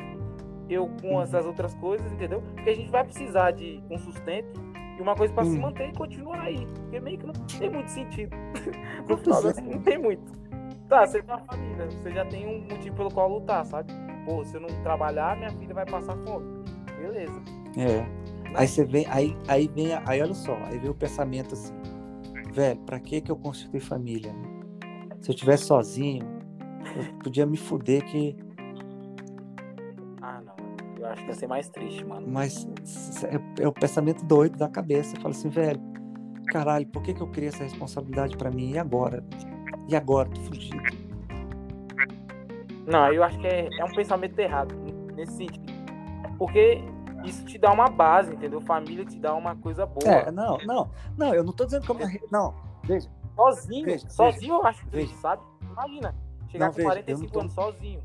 eu 0.69 0.89
com 1.01 1.15
Uhum. 1.15 1.23
essas 1.23 1.45
outras 1.47 1.75
coisas, 1.77 2.11
entendeu? 2.13 2.43
Porque 2.55 2.71
a 2.71 2.75
gente 2.75 2.91
vai 2.91 3.03
precisar 3.05 3.51
de 3.53 3.83
um 3.91 3.99
sustento 3.99 4.61
e 4.99 5.01
uma 5.03 5.15
coisa 5.17 5.33
pra 5.33 5.45
se 5.45 5.57
Hum. 5.57 5.61
manter 5.63 5.89
e 5.89 5.93
continuar 5.93 6.41
aí. 6.43 6.67
Porque 6.67 7.01
meio 7.01 7.19
que 7.19 7.27
não 7.27 7.33
tem 7.59 7.71
muito 7.71 7.89
sentido. 7.91 8.37
no 9.09 9.17
final 9.17 9.43
contas, 9.43 9.63
não 9.65 9.79
tem 9.83 9.99
muito. 9.99 10.23
Tá, 10.89 11.07
você 11.07 11.23
tem 11.23 11.35
uma 11.35 11.43
família, 11.45 11.87
você 11.91 12.11
já 12.11 12.25
tem 12.27 12.47
um 12.47 12.61
motivo 12.69 12.95
pelo 12.97 13.11
qual 13.11 13.29
lutar, 13.29 13.65
sabe? 13.65 13.91
Pô, 14.27 14.45
se 14.45 14.55
eu 14.55 14.61
não 14.61 14.69
trabalhar, 14.83 15.37
minha 15.39 15.51
filha 15.51 15.75
vai 15.75 15.87
passar 15.87 16.15
fome. 16.19 16.63
Beleza. 16.99 17.41
É. 17.79 18.07
Aí 18.55 18.69
você 18.69 18.85
vem, 18.85 19.07
aí, 19.09 19.35
aí 19.49 19.67
vem, 19.75 19.95
aí 20.07 20.21
olha 20.21 20.35
só, 20.35 20.55
aí 20.67 20.79
vem 20.79 20.91
o 20.91 20.95
pensamento 20.95 21.55
assim, 21.55 21.73
velho, 22.53 22.79
pra 22.81 23.01
que 23.01 23.23
que 23.23 23.33
eu 23.33 23.37
constitui 23.37 23.81
família? 23.81 24.31
Se 25.21 25.31
eu 25.31 25.35
tivesse 25.35 25.65
sozinho, 25.65 26.27
eu 26.97 27.19
podia 27.23 27.47
me 27.47 27.57
fuder 27.57 28.05
que. 28.05 28.37
Ah, 30.21 30.41
não. 30.45 30.55
Eu 30.99 31.07
acho 31.07 31.23
que 31.23 31.29
ia 31.29 31.35
ser 31.35 31.47
mais 31.49 31.69
triste, 31.69 32.05
mano. 32.05 32.27
Mas 32.29 32.67
é, 33.25 33.63
é 33.63 33.69
o 33.69 33.73
pensamento 33.73 34.25
doido 34.25 34.57
da 34.59 34.69
cabeça. 34.69 35.17
Fala 35.17 35.31
assim, 35.31 35.49
velho, 35.49 35.81
caralho, 36.49 36.87
por 36.87 37.03
que 37.03 37.13
que 37.15 37.21
eu 37.21 37.27
criei 37.29 37.49
essa 37.49 37.65
responsabilidade 37.65 38.37
pra 38.37 38.51
mim? 38.51 38.73
E 38.73 38.79
agora? 38.79 39.25
E 39.89 39.97
agora? 39.97 40.29
Tô 40.31 40.41
fudido. 40.43 40.77
Não, 42.87 43.13
eu 43.13 43.23
acho 43.23 43.39
que 43.39 43.47
é, 43.47 43.69
é 43.79 43.85
um 43.85 43.93
pensamento 43.93 44.39
errado 44.39 44.75
nesse 45.15 45.33
sentido. 45.37 45.73
Porque 46.39 46.83
isso 47.25 47.45
te 47.45 47.59
dá 47.59 47.73
uma 47.73 47.89
base, 47.89 48.33
entendeu? 48.35 48.61
Família 48.61 49.05
te 49.05 49.19
dá 49.19 49.35
uma 49.35 49.55
coisa 49.57 49.87
boa. 49.87 50.09
É, 50.13 50.31
não, 50.31 50.59
não, 50.67 50.91
não, 51.17 51.35
eu 51.35 51.45
não 51.45 51.53
tô 51.53 51.65
dizendo 51.65 51.85
que 51.85 51.91
eu 51.91 51.95
me 51.95 52.21
Não, 52.31 52.55
veja, 52.83 53.09
Sozinho, 53.37 53.85
Veja, 53.87 54.09
sozinho 54.11 54.55
eu 54.57 54.67
acho 54.67 54.87
triste, 54.89 55.11
veja. 55.11 55.21
sabe? 55.21 55.43
Imagina, 55.71 56.15
chegar 56.53 56.67
Não, 56.67 56.73
com 56.73 56.77
veja, 56.77 56.89
45 56.91 57.19
eu 57.19 57.25
não 57.25 57.33
tô- 57.33 57.41
anos 57.41 57.53
sozinho, 57.55 58.03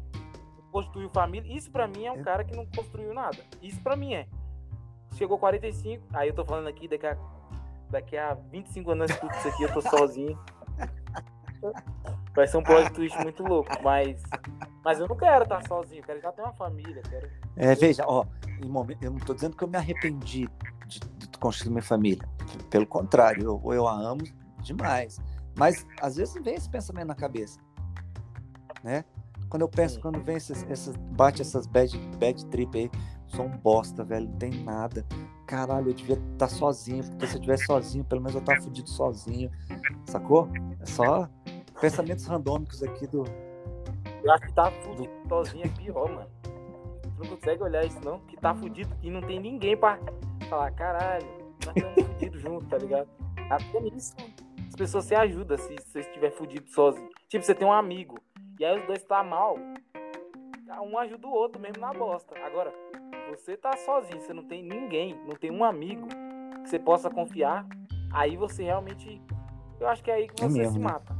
construiu 0.71 1.09
família. 1.09 1.55
Isso 1.55 1.69
pra 1.69 1.87
mim 1.87 2.05
é 2.05 2.11
um 2.11 2.15
Eu- 2.17 2.23
cara 2.23 2.43
que 2.43 2.55
não 2.55 2.65
construiu 2.65 3.13
nada. 3.13 3.37
Isso 3.61 3.79
pra 3.81 3.95
mim 3.95 4.13
é. 4.13 4.27
Chegou 5.15 5.37
45, 5.37 6.03
aí 6.13 6.29
eu 6.29 6.33
tô 6.35 6.43
falando 6.45 6.67
aqui, 6.67 6.87
daqui 6.87 7.05
a, 7.07 7.17
daqui 7.89 8.17
a 8.17 8.33
25 8.33 8.91
anos 8.91 9.11
tudo 9.17 9.31
isso 9.35 9.47
aqui, 9.47 9.63
eu 9.63 9.73
tô 9.73 9.81
sozinho. 9.81 10.37
Vai 12.35 12.47
ser 12.47 12.57
um 12.57 12.63
plot 12.63 12.91
twist 12.93 13.17
muito 13.23 13.43
louco, 13.43 13.69
mas. 13.83 14.21
Mas 14.83 14.99
eu 14.99 15.07
não 15.07 15.15
quero 15.17 15.43
estar 15.43 15.67
sozinho, 15.67 15.99
eu 16.01 16.05
quero 16.05 16.21
já 16.21 16.31
ter 16.31 16.41
uma 16.41 16.53
família, 16.53 17.01
quero. 17.09 17.29
É, 17.55 17.73
veja, 17.75 18.05
ó, 18.07 18.23
eu 19.01 19.09
não 19.11 19.17
estou 19.17 19.33
dizendo 19.35 19.57
que 19.57 19.63
eu 19.63 19.67
me 19.67 19.75
arrependi 19.75 20.47
de, 20.85 20.99
de 20.99 21.27
construir 21.39 21.71
minha 21.71 21.81
família. 21.81 22.23
Pelo 22.69 22.85
contrário, 22.85 23.43
eu, 23.43 23.73
eu 23.73 23.87
a 23.87 23.91
amo 23.93 24.21
demais. 24.61 25.19
Mas 25.57 25.85
às 25.99 26.15
vezes 26.15 26.35
vem 26.43 26.53
esse 26.53 26.69
pensamento 26.69 27.07
na 27.07 27.15
cabeça, 27.15 27.59
né? 28.83 29.03
Quando 29.49 29.61
eu 29.61 29.69
penso, 29.69 29.99
quando 30.01 30.19
vem 30.21 30.35
esses, 30.35 30.65
essas, 30.69 30.95
bate 30.95 31.41
essas 31.41 31.65
bad, 31.65 31.97
bad 32.17 32.45
trip 32.47 32.77
aí, 32.77 32.91
sou 33.27 33.45
um 33.45 33.57
bosta, 33.57 34.03
velho, 34.03 34.27
não 34.27 34.37
tem 34.37 34.51
nada. 34.63 35.05
Caralho, 35.45 35.89
eu 35.89 35.93
devia 35.93 36.21
estar 36.33 36.49
sozinho, 36.49 37.03
porque 37.05 37.27
se 37.27 37.33
eu 37.33 37.39
estivesse 37.39 37.65
sozinho, 37.65 38.03
pelo 38.03 38.21
menos 38.21 38.35
eu 38.35 38.41
tava 38.41 38.61
fudido 38.61 38.89
sozinho, 38.89 39.49
sacou? 40.05 40.49
É 40.81 40.85
só 40.85 41.29
pensamentos 41.79 42.25
randômicos 42.25 42.83
aqui 42.83 43.07
do. 43.07 43.23
Eu 44.23 44.31
acho 44.33 44.47
que 44.47 44.53
tá 44.53 44.69
fudido 44.71 45.13
sozinho 45.29 45.65
é 45.65 45.69
pior, 45.69 46.11
mano. 46.11 46.29
Tu 46.43 47.23
não 47.23 47.35
consegue 47.35 47.63
olhar 47.63 47.85
isso, 47.85 47.99
não? 48.03 48.19
Que 48.19 48.35
tá 48.35 48.53
fudido 48.53 48.93
e 49.01 49.09
não 49.09 49.21
tem 49.21 49.39
ninguém 49.39 49.77
pra 49.77 49.97
falar, 50.49 50.71
caralho, 50.71 51.27
nós 51.65 51.75
estamos 51.75 52.03
fudidos 52.13 52.41
juntos, 52.41 52.67
tá 52.67 52.77
ligado? 52.77 53.07
Até 53.49 53.79
nisso, 53.79 54.13
as 54.67 54.75
pessoas 54.75 55.05
se 55.05 55.15
ajudam 55.15 55.57
se 55.57 55.75
você 55.75 56.01
estiver 56.01 56.31
fudido 56.31 56.67
sozinho. 56.69 57.09
Tipo, 57.29 57.45
você 57.45 57.55
tem 57.55 57.67
um 57.67 57.71
amigo, 57.71 58.19
e 58.59 58.65
aí 58.65 58.79
os 58.79 58.85
dois 58.85 59.03
tá 59.03 59.23
mal, 59.23 59.57
um 60.81 60.97
ajuda 60.97 61.27
o 61.27 61.31
outro 61.31 61.61
mesmo 61.61 61.81
na 61.81 61.93
bosta. 61.93 62.35
Agora, 62.43 62.73
você 63.29 63.57
tá 63.57 63.75
sozinho, 63.77 64.21
você 64.21 64.33
não 64.33 64.43
tem 64.43 64.63
ninguém, 64.63 65.15
não 65.25 65.35
tem 65.35 65.51
um 65.51 65.63
amigo 65.63 66.07
que 66.63 66.69
você 66.69 66.79
possa 66.79 67.09
confiar, 67.09 67.65
aí 68.11 68.35
você 68.35 68.63
realmente. 68.63 69.21
Eu 69.79 69.87
acho 69.87 70.03
que 70.03 70.09
é 70.09 70.15
aí 70.15 70.27
que 70.27 70.43
É 70.43 70.47
você 70.47 70.65
se 70.65 70.79
mata. 70.79 71.15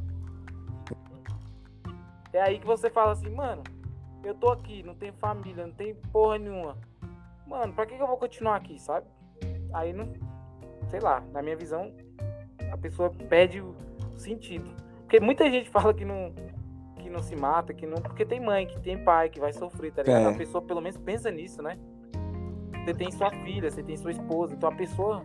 É 2.34 2.42
aí 2.42 2.60
que 2.60 2.66
você 2.66 2.90
fala 2.90 3.12
assim, 3.12 3.30
mano, 3.30 3.64
eu 4.24 4.36
tô 4.36 4.50
aqui, 4.50 4.84
não 4.84 4.96
tenho 4.96 5.14
família, 5.14 5.66
não 5.66 5.74
tenho 5.74 5.96
porra 6.12 6.38
nenhuma. 6.38 6.78
Mano, 7.46 7.74
pra 7.74 7.86
que, 7.86 7.96
que 7.96 8.02
eu 8.02 8.08
vou 8.08 8.18
continuar 8.18 8.56
aqui, 8.56 8.80
sabe? 8.80 9.08
Aí 9.74 9.94
não. 9.94 10.12
Sei 10.90 11.00
lá, 11.00 11.22
na 11.32 11.42
minha 11.42 11.56
visão, 11.56 11.94
a 12.72 12.78
pessoa 12.78 13.10
perde 13.30 13.62
o 13.62 13.76
sentido. 14.16 14.70
Porque 15.02 15.20
muita 15.20 15.50
gente 15.50 15.70
fala 15.70 15.94
que 15.94 16.04
não, 16.04 16.34
que 17.08 17.14
não 17.14 17.24
se 17.24 17.36
mata, 17.36 17.74
que 17.74 17.88
não. 17.88 17.98
Porque 18.02 18.26
tem 18.26 18.40
mãe, 18.40 18.68
que 18.68 18.78
tem 18.82 18.98
pai, 19.02 19.30
que 19.30 19.40
vai 19.40 19.54
sofrer, 19.54 19.94
tá 19.94 20.04
ligado? 20.04 20.28
É. 20.28 20.34
A 20.34 20.38
pessoa 20.38 20.62
pelo 20.62 20.82
menos 20.82 20.98
pensa 20.98 21.32
nisso, 21.32 21.62
né? 21.62 21.78
Você 22.84 22.94
tem 22.94 23.10
sua 23.12 23.32
filha, 23.32 23.72
você 23.72 23.82
tem 23.82 23.96
sua 23.98 24.12
esposa, 24.12 24.54
então 24.54 24.70
a 24.70 24.76
pessoa 24.76 25.24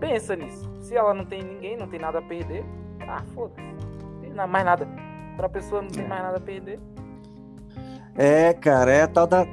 pensa 0.00 0.34
nisso. 0.36 0.68
Se 0.80 0.96
ela 0.96 1.14
não 1.14 1.24
tem 1.24 1.42
ninguém, 1.42 1.76
não 1.76 1.86
tem 1.88 1.98
nada 2.00 2.18
a 2.18 2.22
perder, 2.22 2.64
ah, 3.00 3.22
foda-se. 3.34 3.60
Não 3.62 4.20
tem 4.20 4.32
mais 4.48 4.64
nada. 4.64 4.86
Quando 5.36 5.44
a 5.44 5.48
pessoa 5.48 5.82
não 5.82 5.88
tem 5.88 6.04
É. 6.04 6.08
mais 6.08 6.22
nada 6.22 6.36
a 6.36 6.40
perder. 6.40 6.80
É, 8.16 8.52
cara, 8.52 8.92
é 8.92 9.02
a 9.02 9.08
tal 9.08 9.26
da. 9.28 9.46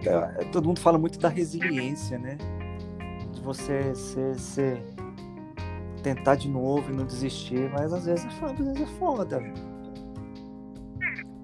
Todo 0.52 0.66
mundo 0.68 0.80
fala 0.80 0.98
muito 0.98 1.20
da 1.20 1.30
resiliência, 1.30 2.18
né? 2.18 2.38
De 3.32 3.40
você 3.42 3.94
ser, 3.94 4.36
ser- 4.40 4.82
tentar 6.02 6.36
de 6.36 6.50
novo 6.50 6.92
e 6.92 6.96
não 6.96 7.06
desistir, 7.06 7.70
mas 7.72 7.94
às 7.94 8.06
vezes 8.08 8.26
é 8.26 8.30
foda, 8.32 8.54
às 8.54 8.60
vezes 8.60 8.82
é 8.82 8.86
foda. 9.00 9.44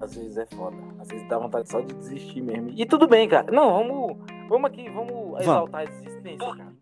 Às 0.02 0.16
vezes 0.16 0.36
é 0.36 0.46
foda. 0.46 0.76
Às 0.98 1.08
vezes 1.08 1.28
dá 1.28 1.38
vontade 1.38 1.70
só 1.70 1.80
de 1.80 1.94
desistir 1.94 2.42
mesmo. 2.42 2.70
E 2.74 2.84
tudo 2.84 3.06
bem, 3.06 3.28
cara. 3.28 3.52
Não, 3.52 3.72
vamos, 3.72 4.16
vamos 4.48 4.68
aqui, 4.68 4.90
vamos 4.90 5.40
exaltar 5.40 5.82
a 5.82 5.84
existência, 5.84 6.38
cara. 6.38 6.72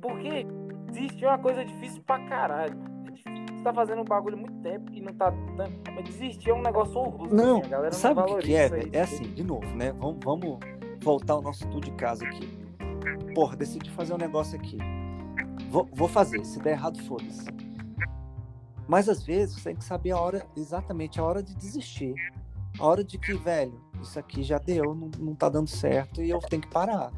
Porque 0.00 0.46
desistir 0.92 1.24
é 1.24 1.28
uma 1.28 1.38
coisa 1.38 1.64
difícil 1.64 2.00
pra 2.06 2.20
caralho. 2.28 2.78
É 3.08 3.10
difícil. 3.10 3.56
Você 3.56 3.64
tá 3.64 3.74
fazendo 3.74 4.02
um 4.02 4.04
bagulho 4.04 4.36
muito 4.36 4.54
tempo 4.62 4.92
e 4.92 5.00
não 5.00 5.12
tá 5.14 5.30
dando. 5.30 5.72
Mas 5.92 6.04
desistir 6.04 6.50
é 6.50 6.54
um 6.54 6.62
negócio 6.62 6.96
horroroso. 6.96 7.34
Não, 7.34 7.58
assim, 7.58 7.66
a 7.66 7.70
galera 7.70 7.92
sabe 7.92 8.20
não 8.20 8.36
o 8.36 8.38
que, 8.38 8.54
é, 8.54 8.68
velho? 8.68 8.90
É 8.92 9.00
assim, 9.00 9.24
de 9.24 9.42
novo, 9.42 9.66
né? 9.74 9.90
Vamos, 9.92 10.18
vamos 10.24 10.58
voltar 11.02 11.34
ao 11.34 11.42
nosso 11.42 11.64
estudo 11.64 11.86
de 11.86 11.92
casa 11.96 12.24
aqui. 12.24 12.48
Porra, 13.34 13.56
decidi 13.56 13.90
fazer 13.90 14.14
um 14.14 14.18
negócio 14.18 14.56
aqui. 14.56 14.78
Vou, 15.70 15.88
vou 15.92 16.06
fazer, 16.06 16.44
se 16.44 16.60
der 16.60 16.72
errado, 16.72 17.02
foda-se. 17.02 17.65
Mas 18.86 19.08
às 19.08 19.22
vezes 19.22 19.56
você 19.56 19.70
tem 19.70 19.76
que 19.76 19.84
saber 19.84 20.12
a 20.12 20.20
hora, 20.20 20.46
exatamente 20.56 21.20
a 21.20 21.24
hora 21.24 21.42
de 21.42 21.54
desistir. 21.54 22.14
A 22.78 22.84
hora 22.84 23.02
de 23.02 23.18
que, 23.18 23.34
velho, 23.34 23.80
isso 24.00 24.18
aqui 24.18 24.42
já 24.42 24.58
deu, 24.58 24.94
não, 24.94 25.10
não 25.18 25.34
tá 25.34 25.48
dando 25.48 25.68
certo 25.68 26.22
e 26.22 26.30
eu 26.30 26.38
tenho 26.40 26.62
que 26.62 26.68
parar. 26.68 27.10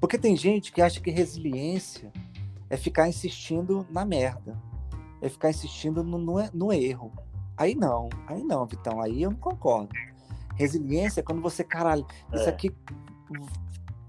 Porque 0.00 0.18
tem 0.18 0.36
gente 0.36 0.72
que 0.72 0.82
acha 0.82 1.00
que 1.00 1.10
resiliência 1.10 2.12
é 2.68 2.76
ficar 2.76 3.08
insistindo 3.08 3.86
na 3.90 4.04
merda. 4.04 4.60
É 5.20 5.28
ficar 5.28 5.50
insistindo 5.50 6.02
no, 6.02 6.18
no, 6.18 6.34
no 6.52 6.72
erro. 6.72 7.12
Aí 7.56 7.74
não, 7.74 8.08
aí 8.26 8.42
não, 8.42 8.66
Vitão, 8.66 9.00
aí 9.00 9.22
eu 9.22 9.30
não 9.30 9.38
concordo. 9.38 9.90
Resiliência 10.56 11.20
é 11.20 11.22
quando 11.22 11.40
você, 11.40 11.62
caralho, 11.62 12.04
isso 12.32 12.44
É. 12.44 12.48
aqui 12.48 12.74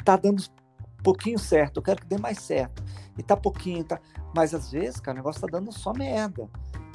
tá 0.03 0.17
dando 0.17 0.43
pouquinho 1.03 1.37
certo, 1.37 1.77
eu 1.77 1.83
quero 1.83 2.01
que 2.01 2.07
dê 2.07 2.17
mais 2.17 2.39
certo. 2.39 2.83
E 3.17 3.21
tá 3.21 3.35
pouquinho, 3.37 3.83
tá. 3.83 3.99
Mas 4.35 4.53
às 4.53 4.71
vezes, 4.71 4.99
cara, 4.99 5.15
o 5.15 5.19
negócio 5.19 5.41
tá 5.41 5.47
dando 5.47 5.71
só 5.71 5.93
merda. 5.93 6.49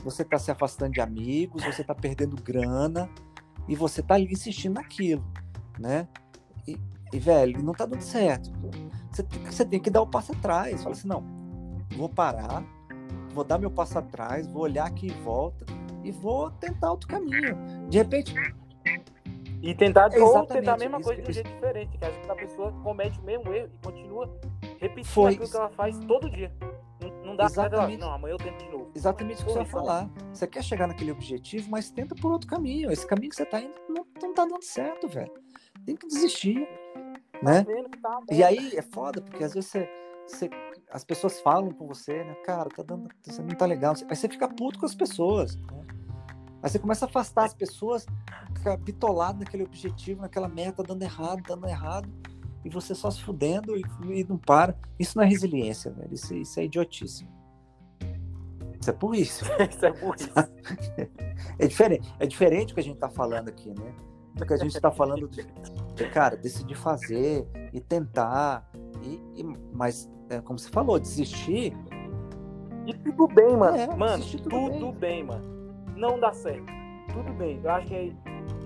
Você 0.04 0.24
tá 0.24 0.38
se 0.38 0.50
afastando 0.50 0.92
de 0.92 1.00
amigos, 1.00 1.62
você 1.62 1.84
tá 1.84 1.94
perdendo 1.94 2.40
grana 2.42 3.08
e 3.68 3.76
você 3.76 4.02
tá 4.02 4.14
ali 4.14 4.32
insistindo 4.32 4.74
naquilo, 4.74 5.24
né? 5.78 6.08
E, 6.66 6.78
e, 7.12 7.18
velho, 7.18 7.62
não 7.62 7.72
tá 7.72 7.84
dando 7.84 8.00
certo. 8.00 8.50
Você, 9.10 9.22
tem- 9.22 9.44
você 9.44 9.64
tem 9.64 9.80
que 9.80 9.90
dar 9.90 10.00
o 10.02 10.06
passo 10.06 10.32
atrás. 10.32 10.82
Fala 10.82 10.94
assim, 10.94 11.08
não, 11.08 11.22
vou 11.96 12.08
parar, 12.08 12.64
vou 13.34 13.44
dar 13.44 13.58
meu 13.58 13.70
passo 13.70 13.98
atrás, 13.98 14.46
vou 14.46 14.62
olhar 14.62 14.86
aqui 14.86 15.06
em 15.08 15.22
volta 15.22 15.66
e 16.02 16.10
vou 16.10 16.50
tentar 16.52 16.90
outro 16.90 17.08
caminho. 17.08 17.56
De 17.88 17.98
repente, 17.98 18.34
E 19.60 19.74
tentar, 19.74 20.10
ou 20.12 20.16
Exatamente, 20.16 20.52
tentar 20.52 20.74
a 20.74 20.76
mesma 20.78 21.00
coisa 21.00 21.20
de 21.22 21.30
um 21.30 21.34
jeito 21.34 21.48
diferente. 21.50 21.98
Que 21.98 22.04
às 22.04 22.14
vezes 22.14 22.30
a 22.30 22.34
pessoa 22.34 22.72
comete 22.82 23.18
o 23.18 23.22
mesmo 23.24 23.52
erro 23.52 23.68
e 23.74 23.84
continua 23.84 24.38
repetindo 24.78 25.12
Foi 25.12 25.32
aquilo 25.32 25.50
que 25.50 25.56
ela 25.56 25.70
faz 25.70 25.98
todo 26.00 26.30
dia. 26.30 26.52
Não, 27.00 27.08
não 27.24 27.36
dá 27.36 27.44
ela, 27.44 27.50
Exatamente. 27.50 28.00
não, 28.00 28.12
amanhã 28.12 28.34
eu 28.34 28.38
tento 28.38 28.64
de 28.64 28.70
novo. 28.70 28.90
exatamente 28.94 29.42
o 29.42 29.46
que 29.46 29.50
você 29.52 29.58
vai 29.58 29.66
falar. 29.66 30.10
Você 30.32 30.46
quer 30.46 30.62
chegar 30.62 30.86
naquele 30.86 31.10
objetivo, 31.12 31.70
mas 31.70 31.90
tenta 31.90 32.14
por 32.14 32.30
outro 32.32 32.48
caminho. 32.48 32.90
Esse 32.92 33.06
caminho 33.06 33.30
que 33.30 33.36
você 33.36 33.44
tá 33.46 33.60
indo 33.60 33.74
não, 33.88 34.06
não 34.22 34.34
tá 34.34 34.44
dando 34.44 34.62
certo, 34.62 35.08
velho. 35.08 35.32
Tem 35.84 35.96
que 35.96 36.06
desistir, 36.06 36.68
né? 37.42 37.64
Tá 38.02 38.20
tá 38.26 38.34
E 38.34 38.42
aí 38.44 38.76
é 38.76 38.82
foda, 38.82 39.20
porque 39.20 39.42
às 39.42 39.54
vezes 39.54 39.70
você, 39.70 39.88
você- 40.26 40.50
as 40.90 41.04
pessoas 41.04 41.40
falam 41.40 41.70
com 41.72 41.86
você, 41.86 42.22
né? 42.24 42.34
Cara, 42.44 42.68
tá 42.68 42.82
dando, 42.82 43.08
isso 43.26 43.42
não 43.42 43.54
tá 43.56 43.66
legal. 43.66 43.94
Aí 44.08 44.16
você 44.16 44.28
fica 44.28 44.48
puto 44.48 44.78
com 44.78 44.86
as 44.86 44.94
pessoas. 44.94 45.56
né? 45.56 45.62
Aí 46.62 46.68
você 46.70 46.78
começa 46.78 47.04
a 47.04 47.08
afastar 47.08 47.44
as 47.44 47.54
pessoas, 47.54 48.04
fica 48.56 48.76
bitolado 48.76 49.38
naquele 49.38 49.62
objetivo, 49.64 50.22
naquela 50.22 50.48
meta, 50.48 50.82
dando 50.82 51.02
errado, 51.02 51.42
dando 51.46 51.66
errado, 51.68 52.08
e 52.64 52.68
você 52.68 52.94
só 52.94 53.10
se 53.10 53.22
fudendo 53.22 53.76
e, 53.76 53.82
e 54.10 54.24
não 54.24 54.36
para. 54.36 54.74
Isso 54.98 55.16
não 55.16 55.24
é 55.24 55.28
resiliência, 55.28 55.92
velho. 55.92 56.12
Isso, 56.12 56.34
isso 56.34 56.58
é 56.58 56.64
idiotice. 56.64 57.28
Isso 58.80 58.90
é 58.90 58.92
burrice. 58.92 59.44
Isso 59.70 59.86
é 59.86 59.92
burrice. 59.92 60.30
É 61.58 61.66
diferente, 61.66 62.14
é 62.18 62.26
diferente 62.26 62.68
do 62.68 62.74
que 62.74 62.80
a 62.80 62.82
gente 62.82 62.98
tá 62.98 63.08
falando 63.08 63.48
aqui, 63.48 63.70
né? 63.70 63.92
Do 64.34 64.46
que 64.46 64.52
a 64.52 64.56
gente 64.56 64.80
tá 64.80 64.90
falando 64.90 65.28
de, 65.28 65.44
de, 65.94 66.08
cara, 66.10 66.36
decidir 66.36 66.76
fazer 66.76 67.46
e 67.72 67.80
tentar, 67.80 68.70
e, 69.02 69.40
e- 69.40 69.56
mas, 69.72 70.08
é, 70.30 70.40
como 70.40 70.58
você 70.58 70.70
falou, 70.70 70.98
desistir, 70.98 71.76
E 72.86 72.94
tudo 72.94 73.26
bem, 73.26 73.56
mano. 73.56 73.76
É, 73.76 73.94
mano, 73.96 74.24
tudo, 74.24 74.48
tudo 74.48 74.92
bem. 74.92 75.24
bem. 75.24 75.24
mano. 75.24 75.57
Não 75.98 76.18
dá 76.18 76.32
certo. 76.32 76.64
Tudo 77.12 77.32
bem. 77.32 77.60
Eu 77.62 77.70
acho 77.72 77.88
que 77.88 77.94
é 77.94 78.12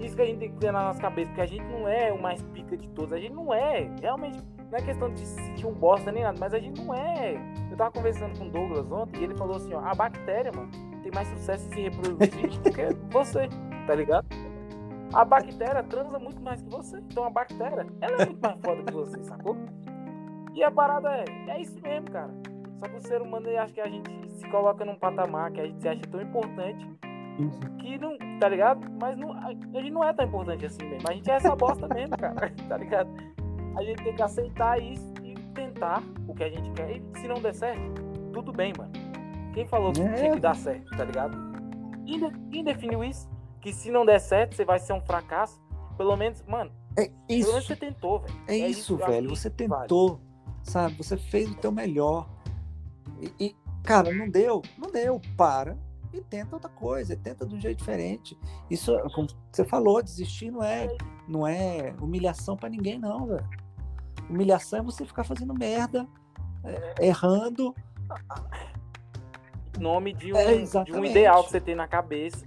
isso 0.04 0.14
que 0.14 0.22
a 0.22 0.26
gente 0.26 0.38
tem 0.38 0.50
que 0.50 0.58
ter 0.58 0.70
na 0.70 0.84
nossa 0.84 1.00
cabeça, 1.00 1.28
porque 1.28 1.40
a 1.40 1.46
gente 1.46 1.64
não 1.64 1.88
é 1.88 2.12
o 2.12 2.20
mais 2.20 2.42
pica 2.42 2.76
de 2.76 2.86
todos. 2.90 3.12
A 3.12 3.18
gente 3.18 3.32
não 3.32 3.54
é. 3.54 3.90
Realmente, 4.02 4.38
não 4.70 4.78
é 4.78 4.82
questão 4.82 5.10
de 5.10 5.20
se 5.20 5.42
sentir 5.42 5.66
um 5.66 5.72
bosta 5.72 6.12
nem 6.12 6.24
nada, 6.24 6.36
mas 6.38 6.52
a 6.52 6.58
gente 6.58 6.84
não 6.84 6.94
é. 6.94 7.34
Eu 7.70 7.76
tava 7.76 7.90
conversando 7.90 8.38
com 8.38 8.46
o 8.46 8.50
Douglas 8.50 8.92
ontem 8.92 9.20
e 9.20 9.24
ele 9.24 9.34
falou 9.34 9.56
assim, 9.56 9.72
ó, 9.72 9.80
a 9.80 9.94
bactéria, 9.94 10.52
mano, 10.54 10.70
tem 11.02 11.10
mais 11.14 11.26
sucesso 11.28 11.66
em 11.68 11.72
se 11.72 11.80
reproduzir 11.80 12.60
do 12.60 12.70
que 12.70 13.12
você, 13.12 13.48
tá 13.86 13.94
ligado? 13.94 14.26
A 15.14 15.24
bactéria 15.24 15.82
transa 15.82 16.18
muito 16.18 16.42
mais 16.42 16.60
que 16.60 16.70
você. 16.70 16.98
Então 16.98 17.24
a 17.24 17.30
bactéria, 17.30 17.86
ela 18.02 18.22
é 18.22 18.26
muito 18.26 18.40
mais 18.42 18.60
foda 18.60 18.82
que 18.82 18.92
você, 18.92 19.22
sacou? 19.24 19.56
E 20.54 20.62
a 20.62 20.70
parada 20.70 21.08
é, 21.16 21.24
é 21.48 21.60
isso 21.62 21.80
mesmo, 21.80 22.10
cara. 22.10 22.30
Só 22.78 22.88
que 22.88 22.96
o 22.96 23.00
ser 23.00 23.22
humano, 23.22 23.48
eu 23.48 23.60
acho 23.60 23.72
que 23.72 23.80
a 23.80 23.88
gente 23.88 24.10
se 24.32 24.46
coloca 24.50 24.84
num 24.84 24.96
patamar 24.96 25.50
que 25.50 25.60
a 25.60 25.66
gente 25.66 25.80
se 25.80 25.88
acha 25.88 26.02
tão 26.10 26.20
importante 26.20 26.86
que 27.78 27.98
não, 27.98 28.16
tá 28.38 28.48
ligado? 28.48 28.80
Mas 29.00 29.16
não, 29.18 29.32
a 29.32 29.50
gente 29.52 29.90
não 29.90 30.04
é 30.04 30.12
tão 30.12 30.24
importante 30.26 30.66
assim 30.66 30.84
mesmo. 30.88 31.08
A 31.08 31.12
gente 31.14 31.30
é 31.30 31.34
essa 31.34 31.54
bosta 31.56 31.86
mesmo, 31.94 32.16
cara, 32.16 32.52
tá 32.68 32.76
ligado? 32.76 33.10
A 33.76 33.82
gente 33.82 34.02
tem 34.02 34.14
que 34.14 34.22
aceitar 34.22 34.80
isso 34.82 35.12
e 35.22 35.34
tentar 35.54 36.02
o 36.28 36.34
que 36.34 36.44
a 36.44 36.50
gente 36.50 36.70
quer. 36.72 36.96
E 36.96 37.02
se 37.20 37.26
não 37.28 37.40
der 37.40 37.54
certo, 37.54 38.02
tudo 38.32 38.52
bem, 38.52 38.72
mano. 38.76 38.92
Quem 39.54 39.66
falou 39.66 39.92
que 39.92 40.00
É. 40.02 40.12
tinha 40.14 40.32
que 40.32 40.40
dar 40.40 40.54
certo, 40.56 40.96
tá 40.96 41.04
ligado? 41.04 41.36
Quem, 42.06 42.18
de- 42.18 42.38
quem 42.50 42.64
definiu 42.64 43.02
isso? 43.04 43.28
Que 43.60 43.72
se 43.72 43.90
não 43.90 44.04
der 44.04 44.18
certo, 44.18 44.54
você 44.54 44.64
vai 44.64 44.78
ser 44.78 44.92
um 44.92 45.00
fracasso. 45.00 45.60
Pelo 45.96 46.16
menos, 46.16 46.42
mano, 46.46 46.70
É 46.96 47.04
pelo 47.04 47.12
menos 47.28 47.46
isso, 47.48 47.66
você 47.66 47.76
tentou, 47.76 48.18
velho. 48.20 48.34
é 48.48 48.56
isso, 48.56 48.94
eu 48.94 48.96
acho 49.02 49.06
velho. 49.12 49.28
Você 49.30 49.48
isso 49.48 49.68
vale. 49.68 49.82
tentou, 49.82 50.20
sabe? 50.62 50.94
Você 50.96 51.16
fez 51.16 51.50
o 51.50 51.54
teu 51.56 51.70
melhor. 51.70 52.28
E, 53.20 53.32
e, 53.48 53.56
cara, 53.84 54.12
não 54.12 54.28
deu, 54.28 54.62
não 54.78 54.90
deu. 54.90 55.20
Para 55.36 55.76
e 56.12 56.20
tenta 56.20 56.56
outra 56.56 56.68
coisa, 56.70 57.16
tenta 57.16 57.46
de 57.46 57.54
um 57.54 57.60
jeito 57.60 57.78
diferente. 57.78 58.38
Isso, 58.70 58.92
como 59.14 59.28
você 59.50 59.64
falou, 59.64 60.02
desistir 60.02 60.50
não 60.50 60.62
é, 60.62 60.96
não 61.26 61.46
é 61.46 61.94
humilhação 62.00 62.56
pra 62.56 62.68
ninguém, 62.68 62.98
não, 62.98 63.26
velho. 63.26 63.48
Humilhação 64.28 64.80
é 64.80 64.82
você 64.82 65.04
ficar 65.04 65.24
fazendo 65.24 65.52
merda, 65.54 66.06
é, 66.64 67.06
errando. 67.06 67.74
Em 69.78 69.80
nome 69.82 70.12
de 70.12 70.32
um, 70.32 70.36
É, 70.36 70.46
de 70.52 70.58
um 70.58 70.62
exatamente. 70.62 71.10
ideal 71.10 71.44
que 71.44 71.50
você 71.50 71.60
tem 71.60 71.74
na 71.74 71.88
cabeça. 71.88 72.46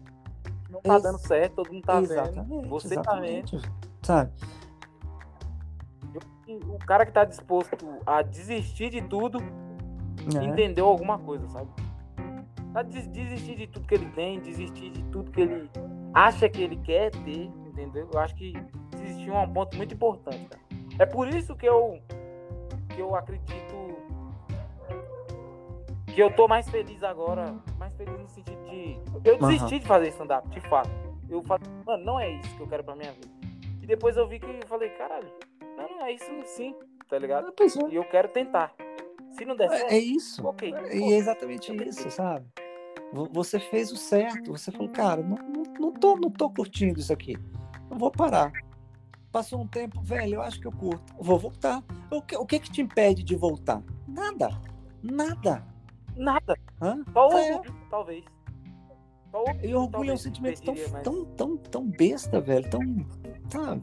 Não 0.70 0.82
tá 0.82 0.93
Ex- 0.93 1.03
dando 1.03 1.18
certo, 1.20 1.55
todo 1.55 1.72
mundo 1.74 1.84
tá 1.84 1.99
vendo. 1.99 2.11
exatamente. 2.11 2.68
Você 2.70 2.95
tá 3.01 3.13
vendo. 3.16 3.26
exatamente, 3.55 3.72
Sabe? 4.03 4.32
O 6.47 6.78
cara 6.86 7.05
que 7.05 7.11
tá 7.11 7.26
disposto 7.26 7.76
a 8.05 8.22
desistir 8.22 8.91
de 8.91 9.01
tudo 9.01 9.39
É. 10.39 10.43
entendeu 10.43 10.86
alguma 10.86 11.18
coisa, 11.18 11.47
sabe? 11.49 11.68
Des- 12.84 13.07
desistir 13.07 13.55
de 13.55 13.67
tudo 13.67 13.88
que 13.88 13.95
ele 13.95 14.09
tem, 14.11 14.39
desistir 14.39 14.89
de 14.91 15.03
tudo 15.05 15.32
que 15.32 15.41
ele 15.41 15.69
acha 16.13 16.47
que 16.49 16.61
ele 16.61 16.76
quer 16.78 17.11
ter, 17.11 17.49
entendeu? 17.67 18.09
Eu 18.13 18.19
acho 18.19 18.36
que 18.36 18.53
desistir 18.91 19.30
é 19.30 19.34
um 19.38 19.51
ponto 19.51 19.76
muito 19.78 19.93
importante, 19.93 20.45
cara. 20.45 20.61
É 20.99 21.05
por 21.05 21.28
isso 21.28 21.55
que 21.55 21.65
eu 21.67 21.99
que 22.89 23.01
eu 23.01 23.13
acredito 23.15 23.76
que 26.07 26.21
eu 26.21 26.32
tô 26.34 26.47
mais 26.47 26.69
feliz 26.69 27.03
agora, 27.03 27.55
mais 27.78 27.93
feliz 27.95 28.17
no 28.17 28.28
sentido 28.30 28.63
de 28.69 28.97
eu 29.26 29.38
desisti 29.38 29.80
de 29.80 29.86
fazer 29.86 30.07
stand 30.09 30.38
up, 30.38 30.47
de 30.49 30.61
fato. 30.61 30.89
Eu 31.30 31.43
falei, 31.43 31.67
mano, 31.86 32.05
não 32.05 32.19
é 32.19 32.32
isso 32.32 32.55
que 32.55 32.61
eu 32.61 32.67
quero 32.67 32.84
pra 32.84 32.95
minha 32.95 33.11
vida. 33.11 33.28
E 33.82 33.86
depois 33.88 34.15
eu 34.15 34.28
vi 34.28 34.39
que 34.39 34.45
eu 34.45 34.67
falei, 34.67 34.89
caralho, 34.91 35.28
não, 35.78 35.89
não 35.97 36.05
é 36.05 36.13
isso 36.13 36.26
sim, 36.45 36.73
tá 37.09 37.17
ligado? 37.19 37.51
Pois 37.51 37.76
é. 37.76 37.88
E 37.89 37.95
eu 37.95 38.03
quero 38.05 38.30
tentar. 38.30 38.73
Se 39.32 39.43
não 39.43 39.55
der 39.57 39.69
certo, 39.69 39.91
É 39.91 39.97
isso. 39.97 40.41
E 40.93 41.13
é 41.13 41.17
exatamente 41.17 41.76
isso, 41.89 42.09
sabe? 42.09 42.45
Vo- 43.13 43.29
Você 43.33 43.59
fez 43.59 43.91
o 43.91 43.97
certo. 43.97 44.51
Você 44.51 44.71
falou, 44.71 44.89
cara, 44.89 45.21
não, 45.21 45.37
não, 45.37 45.63
não, 45.79 45.91
tô, 45.93 46.15
não 46.15 46.29
tô 46.29 46.49
curtindo 46.49 46.99
isso 46.99 47.11
aqui. 47.13 47.35
Não 47.89 47.97
vou 47.97 48.11
parar. 48.11 48.51
Passou 49.31 49.59
um 49.61 49.67
tempo, 49.67 50.01
velho, 50.01 50.35
eu 50.35 50.41
acho 50.41 50.59
que 50.59 50.67
eu 50.67 50.71
curto. 50.71 51.13
Vou 51.19 51.37
voltar. 51.37 51.83
O 52.11 52.21
que, 52.21 52.37
o 52.37 52.45
que 52.45 52.59
que 52.59 52.71
te 52.71 52.81
impede 52.81 53.21
de 53.23 53.35
voltar? 53.35 53.83
Nada. 54.07 54.49
Nada. 55.03 55.63
Nada. 56.15 56.57
Hã? 56.81 57.03
Só 57.13 57.31
É. 57.37 57.55
orgulho, 57.55 57.75
talvez. 57.89 58.23
Só 59.31 59.39
orgulho, 59.43 59.65
E 59.69 59.75
orgulho 59.75 59.77
é 60.11 60.13
um 60.13 60.17
talvez, 60.17 60.21
sentimento 60.21 60.61
tão, 60.63 60.75
mas- 60.75 61.03
tão, 61.03 61.25
tão, 61.25 61.57
tão 61.57 61.85
besta, 61.85 62.39
velho. 62.39 62.69
Tão. 62.69 62.81
Sabe? 63.49 63.81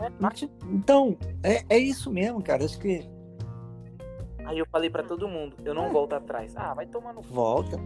É, 0.00 0.66
Então, 0.72 1.16
é, 1.42 1.64
é 1.68 1.78
isso 1.78 2.10
mesmo, 2.10 2.42
cara. 2.42 2.64
Acho 2.64 2.78
que 2.80 3.08
Aí 4.46 4.58
eu 4.58 4.66
falei 4.66 4.90
pra 4.90 5.02
todo 5.02 5.26
mundo, 5.26 5.56
eu 5.64 5.72
não 5.72 5.86
É. 5.86 5.90
volto 5.90 6.12
atrás. 6.14 6.54
Ah, 6.56 6.74
vai 6.74 6.84
tomar 6.86 7.14
no 7.14 7.22
volta. 7.22 7.78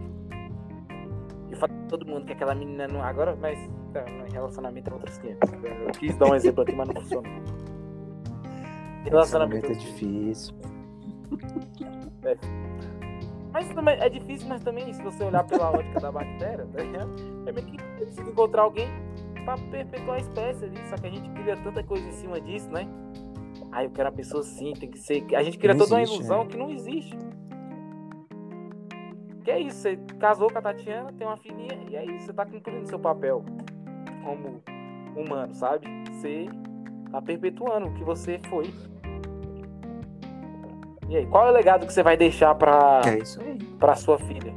Pra 1.59 1.69
todo 1.89 2.07
mundo 2.07 2.25
que 2.27 2.33
aquela 2.33 2.55
menina 2.55 2.87
não. 2.89 3.03
Agora, 3.03 3.37
mas 3.37 3.59
tá, 3.93 4.05
no 4.05 4.33
relacionamento 4.33 4.91
é 4.91 4.93
outros 4.93 5.19
500. 5.19 5.53
Eu 5.53 5.93
quis 5.93 6.17
dar 6.17 6.27
um 6.27 6.35
exemplo 6.35 6.63
aqui, 6.63 6.73
mas 6.75 6.89
não 6.89 6.95
funciona. 6.95 7.29
Relacionamento 9.05 9.67
é 9.67 9.75
500. 9.75 9.85
difícil. 9.85 10.55
Mas 13.53 13.69
também 13.75 13.99
é 13.99 14.09
difícil, 14.09 14.49
mas 14.49 14.63
também, 14.63 14.93
se 14.93 15.03
você 15.03 15.25
olhar 15.25 15.45
pela 15.45 15.71
ótica 15.71 16.01
da 16.01 16.13
bactéria, 16.13 16.67
tá 16.67 16.83
ligado? 16.83 17.11
É 17.47 17.53
meio 17.53 17.67
que 17.67 17.77
precisa 17.97 18.23
encontrar 18.23 18.63
alguém 18.63 18.87
pra 19.45 19.57
perpetuar 19.57 20.17
a 20.19 20.21
espécie 20.21 20.65
ali. 20.65 20.77
Só 20.89 20.97
que 20.97 21.07
a 21.07 21.11
gente 21.11 21.31
cria 21.31 21.57
tanta 21.57 21.83
coisa 21.83 22.07
em 22.07 22.13
cima 22.13 22.41
disso, 22.41 22.71
né? 22.71 22.87
Ah, 23.73 23.85
eu 23.85 23.91
quero 23.91 24.09
uma 24.09 24.15
pessoa 24.15 24.43
assim, 24.43 24.73
tem 24.75 24.91
que 24.91 24.99
ser. 24.99 25.25
A 25.35 25.43
gente 25.43 25.59
cria 25.59 25.75
Não 25.75 25.81
toda 25.81 25.95
uma 25.97 26.03
existe, 26.03 26.19
ilusão 26.19 26.43
é. 26.43 26.47
que 26.47 26.57
não 26.57 26.71
existe. 26.71 27.19
Que 29.49 29.53
é 29.53 29.61
isso, 29.61 29.79
você 29.79 29.97
casou 30.21 30.53
com 30.53 30.59
a 30.59 30.61
Tatiana, 30.61 31.11
tem 31.11 31.27
uma 31.27 31.39
filhinha, 31.39 31.73
e 31.89 31.97
é 31.97 32.05
isso, 32.05 32.27
você 32.27 32.35
tá 32.35 32.45
cumprindo 32.45 32.87
seu 32.87 32.99
papel 32.99 33.43
como 34.23 34.63
humano, 35.17 35.55
sabe? 35.55 35.87
Você 36.13 36.51
tá 37.11 37.23
perpetuando 37.23 37.87
o 37.87 37.95
que 37.95 38.05
você 38.05 38.39
foi. 38.51 38.71
E 41.09 41.17
aí, 41.17 41.27
qual 41.29 41.47
é 41.47 41.51
o 41.51 41.55
legado 41.55 41.87
que 41.87 41.93
você 41.95 42.03
vai 42.03 42.15
deixar 42.15 42.55
pra 42.57 43.01
é 43.07 43.21
isso 43.21 43.41
aí. 43.41 43.57
para 43.79 43.97
sua 43.97 44.19
filha. 44.19 44.55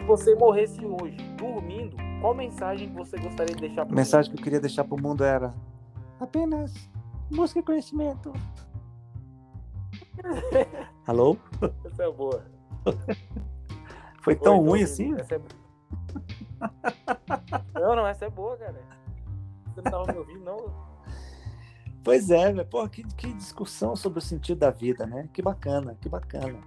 Se 0.00 0.06
você 0.06 0.34
morresse 0.36 0.82
hoje 0.86 1.18
dormindo, 1.36 1.94
qual 2.22 2.32
mensagem 2.32 2.90
você 2.94 3.18
gostaria 3.18 3.54
de 3.54 3.60
deixar 3.60 3.82
A 3.82 3.84
para 3.84 3.94
mensagem 3.94 4.32
que 4.32 4.38
eu 4.38 4.42
queria 4.42 4.58
deixar 4.58 4.84
pro 4.84 4.98
mundo 4.98 5.22
era 5.22 5.52
apenas 6.18 6.72
busque 7.30 7.62
conhecimento. 7.62 8.32
Alô? 11.06 11.36
Essa 11.84 12.04
é 12.04 12.10
boa. 12.10 12.42
Foi 14.28 14.36
tão 14.36 14.56
tô 14.58 14.70
ruim 14.70 14.82
assim? 14.82 15.14
Essa 15.14 15.36
é 15.36 15.40
não, 17.74 17.96
não, 17.96 18.06
essa 18.06 18.26
é 18.26 18.30
boa, 18.30 18.56
cara. 18.56 18.74
Você 19.74 19.80
não 19.82 19.90
tava 19.90 20.12
me 20.12 20.18
ouvindo, 20.18 20.44
não? 20.44 20.88
Pois 22.02 22.30
é, 22.30 22.52
velho. 22.52 22.66
Pô, 22.66 22.88
que, 22.88 23.02
que 23.14 23.32
discussão 23.34 23.94
sobre 23.94 24.18
o 24.18 24.22
sentido 24.22 24.58
da 24.58 24.70
vida, 24.70 25.06
né? 25.06 25.28
Que 25.32 25.40
bacana, 25.40 25.96
que 26.00 26.08
bacana. 26.08 26.58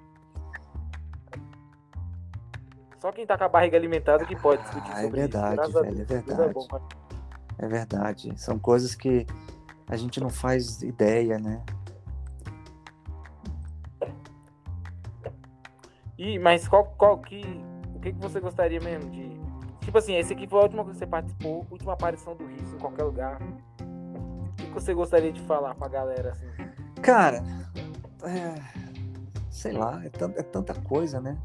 Só 2.99 3.11
quem 3.11 3.25
tá 3.25 3.37
com 3.37 3.43
a 3.45 3.49
barriga 3.49 3.77
alimentada 3.77 4.25
que 4.25 4.35
pode 4.35 4.61
discutir 4.61 4.91
Ah, 4.93 4.99
é 4.99 5.03
sobre 5.03 5.19
verdade, 5.21 5.47
isso. 5.47 5.55
Graças 5.55 5.75
a 5.75 5.81
velho, 5.81 6.01
é 6.01 6.05
verdade. 6.05 6.53
bom, 6.53 6.67
cara. 6.67 6.83
É 7.57 7.67
verdade. 7.67 8.33
São 8.39 8.59
coisas 8.59 8.95
que 8.95 9.25
a 9.87 9.97
gente 9.97 10.19
não 10.19 10.29
faz 10.29 10.81
ideia, 10.83 11.39
né? 11.39 11.63
E, 16.23 16.37
mas 16.37 16.67
qual, 16.67 16.85
qual 16.99 17.17
que. 17.17 17.41
O 17.95 17.99
que, 17.99 18.13
que 18.13 18.19
você 18.19 18.39
gostaria 18.39 18.79
mesmo 18.79 19.09
de. 19.09 19.31
Tipo 19.81 19.97
assim, 19.97 20.15
esse 20.15 20.33
aqui 20.33 20.45
foi 20.47 20.59
a 20.59 20.63
última 20.63 20.85
que 20.85 20.95
você 20.95 21.07
participou, 21.07 21.65
última 21.71 21.93
aparição 21.93 22.35
do 22.35 22.45
Riso 22.45 22.75
em 22.75 22.79
qualquer 22.79 23.03
lugar. 23.03 23.41
O 23.41 24.53
que, 24.55 24.65
que 24.67 24.71
você 24.71 24.93
gostaria 24.93 25.31
de 25.33 25.41
falar 25.41 25.73
pra 25.73 25.87
galera, 25.87 26.31
assim? 26.33 26.45
Cara, 27.01 27.43
é, 28.23 28.53
sei 29.49 29.71
lá, 29.71 29.99
é, 30.05 30.09
tan- 30.09 30.33
é 30.37 30.43
tanta 30.43 30.75
coisa, 30.81 31.19
né? 31.19 31.35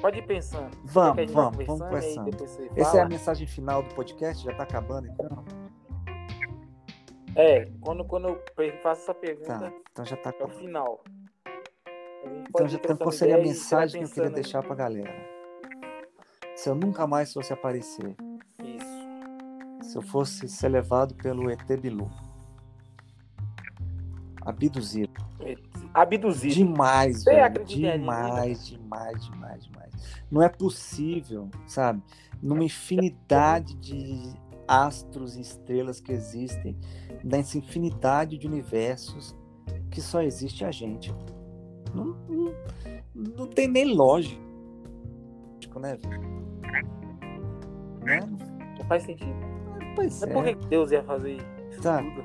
Pode 0.00 0.18
ir 0.18 0.26
pensando. 0.26 0.76
Vamos, 0.86 1.30
vamos, 1.30 1.64
vamos 1.64 1.82
conversando. 1.84 2.30
Essa 2.74 2.98
é 2.98 3.00
a 3.02 3.08
mensagem 3.08 3.46
final 3.46 3.84
do 3.84 3.94
podcast, 3.94 4.44
já 4.44 4.52
tá 4.56 4.64
acabando, 4.64 5.06
então? 5.06 5.44
É, 7.36 7.66
quando, 7.80 8.04
quando 8.04 8.28
eu 8.28 8.42
faço 8.82 9.02
essa 9.02 9.14
pergunta, 9.14 9.58
Tá, 9.58 9.72
então 9.92 10.04
já 10.04 10.16
tá 10.16 10.34
é 10.38 10.44
o 10.44 10.48
final. 10.48 11.04
A 12.24 12.28
Então 12.48 12.68
já 12.68 12.78
trocando 12.78 12.98
qual 13.00 13.12
seria 13.12 13.36
a 13.36 13.40
mensagem 13.40 14.02
que 14.02 14.08
eu 14.08 14.12
queria 14.12 14.30
deixar 14.30 14.62
pra 14.62 14.74
galera. 14.74 15.14
Se 16.54 16.68
eu 16.68 16.74
nunca 16.74 17.06
mais 17.06 17.32
fosse 17.32 17.52
aparecer, 17.52 18.14
Isso. 18.62 19.90
se 19.90 19.96
eu 19.96 20.02
fosse 20.02 20.48
ser 20.48 20.68
levado 20.68 21.14
pelo 21.14 21.50
ET 21.50 21.66
Bilu, 21.80 22.10
abduzido, 24.40 25.12
Abduzido. 25.94 26.54
demais, 26.54 27.22
Você 27.22 27.30
velho, 27.34 27.62
em 27.62 27.64
demais, 27.64 28.66
demais, 28.66 29.24
demais, 29.26 29.64
demais. 29.64 29.92
Não 30.30 30.42
é 30.42 30.48
possível, 30.48 31.50
sabe? 31.66 32.02
Numa 32.40 32.64
infinidade 32.64 33.74
de 33.76 34.32
astros 34.66 35.36
e 35.36 35.40
estrelas 35.40 36.00
que 36.00 36.12
existem, 36.12 36.78
nessa 37.24 37.58
infinidade 37.58 38.38
de 38.38 38.46
universos 38.46 39.36
que 39.90 40.00
só 40.00 40.22
existe 40.22 40.64
a 40.64 40.70
gente. 40.70 41.14
Não, 41.94 42.16
não, 42.28 42.54
não 43.36 43.46
tem 43.46 43.68
nem 43.68 43.94
lógico, 43.94 44.40
né, 45.80 45.96
velho? 45.96 46.22
Né? 48.02 48.20
Não 48.78 48.86
faz 48.86 49.02
sentido. 49.04 49.34
Pois 49.94 50.20
Mas 50.20 50.30
é. 50.30 50.32
por 50.32 50.44
que 50.44 50.54
Deus 50.68 50.90
ia 50.90 51.02
fazer 51.04 51.32
isso 51.70 51.82
Tá. 51.82 51.98
tudo? 52.02 52.22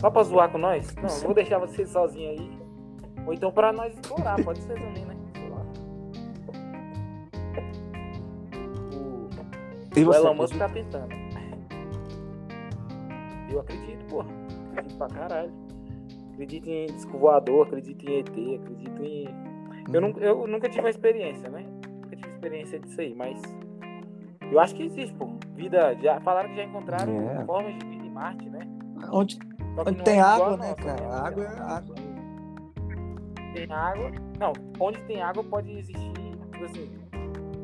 Só 0.00 0.10
pra 0.10 0.22
zoar 0.22 0.50
com 0.52 0.58
nós? 0.58 0.94
Não, 0.96 1.08
vou 1.24 1.34
deixar 1.34 1.58
você 1.58 1.84
sozinho 1.86 2.30
aí. 2.30 2.58
Ou 3.26 3.32
então 3.32 3.50
pra 3.50 3.72
nós 3.72 3.94
explorar, 3.94 4.42
pode 4.44 4.60
ser 4.60 4.74
também, 4.74 5.04
né? 5.06 5.16
O, 8.92 9.28
E 9.98 10.04
o 10.04 10.12
Elon 10.14 10.34
Musk 10.34 10.56
tá 10.56 10.68
tentando. 10.68 11.08
Eu 13.50 13.60
acredito, 13.60 14.04
pô. 14.10 14.20
Acredito 14.72 14.98
pra 14.98 15.08
caralho. 15.08 15.52
Acredito 16.34 16.68
em 16.68 16.86
disco 16.86 17.16
voador, 17.16 17.66
acredito 17.66 18.04
em 18.08 18.18
ET, 18.18 18.28
acredito 18.60 19.02
em. 19.04 19.24
Eu, 19.92 20.00
Uhum. 20.00 20.08
nunca, 20.08 20.20
eu 20.20 20.46
nunca 20.46 20.68
tive 20.68 20.80
uma 20.80 20.90
experiência, 20.90 21.48
né? 21.48 21.64
Nunca 22.02 22.16
tive 22.16 22.28
experiência 22.28 22.78
disso 22.80 23.00
aí, 23.00 23.14
mas. 23.14 23.40
Eu 24.50 24.60
acho 24.60 24.74
que 24.74 24.82
existe, 24.82 25.14
pô. 25.14 25.28
Vida. 25.54 25.94
Já, 26.02 26.20
falaram 26.20 26.48
que 26.50 26.56
já 26.56 26.64
encontraram 26.64 27.12
É. 27.30 27.44
formas 27.44 27.72
de 27.78 27.86
vida 27.86 28.04
em 28.04 28.10
Marte, 28.10 28.48
né? 28.50 28.60
Onde, 29.12 29.38
onde 29.86 30.02
tem 30.02 30.18
é 30.18 30.20
água, 30.20 30.56
né, 30.56 30.70
nossa, 30.70 30.74
cara? 30.82 31.00
né? 31.00 31.06
A 31.14 31.26
água 31.26 31.44
é 31.44 31.60
água. 31.60 31.94
Tem 33.54 33.72
água. 33.72 34.10
Não, 34.38 34.52
onde 34.80 35.00
tem 35.02 35.22
água 35.22 35.44
pode 35.44 35.70
existir, 35.70 36.12
tipo 36.52 36.64
assim, 36.64 36.90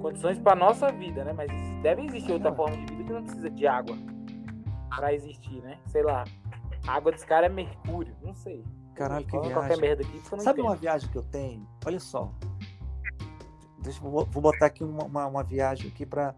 condições 0.00 0.38
pra 0.38 0.54
nossa 0.54 0.90
vida, 0.92 1.24
né? 1.24 1.32
Mas 1.32 1.50
deve 1.82 2.02
existir 2.04 2.32
outra 2.32 2.50
Não. 2.50 2.56
forma 2.56 2.76
de 2.76 2.86
vida 2.86 3.04
que 3.04 3.12
não 3.12 3.22
precisa 3.22 3.50
de 3.50 3.66
água 3.66 3.96
pra 4.96 5.12
existir, 5.12 5.60
né? 5.62 5.78
Sei 5.86 6.02
lá. 6.02 6.24
A 6.86 6.92
água 6.94 7.12
desse 7.12 7.26
cara 7.26 7.46
é 7.46 7.48
mercúrio, 7.48 8.16
não 8.22 8.34
sei. 8.34 8.64
Caralho, 8.94 9.24
que 9.24 9.30
Fala 9.30 9.42
qualquer 9.52 9.76
viagem. 9.76 9.80
merda 9.82 10.02
aqui 10.02 10.20
Sabe 10.20 10.40
entendo. 10.40 10.60
uma 10.60 10.76
viagem 10.76 11.08
que 11.10 11.16
eu 11.16 11.22
tenho? 11.22 11.66
Olha 11.86 12.00
só. 12.00 12.32
Deixa, 13.78 14.00
vou, 14.00 14.26
vou 14.26 14.42
botar 14.42 14.66
aqui 14.66 14.84
uma, 14.84 15.04
uma, 15.04 15.26
uma 15.26 15.42
viagem 15.42 15.90
aqui 15.90 16.04
para 16.04 16.34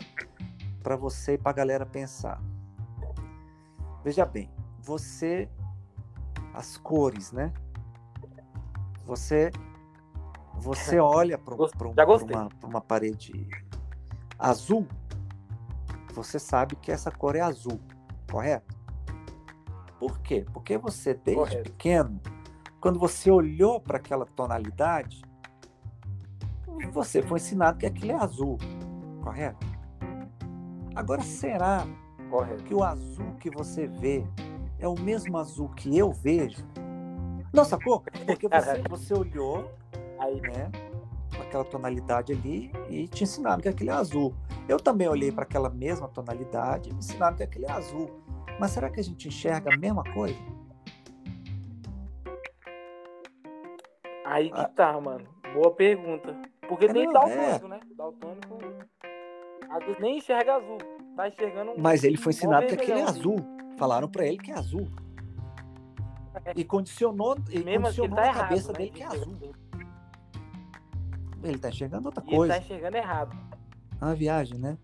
para 0.82 0.97
você 0.97 1.34
e 1.34 1.38
para 1.38 1.51
a 1.51 1.55
galera 1.55 1.86
pensar. 1.86 2.43
Veja 4.03 4.26
bem, 4.26 4.51
você 4.80 5.49
as 6.53 6.76
cores, 6.76 7.32
né? 7.32 7.53
Você 9.05 9.51
você 10.55 10.99
olha 11.01 11.38
para 11.38 11.55
uma, 11.55 12.49
pra 12.49 12.68
uma 12.68 12.80
parede 12.80 13.49
azul, 14.38 14.86
você 16.12 16.38
sabe 16.38 16.76
que 16.76 16.90
essa 16.90 17.11
cor 17.11 17.36
é 17.36 17.40
azul, 17.40 17.80
correto? 18.30 18.82
Por 20.03 20.18
quê? 20.18 20.44
Porque 20.53 20.76
você 20.76 21.14
desde 21.14 21.40
Correto. 21.40 21.70
pequeno, 21.70 22.20
quando 22.80 22.98
você 22.98 23.30
olhou 23.30 23.80
para 23.80 23.98
aquela 23.98 24.26
tonalidade, 24.26 25.22
você 26.90 27.22
foi 27.22 27.38
ensinado 27.38 27.78
que 27.78 27.86
aquilo 27.86 28.11
é 28.11 28.16
azul, 28.16 28.59
correto? 29.22 29.64
Agora, 30.96 31.22
será 31.22 31.86
Correto. 32.28 32.64
que 32.64 32.74
o 32.74 32.82
azul 32.82 33.34
que 33.38 33.48
você 33.48 33.86
vê 33.86 34.26
é 34.80 34.88
o 34.88 34.98
mesmo 34.98 35.38
azul 35.38 35.68
que 35.68 35.96
eu 35.96 36.11
vejo? 36.11 36.66
Não, 37.53 37.64
sacou? 37.64 38.03
Porque 38.26 38.48
você, 38.50 38.82
você 38.90 39.14
olhou, 39.14 39.70
Aí, 40.18 40.40
né, 40.40 40.68
com 41.36 41.42
aquela 41.42 41.64
tonalidade 41.64 42.32
ali 42.32 42.72
e 42.90 43.07
te 43.07 43.22
ensinaram 43.22 43.61
que 43.61 43.68
aquele 43.68 43.90
é 43.90 43.92
azul. 43.92 44.34
Eu 44.68 44.80
também 44.80 45.07
olhei 45.07 45.30
para 45.30 45.44
aquela 45.44 45.70
mesma 45.70 46.09
tonalidade 46.09 46.90
e 46.90 46.92
me 46.92 46.98
ensinaram 46.98 47.36
que 47.36 47.44
aquele 47.44 47.66
é 47.66 47.70
azul. 47.70 48.11
Mas 48.62 48.70
será 48.70 48.88
que 48.88 49.00
a 49.00 49.02
gente 49.02 49.26
enxerga 49.26 49.74
a 49.74 49.76
mesma 49.76 50.04
coisa? 50.04 50.38
aí 54.24 54.50
que 54.50 54.60
Ah. 54.60 54.68
tá, 54.68 55.00
mano. 55.00 55.26
Boa 55.52 55.72
pergunta. 55.74 56.40
Porque 56.68 56.84
É, 56.86 56.92
tem 56.92 57.06
não, 57.06 57.12
daltônico, 57.12 57.66
né? 57.68 57.80
Daltônico. 57.96 58.58
Às 59.68 59.84
vezes 59.84 60.00
nem 60.00 60.18
enxerga 60.18 60.54
azul. 60.54 60.78
Tá 61.16 61.26
enxergando 61.26 61.72
um. 61.72 61.74
Mas 61.76 62.04
ele 62.04 62.16
foi 62.16 62.30
ensinado 62.30 62.68
que 62.68 62.74
aquele 62.74 63.00
é 63.00 63.02
azul. 63.02 63.44
Falaram 63.76 64.08
para 64.08 64.24
ele 64.26 64.38
que 64.38 64.52
é 64.52 64.54
azul. 64.54 64.88
É. 66.44 66.52
E 66.56 66.64
condicionou, 66.64 67.36
e 67.50 67.58
Mesmo 67.64 67.88
assim, 67.88 67.98
condicionou 68.00 68.06
ele 68.06 68.14
tá 68.14 68.22
na 68.22 68.26
errado. 68.28 68.48
cabeça 68.48 68.68
né? 68.72 68.78
dele 68.78 68.90
que 68.92 69.02
é 69.02 69.06
azul. 69.06 69.36
Ele 69.42 69.52
Ele 71.42 71.58
tá 71.58 71.68
enxergando 71.68 72.06
outra 72.06 72.22
E 72.24 72.28
ele 72.28 72.36
coisa. 72.36 72.54
tá 72.54 72.60
enxergando 72.60 72.96
errado. 72.96 73.36
É 74.00 74.04
uma 74.04 74.14
viagem, 74.14 74.56
né? 74.56 74.78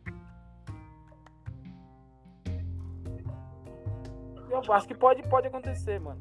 Acho 4.74 4.86
que 4.88 4.94
pode, 4.94 5.22
pode 5.28 5.46
acontecer, 5.46 5.98
mano. 6.00 6.20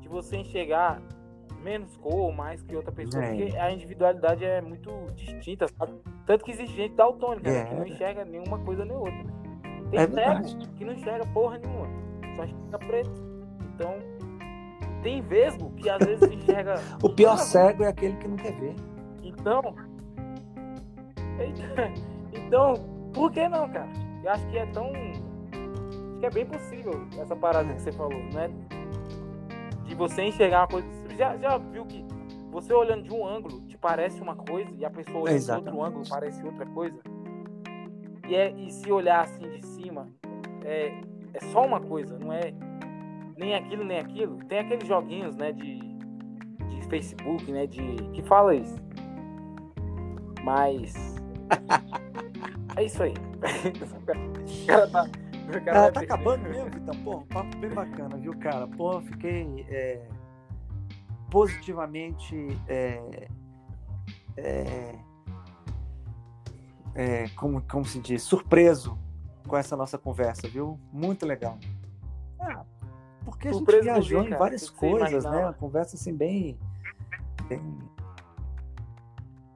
De 0.00 0.08
você 0.08 0.36
enxergar 0.36 1.00
menos 1.62 1.96
cor 1.96 2.14
ou 2.14 2.32
mais 2.32 2.62
que 2.62 2.76
outra 2.76 2.92
pessoa. 2.92 3.24
É. 3.24 3.28
Porque 3.34 3.56
a 3.58 3.72
individualidade 3.72 4.44
é 4.44 4.60
muito 4.60 4.90
distinta, 5.14 5.66
sabe? 5.68 5.94
Tanto 6.26 6.44
que 6.44 6.52
existe 6.52 6.74
gente 6.76 6.94
daltônica, 6.94 7.50
né, 7.50 7.60
É. 7.60 7.64
que 7.64 7.74
não 7.74 7.86
enxerga 7.86 8.24
nenhuma 8.24 8.58
coisa 8.60 8.84
nem 8.84 8.96
outra. 8.96 9.24
Tem 9.90 10.00
É 10.00 10.08
cego 10.08 10.68
que 10.76 10.84
não 10.84 10.92
enxerga 10.92 11.26
porra 11.32 11.58
nenhuma. 11.58 11.88
Só 12.36 12.44
enxerga 12.44 12.78
preto. 12.78 13.10
Então, 13.74 13.94
tem 15.02 15.22
vesgo 15.22 15.70
que 15.74 15.88
às 15.90 15.98
vezes 16.04 16.30
enxerga. 16.30 16.74
O 17.02 17.08
pior 17.10 17.34
Ah, 17.34 17.38
cego 17.38 17.82
é 17.84 17.88
aquele 17.88 18.16
que 18.16 18.28
não 18.28 18.36
quer 18.36 18.52
ver. 18.52 18.74
Então. 19.22 19.62
Então, 22.32 22.74
por 23.12 23.30
que 23.32 23.48
não, 23.48 23.68
cara? 23.68 23.88
Eu 24.22 24.30
acho 24.30 24.46
que 24.48 24.58
é 24.58 24.66
tão. 24.66 24.92
Acho 26.16 26.20
que 26.20 26.26
é 26.26 26.30
bem 26.30 26.46
possível 26.46 27.06
essa 27.18 27.36
parada 27.36 27.74
que 27.74 27.82
você 27.82 27.92
falou, 27.92 28.22
né? 28.32 28.50
De 29.84 29.94
você 29.94 30.22
enxergar 30.22 30.60
uma 30.60 30.68
coisa. 30.68 30.88
Você 30.88 31.14
já, 31.14 31.36
já 31.36 31.58
viu 31.58 31.84
que 31.84 32.02
você 32.50 32.72
olhando 32.72 33.02
de 33.02 33.12
um 33.12 33.26
ângulo 33.26 33.60
te 33.66 33.76
parece 33.76 34.22
uma 34.22 34.34
coisa 34.34 34.70
e 34.78 34.84
a 34.84 34.88
pessoa 34.90 35.24
olhando 35.24 35.44
de 35.44 35.50
outro 35.50 35.68
Exatamente. 35.68 35.86
ângulo 35.86 36.04
parece 36.08 36.42
outra 36.42 36.64
coisa? 36.64 36.98
E, 38.26 38.34
é, 38.34 38.50
e 38.50 38.70
se 38.70 38.90
olhar 38.90 39.24
assim 39.24 39.46
de 39.50 39.66
cima, 39.66 40.08
é, 40.64 41.02
é 41.34 41.40
só 41.52 41.66
uma 41.66 41.80
coisa, 41.80 42.18
não 42.18 42.32
é 42.32 42.54
nem 43.36 43.54
aquilo 43.54 43.84
nem 43.84 43.98
aquilo. 43.98 44.38
Tem 44.46 44.60
aqueles 44.60 44.88
joguinhos, 44.88 45.36
né, 45.36 45.52
de, 45.52 45.78
de 45.78 46.88
Facebook, 46.88 47.52
né, 47.52 47.66
de 47.66 47.82
que 48.14 48.22
fala 48.22 48.54
isso. 48.54 48.76
Mas 50.42 50.94
é 52.74 52.84
isso 52.84 53.02
aí. 53.02 53.12
o 54.64 54.66
cara 54.66 54.88
tá, 54.88 55.10
Ah, 55.72 55.90
tá 55.90 56.00
acabando 56.00 56.42
mesmo, 56.42 56.70
Vitão? 56.70 56.94
Pô, 57.04 57.16
um 57.18 57.26
papo 57.26 57.56
bem 57.58 57.70
bacana, 57.70 58.16
viu, 58.16 58.36
cara? 58.38 58.66
Pô, 58.66 59.00
fiquei 59.00 59.64
é, 59.68 60.08
positivamente. 61.30 62.36
É, 62.66 63.28
é, 64.36 64.94
é, 66.94 67.28
como, 67.36 67.62
como 67.62 67.84
se 67.84 68.00
diz? 68.00 68.22
Surpreso 68.22 68.98
com 69.46 69.56
essa 69.56 69.76
nossa 69.76 69.96
conversa, 69.96 70.48
viu? 70.48 70.80
Muito 70.92 71.24
legal. 71.24 71.58
Ah, 72.40 72.64
porque 73.24 73.48
a 73.48 73.52
gente 73.52 73.64
do 73.64 73.82
viajou 73.82 74.22
em 74.24 74.30
várias 74.30 74.66
Do 74.66 74.72
coisas, 74.72 75.24
né? 75.24 75.38
Uma 75.38 75.52
conversa 75.52 75.96
assim, 75.96 76.14
bem. 76.14 76.58
bem 77.48 77.78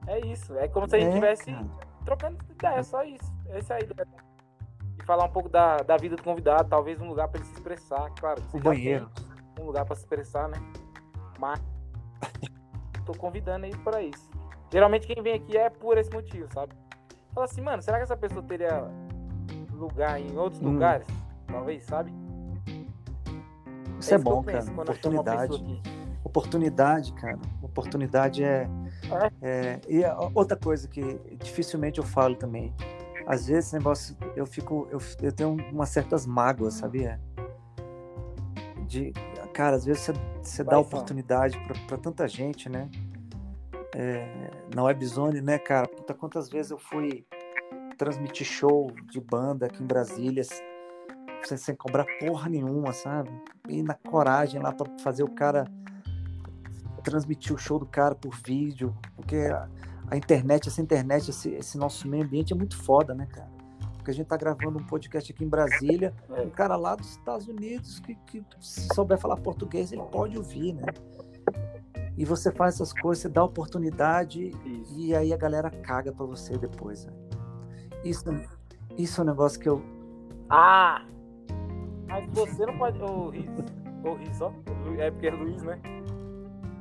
É 0.07 0.19
isso. 0.25 0.55
É 0.57 0.67
como 0.67 0.87
se 0.87 0.95
a 0.95 0.99
gente 0.99 1.07
é, 1.07 1.09
estivesse 1.09 1.45
cara. 1.45 1.67
trocando 2.05 2.37
ideia, 2.49 2.83
só 2.83 3.03
isso. 3.03 3.33
Essa 3.49 3.75
é 3.75 3.77
a 3.77 3.79
ideia. 3.79 4.30
E 5.11 5.13
falar 5.13 5.25
um 5.25 5.29
pouco 5.29 5.49
da, 5.49 5.75
da 5.79 5.97
vida 5.97 6.15
do 6.15 6.23
convidado, 6.23 6.69
talvez 6.69 7.01
um 7.01 7.09
lugar 7.09 7.27
para 7.27 7.39
ele 7.41 7.47
se 7.49 7.53
expressar, 7.55 8.09
claro. 8.17 8.41
O 8.53 8.59
banheiro. 8.59 9.09
Um 9.59 9.65
lugar 9.65 9.83
para 9.83 9.93
se 9.97 10.03
expressar, 10.03 10.47
né? 10.47 10.57
Mas 11.37 11.59
tô 13.05 13.11
convidando 13.17 13.65
aí 13.65 13.75
para 13.79 14.01
isso. 14.01 14.29
Geralmente 14.71 15.05
quem 15.05 15.21
vem 15.21 15.33
aqui 15.33 15.57
é 15.57 15.69
por 15.69 15.97
esse 15.97 16.09
motivo, 16.13 16.47
sabe? 16.53 16.71
Fala 17.33 17.45
assim, 17.45 17.59
mano, 17.59 17.81
será 17.81 17.97
que 17.97 18.03
essa 18.03 18.15
pessoa 18.15 18.41
teria 18.41 18.89
lugar 19.73 20.17
em 20.17 20.37
outros 20.37 20.61
Hum. 20.61 20.71
lugares? 20.71 21.05
Talvez, 21.45 21.83
sabe? 21.83 22.13
Isso 23.99 24.13
é, 24.13 24.15
isso 24.15 24.23
que 24.23 24.29
eu 24.29 24.35
bom, 24.35 24.43
cara. 24.43 24.63
Oportunidade. 24.71 25.81
Oportunidade, 26.23 27.13
cara. 27.13 27.39
Oportunidade 27.61 28.43
é, 28.45 28.69
é- 29.41 29.81
E 29.89 30.05
a- 30.05 30.17
outra 30.33 30.55
coisa 30.55 30.87
que 30.87 31.01
dificilmente 31.43 31.99
eu 31.99 32.05
falo 32.05 32.35
também. 32.37 32.73
Às 33.25 33.47
vezes 33.47 33.67
esse 33.67 33.75
negócio 33.75 34.15
eu 34.35 34.45
fico. 34.45 34.87
Eu, 34.91 34.99
eu 35.21 35.31
tenho 35.31 35.55
umas 35.71 35.89
certas 35.89 36.25
mágoas, 36.25 36.75
sabia? 36.75 37.19
De. 38.87 39.13
Cara, 39.53 39.75
às 39.75 39.85
vezes 39.85 40.03
você, 40.03 40.13
você 40.41 40.63
dá 40.63 40.79
oportunidade 40.79 41.59
pra 41.65 41.75
pra 41.87 41.97
tanta 41.97 42.27
gente, 42.27 42.69
né? 42.69 42.89
É, 43.93 44.49
na 44.73 44.83
Webzone, 44.83 45.41
né, 45.41 45.59
cara? 45.59 45.87
Puta, 45.87 46.13
quantas 46.13 46.49
vezes 46.49 46.71
eu 46.71 46.77
fui 46.77 47.25
transmitir 47.97 48.47
show 48.47 48.89
de 49.11 49.19
banda 49.19 49.65
aqui 49.65 49.83
em 49.83 49.85
Brasília 49.85 50.43
sem, 51.43 51.57
sem 51.57 51.75
cobrar 51.75 52.05
porra 52.19 52.49
nenhuma, 52.49 52.93
sabe? 52.93 53.29
E 53.67 53.83
na 53.83 53.93
coragem 53.93 54.61
lá 54.61 54.71
pra 54.71 54.87
fazer 54.99 55.23
o 55.23 55.29
cara 55.29 55.65
transmitir 57.03 57.53
o 57.53 57.57
show 57.57 57.79
do 57.79 57.85
cara 57.85 58.13
por 58.13 58.35
vídeo, 58.35 58.95
porque 59.15 59.49
a, 60.07 60.17
internet, 60.17 60.67
essa 60.67 60.81
internet, 60.81 61.29
esse, 61.29 61.49
esse 61.49 61.77
nosso 61.77 62.07
meio 62.07 62.23
ambiente 62.23 62.53
é 62.53 62.55
muito 62.55 62.77
foda, 62.77 63.13
né, 63.13 63.25
cara? 63.27 63.49
Porque 63.97 64.11
a 64.11 64.13
gente 64.13 64.27
tá 64.27 64.35
gravando 64.37 64.79
um 64.79 64.83
podcast 64.83 65.31
aqui 65.31 65.43
em 65.43 65.47
Brasília, 65.47 66.13
É. 66.31 66.41
um 66.41 66.49
cara 66.49 66.75
lá 66.75 66.95
dos 66.95 67.11
Estados 67.11 67.47
Unidos 67.47 67.99
que, 67.99 68.15
que 68.25 68.43
se 68.59 68.87
souber 68.95 69.17
falar 69.19 69.37
português, 69.37 69.91
ele 69.91 70.01
pode 70.11 70.37
ouvir, 70.37 70.73
né? 70.73 70.85
E 72.17 72.25
você 72.25 72.51
faz 72.51 72.75
essas 72.75 72.91
coisas, 72.93 73.21
você 73.21 73.29
dá 73.29 73.43
oportunidade 73.43 74.51
Isso. 74.65 74.99
e 74.99 75.15
aí 75.15 75.31
a 75.33 75.37
galera 75.37 75.69
caga 75.69 76.11
pra 76.11 76.25
você 76.25 76.57
depois. 76.57 77.05
Né? 77.05 77.13
Isso, 78.03 78.25
isso 78.97 79.21
é 79.21 79.23
um 79.23 79.27
negócio 79.27 79.59
que 79.59 79.69
eu. 79.69 79.81
Ah! 80.49 81.05
Mas 82.07 82.27
você 82.33 82.65
não 82.65 82.77
pode. 82.77 83.01
Ô, 83.01 83.29
Riz, 83.29 83.45
Ô, 84.03 84.13
Riz, 84.15 84.41
ó. 84.41 84.51
É 84.97 85.09
porque 85.09 85.27
é 85.27 85.31
Luiz, 85.31 85.63
né? 85.63 85.79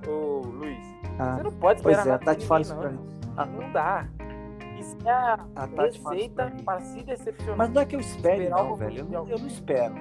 Ô, 0.08 0.40
Luiz. 0.40 0.99
Ah, 1.20 1.36
Você 1.36 1.42
não 1.42 1.52
pode 1.52 1.82
pois 1.82 1.96
esperar 1.98 2.14
é, 2.14 2.16
a 2.16 2.18
Tati 2.18 2.46
fala 2.46 2.60
isso 2.62 2.74
pra 2.74 2.90
mim. 2.90 2.98
Ah, 3.36 3.46
Não 3.46 3.72
dá. 3.72 4.08
Isso 4.78 4.96
é 5.04 5.10
a 5.10 5.34
a 5.54 5.66
Tati 5.66 6.00
fala 6.00 6.16
isso 6.16 6.30
pra 6.30 6.44
receita 6.46 6.64
para 6.64 6.80
se 6.80 7.02
decepcionar. 7.02 7.56
Mas 7.58 7.70
não 7.70 7.82
é 7.82 7.84
que 7.84 7.96
eu 7.96 8.00
espere, 8.00 8.48
não, 8.48 8.74
velho. 8.74 8.98
Eu 9.00 9.04
não, 9.04 9.28
eu 9.28 9.38
não 9.38 9.46
espero. 9.46 9.94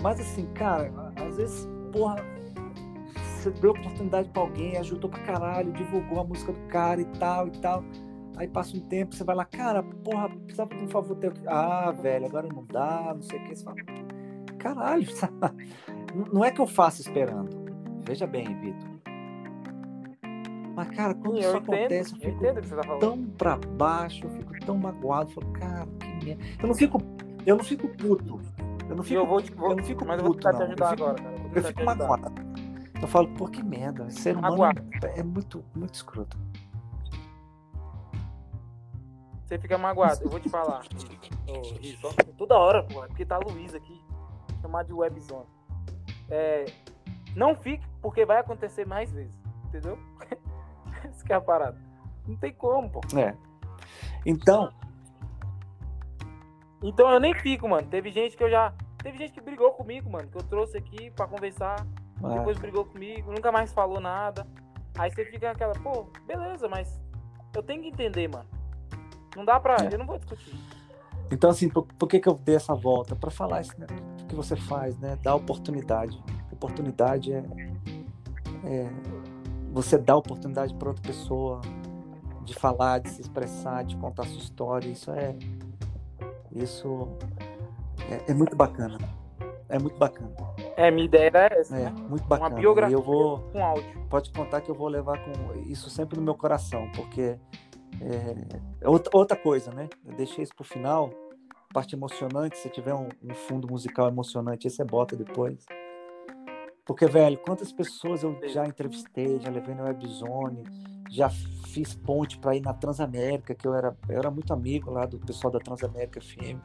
Mas 0.00 0.20
assim, 0.20 0.46
cara, 0.54 0.92
às 1.16 1.36
vezes, 1.36 1.68
porra, 1.92 2.16
você 3.36 3.50
deu 3.50 3.72
oportunidade 3.72 4.28
pra 4.30 4.42
alguém, 4.42 4.76
ajudou 4.76 5.10
pra 5.10 5.20
caralho, 5.20 5.72
divulgou 5.72 6.20
a 6.20 6.24
música 6.24 6.52
do 6.52 6.60
cara 6.68 7.00
e 7.00 7.04
tal 7.04 7.48
e 7.48 7.50
tal. 7.52 7.84
Aí 8.36 8.48
passa 8.48 8.76
um 8.76 8.80
tempo, 8.80 9.14
você 9.14 9.24
vai 9.24 9.34
lá, 9.36 9.44
cara, 9.44 9.82
porra, 9.82 10.28
precisava 10.28 10.74
de 10.74 10.84
um 10.84 10.88
favor 10.88 11.16
teu. 11.16 11.32
Ah, 11.46 11.90
velho, 11.90 12.26
agora 12.26 12.48
não 12.48 12.64
dá, 12.64 13.12
não 13.14 13.22
sei 13.22 13.38
o 13.40 13.44
que. 13.44 13.54
Você 13.56 13.64
fala, 13.64 13.76
caralho, 14.58 15.10
sabe? 15.12 15.68
não 16.32 16.44
é 16.44 16.50
que 16.50 16.60
eu 16.60 16.66
faço 16.66 17.00
esperando. 17.00 17.50
Veja 18.04 18.26
bem, 18.26 18.44
Vitor. 18.60 18.91
Mas, 20.74 20.88
cara, 20.90 21.14
quando 21.14 21.34
Sim, 21.34 21.40
isso 21.40 21.48
eu 21.48 21.56
entendo, 21.56 21.74
acontece, 21.74 22.12
eu 22.12 22.18
eu 22.30 22.54
fico 22.54 22.66
você 22.68 22.76
tá 22.76 22.96
tão 22.98 23.24
pra 23.26 23.56
baixo, 23.56 24.24
eu 24.26 24.30
fico 24.30 24.58
tão 24.64 24.78
magoado. 24.78 25.30
Eu 25.30 25.34
falo, 25.42 25.52
cara, 25.52 25.86
que 25.98 26.24
merda. 26.24 26.44
Eu 26.60 26.66
não 26.68 26.74
fico, 26.74 26.98
eu 27.46 27.56
não 27.56 27.64
fico 27.64 27.88
puto. 27.88 28.40
Eu 28.88 28.96
não 28.96 29.02
fico, 29.02 29.20
eu 29.20 29.26
vou 29.26 29.40
te, 29.42 29.52
vou, 29.52 29.70
eu 29.70 29.76
não 29.76 29.84
fico 29.84 30.04
mas 30.06 30.18
eu 30.18 30.24
vou 30.24 30.34
puto, 30.34 30.46
tentar 30.46 30.52
te 30.52 30.60
não. 30.60 30.66
ajudar 30.66 30.84
Eu 30.86 30.90
fico- 30.90 31.02
agora, 31.04 31.22
cara. 31.22 31.34
Eu 31.36 31.42
tentar 31.50 31.68
fico 31.68 31.80
te 31.82 31.88
ajudar. 31.88 32.06
magoado. 32.08 32.42
Eu 33.02 33.08
falo, 33.08 33.28
pô, 33.34 33.48
que 33.48 33.62
merda. 33.62 34.10
Ser 34.10 34.36
humano 34.36 34.64
é 35.16 35.22
muito, 35.22 35.64
muito 35.74 35.94
escroto. 35.94 36.36
Você 39.44 39.58
fica 39.58 39.76
magoado, 39.76 40.22
eu 40.22 40.30
vou 40.30 40.40
te 40.40 40.48
falar. 40.48 40.82
Ó, 41.48 42.12
toda 42.38 42.56
hora, 42.56 42.82
pô, 42.84 43.04
é 43.04 43.08
porque 43.08 43.26
tá 43.26 43.38
Luiz 43.38 43.74
aqui, 43.74 44.00
chamado 44.62 44.86
de 44.86 44.92
Webzone. 44.94 45.46
É, 46.30 46.64
não 47.36 47.54
fique, 47.54 47.86
porque 48.00 48.24
vai 48.24 48.38
acontecer 48.38 48.86
mais 48.86 49.12
vezes, 49.12 49.34
entendeu? 49.66 49.98
Isso 51.22 51.26
que 51.28 51.32
é 51.32 51.36
a 51.36 51.40
parada. 51.40 51.78
Não 52.26 52.36
tem 52.36 52.52
como, 52.52 52.90
pô. 52.90 53.00
É. 53.16 53.32
Então, 54.26 54.72
Então 56.82 57.08
eu 57.12 57.20
nem 57.20 57.32
fico, 57.32 57.68
mano. 57.68 57.86
Teve 57.86 58.10
gente 58.10 58.36
que 58.36 58.42
eu 58.42 58.50
já. 58.50 58.74
Teve 58.98 59.18
gente 59.18 59.32
que 59.32 59.40
brigou 59.40 59.70
comigo, 59.72 60.10
mano, 60.10 60.28
que 60.28 60.36
eu 60.36 60.42
trouxe 60.42 60.76
aqui 60.76 61.12
pra 61.12 61.28
conversar. 61.28 61.86
é, 62.24 62.38
Depois 62.38 62.58
brigou 62.58 62.84
comigo, 62.84 63.30
nunca 63.32 63.52
mais 63.52 63.72
falou 63.72 64.00
nada. 64.00 64.46
Aí 64.98 65.10
você 65.12 65.24
fica 65.24 65.50
aquela, 65.50 65.72
pô, 65.74 66.08
beleza, 66.26 66.68
mas 66.68 67.00
eu 67.54 67.62
tenho 67.62 67.82
que 67.82 67.88
entender, 67.88 68.28
mano. 68.28 68.48
Não 69.36 69.44
dá 69.44 69.60
pra. 69.60 69.76
É. 69.76 69.94
Eu 69.94 69.98
não 69.98 70.06
vou 70.06 70.18
discutir. 70.18 70.58
então 71.30 71.50
assim, 71.50 71.68
por, 71.68 71.86
por 71.86 72.08
que, 72.08 72.18
que 72.18 72.28
eu 72.28 72.34
dei 72.34 72.56
essa 72.56 72.74
volta? 72.74 73.14
Pra 73.14 73.30
falar 73.30 73.60
isso 73.60 73.78
né, 73.78 73.86
que 74.28 74.34
você 74.34 74.56
faz, 74.56 74.98
né? 74.98 75.16
Dar 75.22 75.36
oportunidade. 75.36 76.20
Oportunidade 76.52 77.32
é, 77.32 77.44
é 78.64 78.90
você 79.72 79.96
dá 79.98 80.14
oportunidade 80.16 80.74
para 80.74 80.88
outra 80.88 81.02
pessoa 81.02 81.60
de 82.44 82.54
falar, 82.54 83.00
de 83.00 83.10
se 83.10 83.20
expressar, 83.22 83.84
de 83.84 83.96
contar 83.96 84.24
sua 84.24 84.38
história. 84.38 84.88
Isso 84.88 85.10
é 85.10 85.34
isso 86.54 87.08
é, 88.10 88.30
é 88.30 88.34
muito 88.34 88.54
bacana. 88.54 88.98
É 89.68 89.78
muito 89.78 89.96
bacana. 89.96 90.30
É, 90.76 90.90
minha 90.90 91.06
ideia 91.06 91.26
era 91.26 91.46
essa, 91.58 91.74
É 91.76 91.84
né? 91.84 91.94
muito 92.08 92.24
bacana. 92.26 92.54
biografia. 92.56 92.94
E 92.94 92.98
eu 92.98 93.02
vou 93.02 93.38
Com 93.50 93.64
áudio. 93.64 94.06
pode 94.10 94.30
contar 94.30 94.60
que 94.60 94.70
eu 94.70 94.74
vou 94.74 94.88
levar 94.88 95.18
com 95.24 95.58
isso 95.66 95.88
sempre 95.88 96.16
no 96.18 96.22
meu 96.22 96.34
coração, 96.34 96.90
porque 96.94 97.38
é, 98.00 98.86
outra, 98.86 99.10
outra 99.16 99.36
coisa, 99.36 99.70
né? 99.72 99.88
Eu 100.04 100.14
deixei 100.14 100.42
isso 100.44 100.54
pro 100.54 100.64
final, 100.64 101.08
parte 101.72 101.94
emocionante. 101.94 102.58
Se 102.58 102.68
tiver 102.68 102.92
um, 102.94 103.08
um 103.22 103.34
fundo 103.34 103.66
musical 103.66 104.08
emocionante, 104.08 104.66
esse 104.66 104.82
é 104.82 104.84
bota 104.84 105.16
depois. 105.16 105.64
Porque, 106.84 107.06
velho, 107.06 107.38
quantas 107.38 107.72
pessoas 107.72 108.22
eu 108.22 108.36
já 108.48 108.66
entrevistei, 108.66 109.38
já 109.38 109.50
levei 109.50 109.74
na 109.74 109.84
Webzone, 109.84 110.64
já 111.08 111.30
fiz 111.30 111.94
ponte 111.94 112.38
para 112.38 112.56
ir 112.56 112.60
na 112.60 112.74
Transamérica, 112.74 113.54
que 113.54 113.66
eu 113.66 113.74
era, 113.74 113.96
eu 114.08 114.18
era 114.18 114.30
muito 114.30 114.52
amigo 114.52 114.90
lá 114.90 115.06
do 115.06 115.18
pessoal 115.18 115.52
da 115.52 115.60
Transamérica 115.60 116.20
FM, 116.20 116.58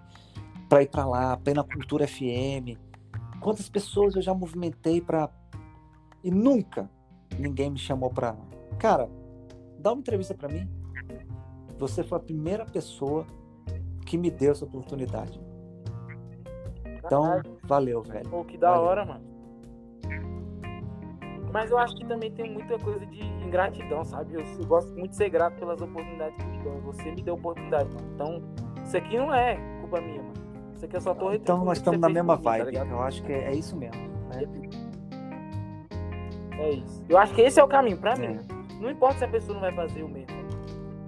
para 0.67 0.81
ir 0.81 0.89
para 0.89 1.05
lá, 1.05 1.37
para 1.37 1.51
ir 1.51 1.55
na 1.55 1.63
Cultura 1.63 2.07
FM. 2.07 2.77
Quantas 3.41 3.69
pessoas 3.69 4.15
eu 4.15 4.21
já 4.21 4.33
movimentei 4.33 4.99
para. 5.01 5.29
E 6.23 6.31
nunca 6.31 6.89
ninguém 7.37 7.69
me 7.69 7.77
chamou 7.77 8.09
para. 8.09 8.35
Cara, 8.79 9.09
dá 9.79 9.93
uma 9.93 9.99
entrevista 9.99 10.33
para 10.33 10.49
mim. 10.49 10.67
Você 11.77 12.03
foi 12.03 12.17
a 12.17 12.21
primeira 12.21 12.65
pessoa 12.65 13.25
que 14.05 14.17
me 14.17 14.31
deu 14.31 14.51
essa 14.51 14.65
oportunidade. 14.65 15.39
Então, 16.97 17.41
valeu, 17.63 18.01
velho. 18.01 18.27
Pô, 18.29 18.43
que 18.43 18.57
da 18.57 18.71
valeu. 18.71 18.83
hora, 18.83 19.05
mano. 19.05 19.36
Mas 21.51 21.71
eu 21.71 21.77
acho 21.77 21.95
que 21.95 22.05
também 22.05 22.31
tem 22.31 22.51
muita 22.53 22.77
coisa 22.77 23.05
de 23.05 23.23
ingratidão, 23.23 24.03
sabe? 24.03 24.33
Eu, 24.35 24.41
eu 24.41 24.65
gosto 24.65 24.91
muito 24.93 25.09
de 25.11 25.15
ser 25.15 25.29
grato 25.29 25.55
pelas 25.57 25.81
oportunidades 25.81 26.35
que 26.37 26.45
me 26.45 26.57
dão. 26.63 26.79
Você 26.81 27.11
me 27.11 27.21
deu 27.21 27.33
oportunidade, 27.35 27.89
mano. 27.93 28.07
Então, 28.13 28.43
isso 28.83 28.97
aqui 28.97 29.17
não 29.17 29.33
é 29.33 29.55
culpa 29.81 30.01
minha, 30.01 30.21
mano. 30.21 30.33
Isso 30.75 30.85
aqui 30.85 30.95
eu 30.95 31.01
só 31.01 31.15
tô 31.15 31.31
Então 31.33 31.63
nós 31.65 31.77
estamos 31.79 31.99
na 31.99 32.09
mesma 32.09 32.35
mim, 32.37 32.43
tá 32.43 32.49
vibe. 32.51 32.65
ligado? 32.65 32.89
eu 32.91 33.01
acho 33.01 33.23
que 33.23 33.31
é, 33.33 33.45
é 33.45 33.55
isso 33.55 33.75
mesmo. 33.75 33.95
né? 34.29 34.43
É 36.59 36.69
isso. 36.71 37.03
Eu 37.07 37.17
acho 37.17 37.33
que 37.33 37.41
esse 37.41 37.59
é 37.59 37.63
o 37.63 37.67
caminho 37.67 37.97
pra 37.97 38.15
mim. 38.15 38.37
É. 38.37 38.39
Não 38.81 38.89
importa 38.91 39.19
se 39.19 39.25
a 39.25 39.27
pessoa 39.27 39.53
não 39.55 39.61
vai 39.61 39.73
fazer 39.73 40.03
o 40.03 40.09
mesmo. 40.09 40.35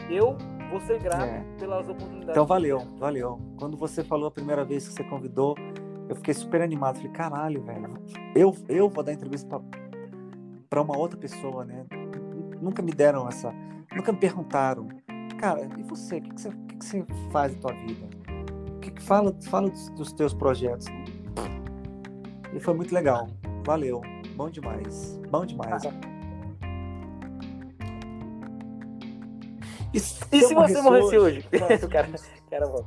Eu 0.09 0.35
vou 0.71 0.79
ser 0.81 0.99
grato 0.99 1.23
É. 1.23 1.43
pelas 1.59 1.87
oportunidades. 1.87 2.29
Então 2.29 2.45
valeu, 2.45 2.79
valeu. 2.97 3.39
Quando 3.57 3.77
você 3.77 4.03
falou 4.03 4.27
a 4.27 4.31
primeira 4.31 4.63
vez 4.63 4.87
que 4.87 4.93
você 4.93 5.03
convidou, 5.03 5.55
eu 6.07 6.15
fiquei 6.15 6.33
super 6.33 6.61
animado. 6.61 6.95
Falei, 6.97 7.11
caralho, 7.11 7.61
velho. 7.63 7.89
Eu, 8.35 8.55
eu 8.67 8.89
vou 8.89 9.03
dar 9.03 9.13
entrevista 9.13 9.47
pra, 9.47 9.59
pra 10.69 10.81
uma 10.81 10.97
outra 10.97 11.17
pessoa, 11.17 11.65
né? 11.65 11.85
Nunca 12.61 12.81
me 12.81 12.91
deram 12.91 13.27
essa. 13.27 13.53
Nunca 13.95 14.11
me 14.11 14.19
perguntaram. 14.19 14.87
Cara, 15.39 15.67
e 15.77 15.83
você? 15.83 16.17
O 16.17 16.21
que, 16.21 16.29
que, 16.29 16.41
você, 16.41 16.49
o 16.49 16.65
que, 16.67 16.75
que 16.77 16.85
você 16.85 17.05
faz 17.31 17.55
da 17.55 17.61
tua 17.61 17.73
vida? 17.73 18.07
O 18.75 18.79
que, 18.79 18.91
que 18.91 19.01
fala, 19.01 19.35
fala 19.49 19.69
dos, 19.69 19.89
dos 19.91 20.13
teus 20.13 20.33
projetos? 20.33 20.85
E 22.53 22.59
foi 22.59 22.73
muito 22.73 22.93
legal. 22.93 23.27
Valeu. 23.65 24.01
Bom 24.35 24.49
demais. 24.49 25.19
Bom 25.29 25.45
demais. 25.45 25.83
E 29.93 29.99
se, 29.99 30.23
E 30.31 30.41
se 30.41 30.53
você 30.53 30.81
morresse 30.81 31.17
hoje? 31.17 31.43
Cara, 31.49 31.75
o 31.75 31.89
cara, 31.89 32.09
cara, 32.49 32.67
bom. 32.67 32.85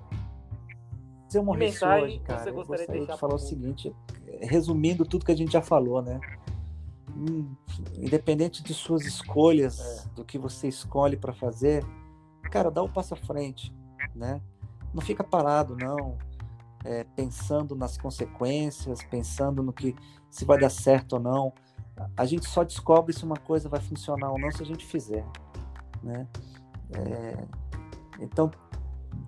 Se 1.28 1.38
eu 1.38 1.42
morresse 1.42 1.72
mensagem 1.72 2.04
hoje, 2.04 2.18
cara, 2.20 2.50
eu 2.50 2.54
gostaria 2.54 3.06
de 3.06 3.18
falar 3.18 3.34
o 3.34 3.38
seguinte, 3.38 3.92
resumindo 4.40 5.04
tudo 5.04 5.24
que 5.24 5.32
a 5.32 5.36
gente 5.36 5.52
já 5.52 5.62
falou, 5.62 6.02
né? 6.02 6.20
Independente 7.98 8.62
de 8.62 8.72
suas 8.72 9.04
escolhas, 9.04 10.08
do 10.14 10.24
que 10.24 10.38
você 10.38 10.68
escolhe 10.68 11.16
para 11.16 11.32
fazer, 11.32 11.84
cara, 12.50 12.70
dá 12.70 12.82
o 12.82 12.88
passo 12.88 13.14
à 13.14 13.16
frente, 13.16 13.74
né? 14.14 14.40
Não 14.92 15.00
fica 15.00 15.24
parado, 15.24 15.76
não, 15.76 16.18
é, 16.84 17.04
pensando 17.16 17.74
nas 17.74 17.96
consequências, 17.96 19.02
pensando 19.04 19.62
no 19.62 19.72
que 19.72 19.94
se 20.30 20.44
vai 20.44 20.58
dar 20.58 20.70
certo 20.70 21.14
ou 21.14 21.20
não. 21.20 21.52
A 22.16 22.24
gente 22.24 22.46
só 22.46 22.64
descobre 22.64 23.12
se 23.12 23.24
uma 23.24 23.36
coisa 23.36 23.68
vai 23.68 23.80
funcionar 23.80 24.30
ou 24.30 24.38
não 24.38 24.50
se 24.50 24.62
a 24.62 24.66
gente 24.66 24.84
fizer, 24.84 25.26
né? 26.02 26.26
É, 26.94 27.46
então, 28.20 28.50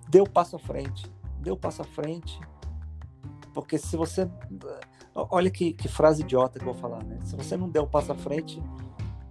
dê 0.09 0.21
o 0.21 0.29
passo 0.29 0.55
à 0.55 0.59
frente, 0.59 1.11
dê 1.39 1.51
o 1.51 1.57
passo 1.57 1.81
à 1.81 1.85
frente, 1.85 2.39
porque 3.53 3.77
se 3.77 3.95
você. 3.95 4.29
Olha 5.15 5.49
que, 5.49 5.71
que 5.71 5.87
frase 5.87 6.23
idiota 6.23 6.59
que 6.59 6.67
eu 6.67 6.73
vou 6.73 6.81
falar, 6.81 7.01
né? 7.05 7.17
Se 7.23 7.37
você 7.37 7.55
não 7.55 7.69
der 7.69 7.79
o 7.79 7.87
passo 7.87 8.11
à 8.11 8.15
frente, 8.15 8.61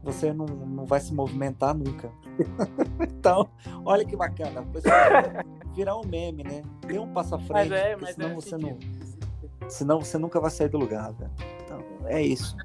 você 0.03 0.33
não, 0.33 0.47
não 0.47 0.87
vai 0.87 0.99
se 0.99 1.13
movimentar 1.13 1.75
nunca. 1.75 2.11
então, 3.03 3.49
olha 3.85 4.03
que 4.05 4.17
bacana. 4.17 4.65
Virar 5.77 5.97
um 5.99 6.07
meme, 6.07 6.43
né? 6.43 6.63
Dê 6.87 6.99
um 6.99 7.13
passo 7.13 7.35
à 7.35 7.39
frente, 7.39 7.69
Mas 7.69 7.73
é, 7.73 7.97
mas 7.97 8.15
senão 8.15 8.31
é 8.31 8.35
você 8.35 8.57
não. 8.57 8.79
Senão 9.69 10.01
você 10.01 10.17
nunca 10.17 10.41
vai 10.41 10.51
sair 10.51 10.69
do 10.69 10.79
lugar, 10.79 11.13
velho. 11.13 11.31
Então, 11.63 11.79
é 12.07 12.23
isso. 12.23 12.57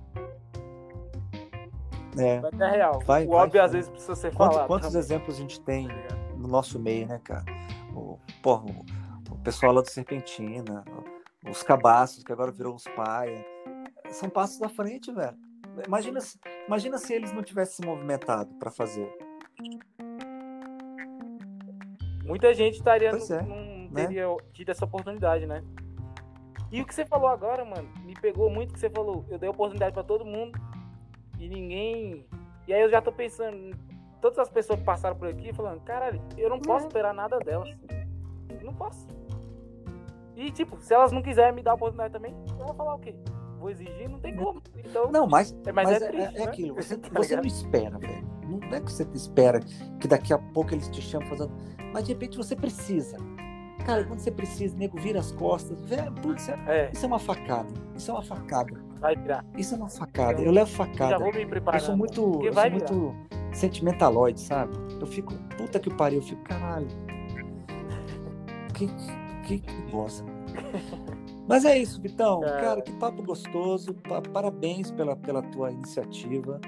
É. 2.17 2.39
Vai 2.39 2.51
ser 2.51 2.69
real. 2.69 2.99
Vai, 3.05 3.25
o 3.25 3.29
vai, 3.29 3.45
óbvio 3.45 3.61
às 3.61 3.71
vai. 3.71 3.79
vezes 3.81 3.89
precisa 3.89 4.15
ser 4.15 4.33
Quantos, 4.33 4.55
falado. 4.55 4.67
quantos 4.67 4.93
tá? 4.93 4.99
exemplos 4.99 5.35
a 5.35 5.39
gente 5.39 5.59
tem 5.61 5.87
no 6.37 6.47
nosso 6.47 6.79
meio, 6.79 7.05
né, 7.07 7.19
cara? 7.23 7.45
O, 7.93 8.17
porra, 8.41 8.65
o, 8.65 9.33
o 9.33 9.37
pessoal 9.39 9.73
lá 9.73 9.81
do 9.81 9.89
Serpentina, 9.89 10.83
os 11.47 11.63
cabaços, 11.63 12.23
que 12.23 12.31
agora 12.31 12.51
virou 12.51 12.75
uns 12.75 12.83
paia. 12.95 13.45
São 14.11 14.29
passos 14.29 14.61
à 14.61 14.69
frente, 14.69 15.11
velho. 15.11 15.37
Imagina 15.85 16.19
se, 16.19 16.39
imagina 16.67 16.97
se 16.97 17.13
eles 17.13 17.31
não 17.31 17.43
tivessem 17.43 17.77
se 17.77 17.85
movimentado 17.85 18.53
para 18.55 18.71
fazer. 18.71 19.09
Muita 22.25 22.53
gente 22.53 22.75
estaria 22.75 23.11
Pois 23.11 23.31
é, 23.31 23.41
não 23.41 23.89
né? 23.89 24.05
teria 24.05 24.27
tido 24.53 24.69
essa 24.69 24.85
oportunidade, 24.85 25.45
né? 25.45 25.63
E 26.71 26.81
o 26.81 26.85
que 26.85 26.93
você 26.93 27.05
falou 27.05 27.27
agora, 27.27 27.65
mano, 27.65 27.89
me 28.03 28.13
pegou 28.13 28.49
muito 28.49 28.73
que 28.73 28.79
você 28.79 28.89
falou. 28.89 29.25
Eu 29.29 29.39
dei 29.39 29.49
oportunidade 29.49 29.93
pra 29.93 30.03
todo 30.03 30.25
mundo 30.25 30.59
e 31.39 31.47
ninguém. 31.49 32.27
E 32.67 32.73
aí 32.73 32.81
eu 32.81 32.89
já 32.89 33.01
tô 33.01 33.11
pensando, 33.11 33.75
todas 34.21 34.37
as 34.37 34.49
pessoas 34.49 34.79
que 34.79 34.85
passaram 34.85 35.15
por 35.15 35.27
aqui 35.27 35.51
falando, 35.53 35.81
caralho, 35.81 36.21
eu 36.37 36.49
não 36.49 36.59
posso 36.59 36.85
esperar 36.85 37.13
nada 37.13 37.39
delas. 37.39 37.75
Não 38.61 38.73
posso. 38.73 39.07
E 40.39 40.51
tipo, 40.51 40.77
se 40.79 40.93
elas 40.93 41.11
não 41.11 41.21
quiserem 41.21 41.53
me 41.53 41.61
dar 41.61 41.71
a 41.71 41.75
oportunidade 41.75 42.13
também, 42.13 42.33
eu 42.59 42.65
vou 42.65 42.73
falar 42.73 42.95
o 42.95 42.99
quê? 42.99 43.13
vou 43.59 43.69
exigir, 43.69 44.09
não 44.09 44.19
tem 44.19 44.33
como. 44.37 44.61
Então, 44.77 45.11
Não, 45.11 45.27
mas, 45.27 45.51
é, 45.65 45.71
mas, 45.73 45.89
mas 45.89 46.01
é 46.01 46.05
é, 46.05 46.07
triste, 46.09 46.35
é 46.35 46.39
né? 46.39 46.45
aquilo, 46.45 46.75
você, 46.75 46.95
Tá 46.97 47.09
você 47.13 47.35
não 47.35 47.43
espera, 47.43 47.97
velho. 47.99 48.25
Não 48.47 48.59
é 48.77 48.79
que 48.79 48.89
você 48.91 49.05
espera 49.13 49.59
que 49.99 50.07
daqui 50.07 50.31
a 50.33 50.37
pouco 50.37 50.73
eles 50.73 50.87
te 50.87 51.01
chamam 51.01 51.27
fazendo. 51.27 51.51
Mas 51.93 52.05
de 52.05 52.13
repente 52.13 52.37
você 52.37 52.55
precisa. 52.55 53.17
Cara, 53.85 54.05
quando 54.05 54.19
você 54.19 54.31
precisa, 54.31 54.77
nego 54.77 54.97
vira 54.97 55.19
as 55.19 55.31
costas. 55.33 55.83
Velho, 55.83 56.11
putz, 56.13 56.47
é- 56.47 56.59
É, 56.67 56.89
isso 56.93 57.03
é 57.03 57.07
uma 57.07 57.19
facada. 57.19 57.73
Isso 57.95 58.09
é 58.09 58.13
uma 58.13 58.23
facada. 58.23 58.81
vai 58.99 59.15
virar. 59.15 59.43
Isso 59.57 59.73
é 59.73 59.77
uma 59.77 59.89
facada. 59.89 60.41
Eu 60.41 60.51
levo 60.51 60.71
Eu 60.71 60.75
facada. 60.75 61.09
já 61.11 61.17
vou 61.17 61.33
me 61.33 61.41
Eu 61.43 61.49
preparando. 61.49 61.81
sou 61.81 61.97
muito, 61.97 62.21
porque 62.31 62.47
eu 62.47 62.53
sou 62.53 62.71
muito 62.71 63.15
sentimentaloide, 63.51 64.39
sabe? 64.39 64.71
Eu 65.01 65.07
fico, 65.07 65.33
puta 65.57 65.79
que 65.79 65.93
pariu, 65.93 66.19
eu 66.19 66.23
fico, 66.23 66.41
caralho. 66.43 66.87
Que, 68.73 68.87
que, 69.57 69.59
que 69.59 69.81
bosta. 69.91 70.23
Mas 71.47 71.65
é 71.65 71.77
isso, 71.79 71.99
Vitão. 72.01 72.43
É. 72.43 72.61
Cara, 72.61 72.81
que 72.81 72.91
papo 72.93 73.23
gostoso. 73.23 73.93
Pa- 74.07 74.21
Parabéns 74.21 74.91
pela, 74.91 75.15
pela 75.15 75.41
tua 75.41 75.71
iniciativa. 75.71 76.59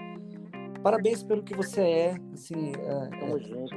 Parabéns 0.82 1.22
pelo 1.22 1.44
que 1.44 1.56
você 1.56 1.82
é. 1.82 2.16
Assim, 2.34 2.72
é, 2.72 3.20
Tamo 3.20 3.38
é, 3.38 3.40
junto. 3.40 3.76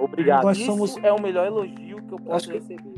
Obrigado. 0.00 0.44
Nós 0.44 0.56
Isso 0.56 0.66
somos- 0.66 0.96
é 0.98 1.12
o 1.12 1.20
melhor 1.20 1.46
elogio 1.46 2.02
que 2.02 2.12
eu 2.14 2.18
posso 2.18 2.32
Acho 2.36 2.48
que- 2.48 2.54
receber. 2.54 2.94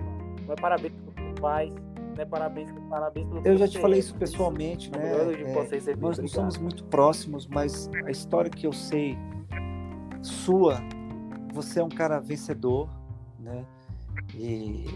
Não 0.46 0.52
é 0.52 0.56
parabéns 0.60 0.92
pelo 0.92 1.12
que 1.12 1.34
tu 1.34 1.40
faz, 1.40 1.70
não 1.72 2.22
é 2.22 2.24
parabéns, 2.26 2.70
parabéns 2.88 3.26
pelo 3.28 3.42
que 3.42 3.48
eu 3.48 3.56
já 3.56 3.68
te 3.68 3.78
falei 3.78 3.98
é. 3.98 4.00
isso 4.00 4.14
pessoalmente, 4.16 4.90
é 4.92 4.96
o 4.96 5.00
né? 5.00 5.04
melhor 5.06 5.20
elogio 5.22 5.38
que 5.38 5.44
É, 5.44 5.50
eu 5.50 5.54
posso 5.54 5.70
receber. 5.74 6.00
Nós 6.00 6.18
não 6.18 6.28
somos 6.28 6.58
muito 6.58 6.84
próximos, 6.84 7.46
mas 7.46 7.88
a 8.04 8.10
história 8.10 8.50
que 8.50 8.66
eu 8.66 8.72
sei 8.72 9.16
sua, 10.22 10.76
você 11.52 11.80
é 11.80 11.84
um 11.84 11.88
cara 11.88 12.20
vencedor, 12.20 12.88
né? 13.38 13.64
E 14.34 14.86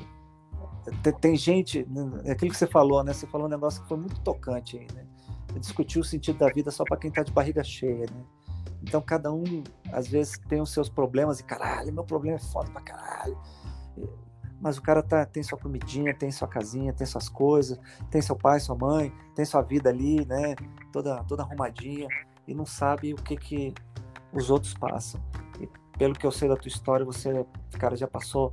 tem, 1.20 1.36
gente, 1.36 1.86
é 2.24 2.32
aquilo 2.32 2.50
que 2.50 2.56
você 2.56 2.66
falou, 2.66 3.02
né? 3.02 3.12
Você 3.12 3.26
falou 3.26 3.46
um 3.46 3.50
negócio 3.50 3.82
que 3.82 3.88
foi 3.88 3.96
muito 3.96 4.20
tocante 4.20 4.78
aí, 4.78 4.86
né? 4.94 5.06
Discutir 5.58 5.98
o 5.98 6.04
sentido 6.04 6.38
da 6.38 6.48
vida 6.48 6.70
só 6.70 6.84
para 6.84 6.96
quem 6.96 7.10
tá 7.10 7.22
de 7.22 7.32
barriga 7.32 7.62
cheia, 7.62 8.06
né? 8.10 8.24
Então 8.82 9.00
cada 9.00 9.32
um, 9.32 9.64
às 9.92 10.08
vezes, 10.08 10.38
tem 10.48 10.60
os 10.60 10.70
seus 10.70 10.88
problemas 10.88 11.40
e 11.40 11.44
caralho, 11.44 11.92
meu 11.92 12.04
problema 12.04 12.36
é 12.36 12.40
foda 12.40 12.70
pra 12.70 12.82
caralho. 12.82 13.38
Mas 14.60 14.76
o 14.76 14.82
cara 14.82 15.02
tá, 15.02 15.24
tem 15.24 15.42
sua 15.42 15.58
comidinha, 15.58 16.14
tem 16.14 16.30
sua 16.30 16.48
casinha, 16.48 16.92
tem 16.92 17.06
suas 17.06 17.28
coisas, 17.28 17.78
tem 18.10 18.20
seu 18.20 18.36
pai, 18.36 18.60
sua 18.60 18.76
mãe, 18.76 19.12
tem 19.34 19.44
sua 19.44 19.62
vida 19.62 19.90
ali, 19.90 20.24
né? 20.26 20.54
Toda, 20.92 21.22
toda 21.24 21.42
arrumadinha 21.42 22.08
e 22.46 22.54
não 22.54 22.66
sabe 22.66 23.12
o 23.14 23.16
que 23.16 23.36
que 23.36 23.74
os 24.32 24.50
outros 24.50 24.74
passam. 24.74 25.20
E 25.60 25.68
pelo 25.98 26.14
que 26.14 26.26
eu 26.26 26.32
sei 26.32 26.48
da 26.48 26.56
tua 26.56 26.68
história, 26.68 27.04
você, 27.04 27.44
cara, 27.78 27.96
já 27.96 28.06
passou 28.06 28.50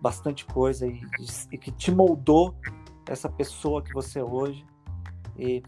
bastante 0.00 0.44
coisa 0.46 0.86
e, 0.86 1.00
e 1.52 1.58
que 1.58 1.70
te 1.70 1.90
moldou 1.90 2.54
essa 3.08 3.28
pessoa 3.28 3.82
que 3.82 3.92
você 3.92 4.20
é 4.20 4.24
hoje. 4.24 4.64
E 5.36 5.62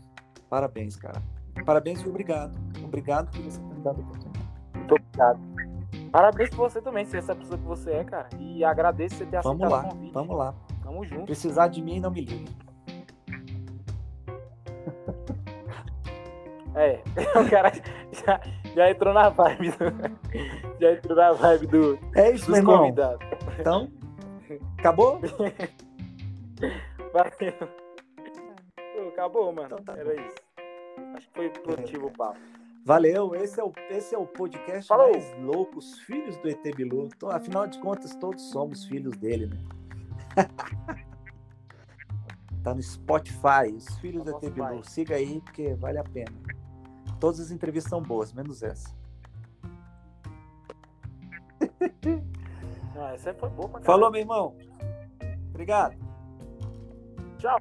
parabéns, 0.48 0.96
cara. 0.96 1.22
Parabéns 1.64 2.00
e 2.00 2.08
obrigado. 2.08 2.56
Obrigado 2.82 3.30
por 3.30 3.42
você 3.42 3.60
ter 3.60 3.74
me 3.74 3.80
dado 3.82 4.00
a 4.00 4.04
oportunidade. 4.04 4.48
Muito 4.74 4.94
obrigado. 4.94 5.40
Parabéns 6.10 6.50
por 6.50 6.70
você 6.70 6.80
também, 6.80 7.04
ser 7.04 7.18
essa 7.18 7.34
pessoa 7.34 7.58
que 7.58 7.64
você 7.64 7.90
é, 7.92 8.04
cara. 8.04 8.28
E 8.38 8.64
agradeço 8.64 9.16
você 9.16 9.26
ter 9.26 9.36
aceitado 9.38 9.58
Vamos 9.58 9.72
lá, 9.72 9.80
o 9.80 9.88
convite. 9.90 10.12
vamos 10.12 10.36
lá. 10.36 10.54
Tamo 10.82 11.04
junto. 11.04 11.24
Precisar 11.26 11.68
de 11.68 11.82
mim, 11.82 12.00
não 12.00 12.10
me 12.10 12.22
ligue. 12.22 12.48
É, 16.74 17.02
o 17.38 17.50
cara 17.50 17.70
já, 18.12 18.40
já 18.74 18.90
entrou 18.90 19.12
na 19.12 19.28
vibe 19.28 19.70
do, 19.72 20.10
já 20.80 20.92
entrou 20.92 21.16
na 21.16 21.32
vibe 21.32 21.66
do, 21.66 21.98
É 22.14 22.30
isso, 22.30 22.46
dos 22.46 22.56
irmão. 22.56 22.78
convidados. 22.78 23.26
Então, 23.58 23.90
acabou? 24.82 25.20
Valeu. 27.12 27.52
Pô, 28.76 29.08
Acabou, 29.08 29.52
mano. 29.52 29.76
Então 29.80 29.84
tá 29.84 29.96
Era 29.96 30.14
isso. 30.20 30.34
Acho 31.14 31.28
que 31.28 31.34
foi 31.34 31.50
produtivo 31.50 32.06
o 32.08 32.10
papo. 32.10 32.40
Valeu, 32.84 33.32
esse 33.36 33.60
é 33.60 33.64
o, 33.64 33.72
esse 33.90 34.12
é 34.12 34.18
o 34.18 34.26
podcast 34.26 34.88
Falou. 34.88 35.12
mais 35.12 35.38
louco, 35.38 35.78
os 35.78 36.00
filhos 36.00 36.36
do 36.38 36.48
ET 36.48 36.62
Bilu. 36.74 37.08
Então, 37.14 37.30
afinal 37.30 37.68
de 37.68 37.78
contas, 37.78 38.12
todos 38.16 38.50
somos 38.50 38.84
filhos 38.86 39.16
dele, 39.16 39.46
né? 39.46 39.56
tá 42.64 42.74
no 42.74 42.82
Spotify, 42.82 43.72
os 43.72 43.86
filhos 43.98 44.24
Tá 44.24 44.32
do 44.32 44.46
ET 44.46 44.52
Bilu. 44.52 44.82
Siga 44.84 45.14
aí, 45.14 45.40
porque 45.42 45.74
vale 45.74 45.98
a 45.98 46.04
pena. 46.04 46.32
Todas 47.20 47.38
as 47.38 47.52
entrevistas 47.52 47.88
são 47.88 48.02
boas, 48.02 48.32
menos 48.32 48.64
essa. 48.64 48.92
Ah, 52.96 53.14
essa 53.14 53.32
foi 53.34 53.48
boa 53.50 53.68
pra 53.68 53.80
caralho. 53.80 53.84
Falou, 53.84 54.10
meu 54.10 54.20
irmão. 54.20 54.56
Obrigado. 55.52 55.94
Tchau. 57.38 57.58